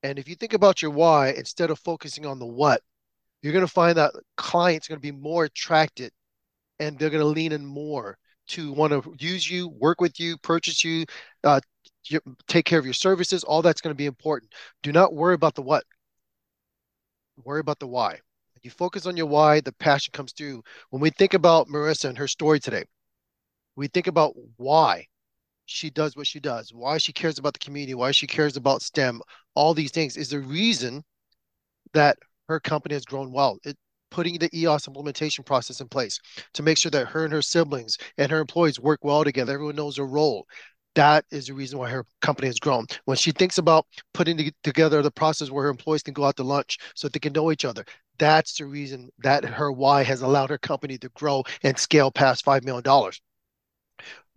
And 0.02 0.18
if 0.18 0.28
you 0.28 0.34
think 0.34 0.54
about 0.54 0.80
your 0.80 0.90
why 0.90 1.30
instead 1.30 1.70
of 1.70 1.78
focusing 1.80 2.24
on 2.24 2.38
the 2.38 2.46
what, 2.46 2.80
you're 3.42 3.52
going 3.52 3.66
to 3.66 3.72
find 3.72 3.98
that 3.98 4.12
clients 4.36 4.88
are 4.88 4.92
going 4.92 5.00
to 5.00 5.12
be 5.12 5.18
more 5.18 5.44
attracted 5.44 6.12
and 6.80 6.98
they're 6.98 7.10
going 7.10 7.20
to 7.20 7.26
lean 7.26 7.52
in 7.52 7.66
more 7.66 8.16
to 8.48 8.72
want 8.72 8.92
to 8.92 9.14
use 9.18 9.50
you, 9.50 9.68
work 9.68 10.00
with 10.00 10.18
you, 10.18 10.38
purchase 10.38 10.84
you, 10.84 11.04
uh, 11.44 11.60
take 12.46 12.64
care 12.64 12.78
of 12.78 12.84
your 12.84 12.94
services. 12.94 13.44
All 13.44 13.62
that's 13.62 13.80
going 13.80 13.92
to 13.92 13.98
be 13.98 14.06
important. 14.06 14.52
Do 14.82 14.92
not 14.92 15.14
worry 15.14 15.34
about 15.34 15.54
the 15.54 15.62
what. 15.62 15.84
Worry 17.44 17.60
about 17.60 17.78
the 17.78 17.86
why. 17.86 18.20
You 18.62 18.70
focus 18.70 19.06
on 19.06 19.16
your 19.16 19.26
why, 19.26 19.60
the 19.60 19.72
passion 19.72 20.10
comes 20.12 20.32
through. 20.32 20.62
When 20.90 21.00
we 21.00 21.10
think 21.10 21.34
about 21.34 21.68
Marissa 21.68 22.08
and 22.08 22.18
her 22.18 22.26
story 22.26 22.58
today, 22.58 22.84
we 23.76 23.86
think 23.86 24.06
about 24.06 24.34
why 24.56 25.06
she 25.66 25.90
does 25.90 26.16
what 26.16 26.26
she 26.26 26.40
does, 26.40 26.72
why 26.72 26.98
she 26.98 27.12
cares 27.12 27.38
about 27.38 27.52
the 27.52 27.58
community, 27.60 27.94
why 27.94 28.10
she 28.10 28.26
cares 28.26 28.56
about 28.56 28.82
STEM, 28.82 29.20
all 29.54 29.74
these 29.74 29.90
things 29.90 30.16
is 30.16 30.30
the 30.30 30.40
reason 30.40 31.04
that 31.92 32.18
her 32.48 32.58
company 32.58 32.94
has 32.94 33.04
grown 33.04 33.32
well. 33.32 33.58
It, 33.64 33.76
putting 34.10 34.38
the 34.38 34.48
EOS 34.56 34.86
implementation 34.86 35.44
process 35.44 35.80
in 35.80 35.88
place 35.88 36.18
to 36.54 36.62
make 36.62 36.78
sure 36.78 36.90
that 36.90 37.08
her 37.08 37.24
and 37.24 37.32
her 37.32 37.42
siblings 37.42 37.98
and 38.18 38.30
her 38.30 38.40
employees 38.40 38.80
work 38.80 39.04
well 39.04 39.24
together. 39.24 39.52
Everyone 39.52 39.76
knows 39.76 39.96
their 39.96 40.06
role. 40.06 40.46
That 40.96 41.26
is 41.30 41.46
the 41.46 41.54
reason 41.54 41.78
why 41.78 41.90
her 41.90 42.06
company 42.22 42.48
has 42.48 42.58
grown. 42.58 42.86
When 43.04 43.18
she 43.18 43.30
thinks 43.30 43.58
about 43.58 43.86
putting 44.14 44.50
together 44.64 45.02
the 45.02 45.10
process 45.10 45.50
where 45.50 45.64
her 45.64 45.70
employees 45.70 46.02
can 46.02 46.14
go 46.14 46.24
out 46.24 46.36
to 46.38 46.42
lunch 46.42 46.78
so 46.94 47.06
they 47.06 47.18
can 47.18 47.34
know 47.34 47.52
each 47.52 47.66
other, 47.66 47.84
that's 48.18 48.56
the 48.56 48.64
reason 48.64 49.10
that 49.18 49.44
her 49.44 49.70
why 49.70 50.02
has 50.02 50.22
allowed 50.22 50.48
her 50.48 50.56
company 50.56 50.96
to 50.98 51.10
grow 51.10 51.44
and 51.62 51.78
scale 51.78 52.10
past 52.10 52.46
$5 52.46 52.64
million. 52.64 52.82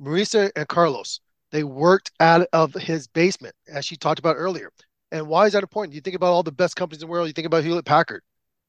Marissa 0.02 0.52
and 0.58 0.68
Carlos, 0.68 1.22
they 1.52 1.64
worked 1.64 2.12
out 2.20 2.46
of 2.52 2.74
his 2.74 3.08
basement, 3.08 3.56
as 3.74 3.86
she 3.86 3.96
talked 3.96 4.20
about 4.20 4.36
earlier. 4.36 4.70
And 5.14 5.28
why 5.28 5.46
is 5.46 5.54
that 5.54 5.64
important? 5.64 5.96
You 5.96 6.02
think 6.02 6.18
about 6.18 6.34
all 6.34 6.44
the 6.44 6.52
best 6.52 6.76
companies 6.76 7.02
in 7.02 7.08
the 7.08 7.12
world. 7.12 7.28
You 7.28 7.34
think 7.34 7.48
about 7.48 7.64
Hewlett 7.64 7.86
Packard 7.86 8.22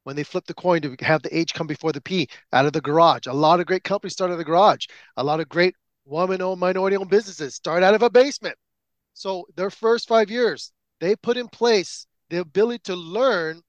when 0.05 0.17
they 0.17 0.23
flipped 0.23 0.47
the 0.47 0.55
coin 0.55 0.81
to 0.83 0.97
have 1.01 1.23
the 1.23 1.37
H 1.37 1.55
come 1.55 1.67
before 1.67 1.93
the 1.93 2.01
P 2.01 2.29
out 2.53 2.67
of 2.67 2.73
the 2.73 2.81
garage. 2.81 3.27
A 3.27 3.33
lot 3.33 3.61
of 3.61 3.67
great 3.67 3.85
companies 3.85 4.13
start 4.13 4.31
in 4.31 4.39
the 4.39 4.45
garage. 4.45 4.87
A 5.17 5.25
lot 5.25 5.41
of 5.41 5.49
great 5.49 5.75
woman-owned, 6.05 6.61
minority-owned 6.61 7.11
businesses 7.11 7.55
start 7.55 7.83
out 7.83 7.95
of 7.95 8.03
a 8.03 8.11
basement. 8.11 8.57
So 9.15 9.47
their 9.57 9.71
first 9.71 10.09
five 10.09 10.31
years, 10.31 10.73
they 11.01 11.17
put 11.17 11.37
in 11.37 11.49
place 11.49 12.07
the 12.29 12.39
ability 12.39 12.81
to 12.85 12.97
learn 12.97 13.63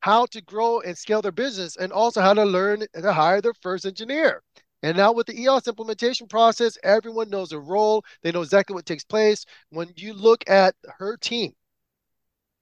how 0.00 0.26
to 0.26 0.40
grow 0.42 0.80
and 0.80 0.98
scale 0.98 1.22
their 1.22 1.32
business 1.32 1.76
and 1.76 1.92
also 1.92 2.20
how 2.20 2.34
to 2.34 2.44
learn 2.44 2.84
to 2.94 3.12
hire 3.12 3.40
their 3.40 3.54
first 3.54 3.86
engineer. 3.86 4.42
And 4.82 4.96
now 4.96 5.12
with 5.12 5.28
the 5.28 5.40
EOS 5.40 5.68
implementation 5.68 6.26
process, 6.26 6.76
everyone 6.82 7.30
knows 7.30 7.50
their 7.50 7.60
role. 7.60 8.04
They 8.22 8.32
know 8.32 8.42
exactly 8.42 8.74
what 8.74 8.84
takes 8.84 9.04
place. 9.04 9.44
When 9.70 9.92
you 9.96 10.12
look 10.12 10.42
at 10.50 10.74
her 10.98 11.16
team, 11.16 11.54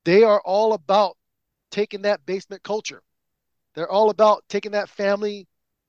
they 0.05 0.23
are 0.23 0.41
all 0.43 0.75
about 0.75 1.17
taking 1.71 2.03
that 2.03 2.25
basement 2.27 2.63
culture. 2.63 3.03
They're 3.75 3.91
all 3.91 4.11
about 4.11 4.45
taking 4.49 4.73
that 4.73 4.91
family, 4.91 5.47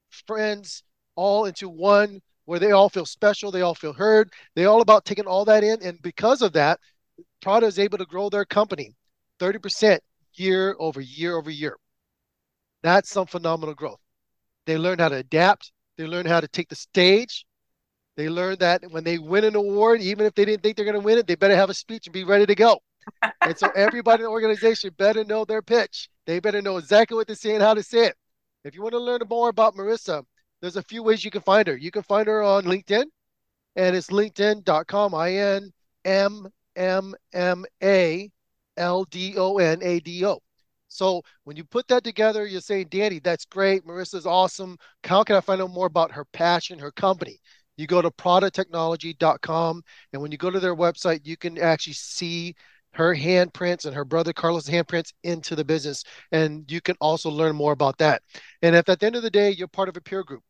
friends, 0.09 0.83
all 1.15 1.45
into 1.45 1.67
one 1.67 2.21
where 2.51 2.59
they 2.59 2.71
all 2.71 2.89
feel 2.89 3.05
special, 3.05 3.49
they 3.49 3.61
all 3.61 3.73
feel 3.73 3.93
heard. 3.93 4.29
They 4.57 4.65
all 4.65 4.81
about 4.81 5.05
taking 5.05 5.25
all 5.25 5.45
that 5.45 5.63
in. 5.63 5.81
And 5.81 6.01
because 6.01 6.41
of 6.41 6.51
that, 6.51 6.81
Proda 7.41 7.63
is 7.63 7.79
able 7.79 7.97
to 7.97 8.05
grow 8.05 8.29
their 8.29 8.43
company 8.43 8.93
30% 9.39 9.99
year 10.33 10.75
over 10.77 10.99
year 10.99 11.37
over 11.37 11.49
year. 11.49 11.77
That's 12.83 13.09
some 13.09 13.25
phenomenal 13.25 13.73
growth. 13.73 14.01
They 14.65 14.77
learn 14.77 14.99
how 14.99 15.07
to 15.07 15.15
adapt, 15.15 15.71
they 15.97 16.05
learn 16.05 16.25
how 16.25 16.41
to 16.41 16.47
take 16.49 16.67
the 16.67 16.75
stage. 16.75 17.45
They 18.17 18.27
learn 18.27 18.57
that 18.59 18.83
when 18.89 19.05
they 19.05 19.17
win 19.17 19.45
an 19.45 19.55
award, 19.55 20.01
even 20.01 20.25
if 20.25 20.35
they 20.35 20.43
didn't 20.43 20.61
think 20.61 20.75
they're 20.75 20.83
going 20.83 20.99
to 20.99 21.05
win 21.05 21.19
it, 21.19 21.27
they 21.27 21.35
better 21.35 21.55
have 21.55 21.69
a 21.69 21.73
speech 21.73 22.07
and 22.07 22.13
be 22.13 22.25
ready 22.25 22.45
to 22.45 22.55
go. 22.55 22.81
and 23.43 23.57
so 23.57 23.69
everybody 23.77 24.23
in 24.23 24.25
the 24.25 24.29
organization 24.29 24.93
better 24.97 25.23
know 25.23 25.45
their 25.45 25.61
pitch. 25.61 26.09
They 26.25 26.41
better 26.41 26.61
know 26.61 26.75
exactly 26.75 27.15
what 27.15 27.29
to 27.29 27.35
say 27.37 27.53
and 27.53 27.63
how 27.63 27.75
to 27.75 27.81
say 27.81 28.07
it. 28.07 28.17
If 28.65 28.75
you 28.75 28.81
want 28.81 28.91
to 28.91 28.99
learn 28.99 29.21
more 29.29 29.47
about 29.47 29.73
Marissa, 29.75 30.25
there's 30.61 30.77
a 30.77 30.83
few 30.83 31.03
ways 31.03 31.25
you 31.25 31.31
can 31.31 31.41
find 31.41 31.67
her. 31.67 31.75
You 31.75 31.91
can 31.91 32.03
find 32.03 32.27
her 32.27 32.43
on 32.43 32.65
LinkedIn, 32.65 33.05
and 33.75 33.95
it's 33.95 34.07
linkedin.com, 34.07 35.15
I 35.15 35.33
N 35.33 35.71
M 36.05 36.47
M 36.75 37.15
M 37.33 37.65
A 37.83 38.29
L 38.77 39.03
D 39.05 39.35
O 39.37 39.57
N 39.57 39.79
A 39.81 39.99
D 39.99 40.25
O. 40.25 40.39
So 40.87 41.21
when 41.45 41.55
you 41.55 41.63
put 41.63 41.87
that 41.87 42.03
together, 42.03 42.45
you're 42.45 42.59
saying, 42.59 42.87
Danny, 42.89 43.19
that's 43.19 43.45
great. 43.45 43.85
Marissa's 43.85 44.25
awesome. 44.25 44.77
How 45.05 45.23
can 45.23 45.37
I 45.37 45.41
find 45.41 45.61
out 45.61 45.71
more 45.71 45.87
about 45.87 46.11
her 46.11 46.25
passion, 46.25 46.79
her 46.79 46.91
company? 46.91 47.39
You 47.77 47.87
go 47.87 48.01
to 48.01 48.11
prodatechnology.com, 48.11 49.83
and 50.13 50.21
when 50.21 50.31
you 50.31 50.37
go 50.37 50.49
to 50.51 50.59
their 50.59 50.75
website, 50.75 51.21
you 51.23 51.37
can 51.37 51.57
actually 51.57 51.93
see 51.93 52.55
her 52.93 53.15
handprints 53.15 53.85
and 53.85 53.95
her 53.95 54.05
brother 54.05 54.33
Carlos' 54.33 54.69
handprints 54.69 55.13
into 55.23 55.55
the 55.55 55.63
business. 55.63 56.03
And 56.31 56.69
you 56.69 56.81
can 56.81 56.95
also 56.99 57.29
learn 57.29 57.55
more 57.55 57.71
about 57.71 57.97
that. 57.99 58.21
And 58.61 58.75
if 58.75 58.89
at 58.89 58.99
the 58.99 59.05
end 59.05 59.15
of 59.15 59.23
the 59.23 59.29
day, 59.29 59.51
you're 59.51 59.67
part 59.67 59.89
of 59.89 59.97
a 59.97 60.01
peer 60.01 60.23
group, 60.23 60.43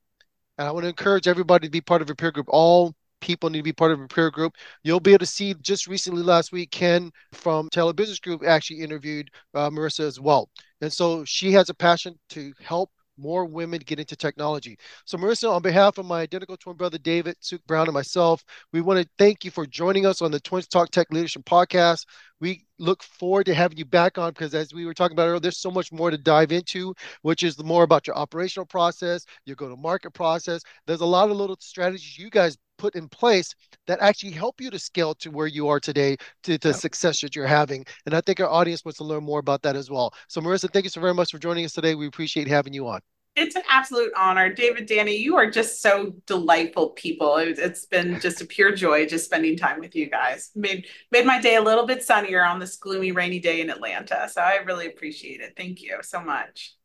and 0.62 0.68
I 0.68 0.72
want 0.72 0.84
to 0.84 0.90
encourage 0.90 1.28
everybody 1.28 1.66
to 1.66 1.72
be 1.72 1.82
part 1.82 2.04
of 2.04 2.10
a 2.12 2.16
peer 2.16 2.32
group, 2.32 2.46
all 2.48 2.94
people 3.20 3.50
need 3.50 3.60
to 3.60 3.64
be 3.64 3.74
part 3.74 3.92
of 3.92 4.00
a 4.00 4.08
peer 4.08 4.30
group. 4.30 4.54
You'll 4.84 5.00
be 5.00 5.10
able 5.10 5.20
to 5.20 5.26
see 5.26 5.56
just 5.56 5.88
recently 5.88 6.22
last 6.22 6.52
week, 6.52 6.70
Ken 6.70 7.12
from 7.32 7.68
Taylor 7.72 7.94
Business 7.94 8.20
Group 8.20 8.44
actually 8.46 8.82
interviewed 8.82 9.32
uh, 9.56 9.72
Marissa 9.72 10.02
as 10.02 10.20
well. 10.20 10.50
And 10.82 10.94
so 10.94 11.26
she 11.26 11.52
has 11.54 11.70
a 11.70 11.74
passion 11.74 12.14
to 12.30 12.54
help 12.64 12.92
more 13.22 13.46
women 13.46 13.82
get 13.86 14.00
into 14.00 14.16
technology. 14.16 14.78
So, 15.06 15.18
Marissa, 15.18 15.52
on 15.52 15.62
behalf 15.62 15.98
of 15.98 16.06
my 16.06 16.22
identical 16.22 16.58
twin 16.58 16.76
brother 16.76 16.98
David, 16.98 17.36
Suk 17.40 17.62
Brown, 17.68 17.88
and 17.88 17.94
myself, 17.94 18.44
we 18.74 18.82
want 18.82 19.02
to 19.02 19.10
thank 19.18 19.46
you 19.46 19.52
for 19.52 19.66
joining 19.66 20.06
us 20.06 20.22
on 20.22 20.32
the 20.32 20.40
Twins 20.40 20.68
Talk 20.68 20.90
Tech 20.90 21.08
Leadership 21.12 21.46
Podcast. 21.46 22.06
We 22.40 22.66
look 22.80 23.04
forward 23.04 23.46
to 23.46 23.54
having 23.54 23.78
you 23.78 23.86
back 23.86 24.18
on 24.18 24.32
because, 24.32 24.56
as 24.56 24.74
we 24.74 24.86
were 24.86 24.94
talking 24.94 25.16
about 25.16 25.28
earlier, 25.28 25.40
there's 25.40 25.60
so 25.60 25.72
much 25.72 25.92
more 25.92 26.10
to 26.12 26.18
dive 26.18 26.52
into, 26.52 26.94
which 27.22 27.44
is 27.44 27.62
more 27.64 27.84
about 27.84 28.08
your 28.08 28.18
operational 28.18 28.66
process, 28.66 29.26
your 29.46 29.56
go 29.56 29.70
to 29.70 29.76
market 29.76 30.12
process. 30.12 30.62
There's 30.88 31.02
a 31.02 31.06
lot 31.06 31.30
of 31.30 31.38
little 31.38 31.58
strategies 31.60 32.18
you 32.18 32.30
guys 32.30 32.58
put 32.82 32.96
in 32.96 33.08
place 33.08 33.54
that 33.86 34.00
actually 34.02 34.32
help 34.32 34.60
you 34.60 34.72
to 34.72 34.80
scale 34.80 35.14
to 35.14 35.30
where 35.30 35.46
you 35.48 35.68
are 35.68 35.80
today 35.80 36.18
to 36.44 36.58
the 36.58 36.74
success 36.74 37.22
that 37.22 37.36
you're 37.36 37.46
having. 37.46 37.86
And 38.06 38.16
I 38.16 38.22
think 38.22 38.40
our 38.40 38.50
audience 38.50 38.84
wants 38.84 38.98
to 38.98 39.04
learn 39.04 39.24
more 39.24 39.40
about 39.40 39.62
that 39.62 39.76
as 39.76 39.92
well. 39.92 40.14
So, 40.28 40.42
Marissa, 40.42 40.72
thank 40.74 40.86
you 40.86 40.90
so 40.90 41.00
very 41.00 41.14
much 41.14 41.32
for 41.32 41.38
joining 41.38 41.64
us 41.66 41.74
today. 41.74 41.94
We 41.96 42.08
appreciate 42.08 42.48
having 42.48 42.74
you 42.74 42.88
on. 42.88 43.11
It's 43.36 43.56
an 43.56 43.62
absolute 43.70 44.12
honor. 44.18 44.54
David, 44.54 44.88
Danny, 44.88 45.16
you 45.16 45.38
are 45.38 45.50
just 45.50 45.82
so 45.82 46.14
delightful 46.26 46.90
people. 46.90 47.38
it's 47.38 47.86
been 47.86 48.20
just 48.20 48.42
a 48.42 48.46
pure 48.46 48.76
joy 48.76 49.06
just 49.06 49.24
spending 49.24 49.56
time 49.56 49.80
with 49.80 49.96
you 49.96 50.10
guys. 50.10 50.52
Made 50.54 50.88
made 51.12 51.26
my 51.26 51.40
day 51.40 51.56
a 51.56 51.62
little 51.62 51.86
bit 51.86 52.04
sunnier 52.04 52.44
on 52.44 52.60
this 52.60 52.76
gloomy, 52.76 53.14
rainy 53.14 53.40
day 53.40 53.62
in 53.62 53.70
Atlanta. 53.70 54.28
So 54.30 54.42
I 54.42 54.58
really 54.58 54.88
appreciate 54.88 55.40
it. 55.40 55.54
Thank 55.56 55.82
you 55.82 56.00
so 56.02 56.22
much. 56.22 56.76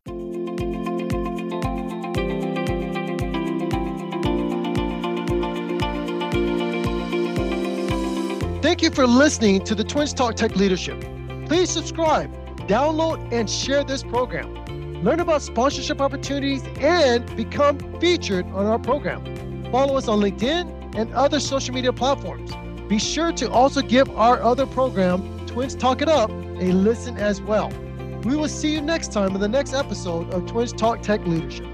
Thank 8.62 8.82
you 8.82 8.90
for 8.90 9.07
listening 9.07 9.64
to 9.64 9.74
the 9.74 9.84
Twins 9.84 10.14
Talk 10.14 10.36
Tech 10.36 10.55
Leadership. 10.55 11.01
Please 11.47 11.70
subscribe, 11.70 12.32
download, 12.68 13.32
and 13.32 13.51
share 13.51 13.82
this 13.82 14.05
program 14.05 14.65
learn 15.07 15.20
about 15.20 15.40
sponsorship 15.40 16.00
opportunities, 16.00 16.64
and 16.80 17.24
become 17.36 17.78
featured 18.00 18.44
on 18.46 18.66
our 18.66 18.78
program. 18.78 19.22
Follow 19.70 19.96
us 19.96 20.09
on 20.09 20.18
LinkedIn 20.18 20.96
and 20.96 21.14
other 21.14 21.38
social 21.38 21.72
media 21.72 21.92
platforms. 21.92 22.52
Be 22.88 22.98
sure 22.98 23.30
to 23.34 23.48
also 23.48 23.82
give 23.82 24.11
our 24.16 24.42
other 24.42 24.66
program, 24.66 25.46
Twins 25.46 25.76
Talk 25.76 26.02
It 26.02 26.09
Up, 26.09 26.28
a 26.30 26.72
listen 26.72 27.16
as 27.18 27.40
well. 27.40 27.70
We 28.24 28.34
will 28.34 28.48
see 28.48 28.72
you 28.72 28.80
next 28.80 29.12
time 29.12 29.32
in 29.36 29.40
the 29.40 29.46
next 29.46 29.74
episode 29.74 30.34
of 30.34 30.44
Twins 30.46 30.72
Talk 30.72 31.02
Tech 31.02 31.24
Leadership. 31.24 31.66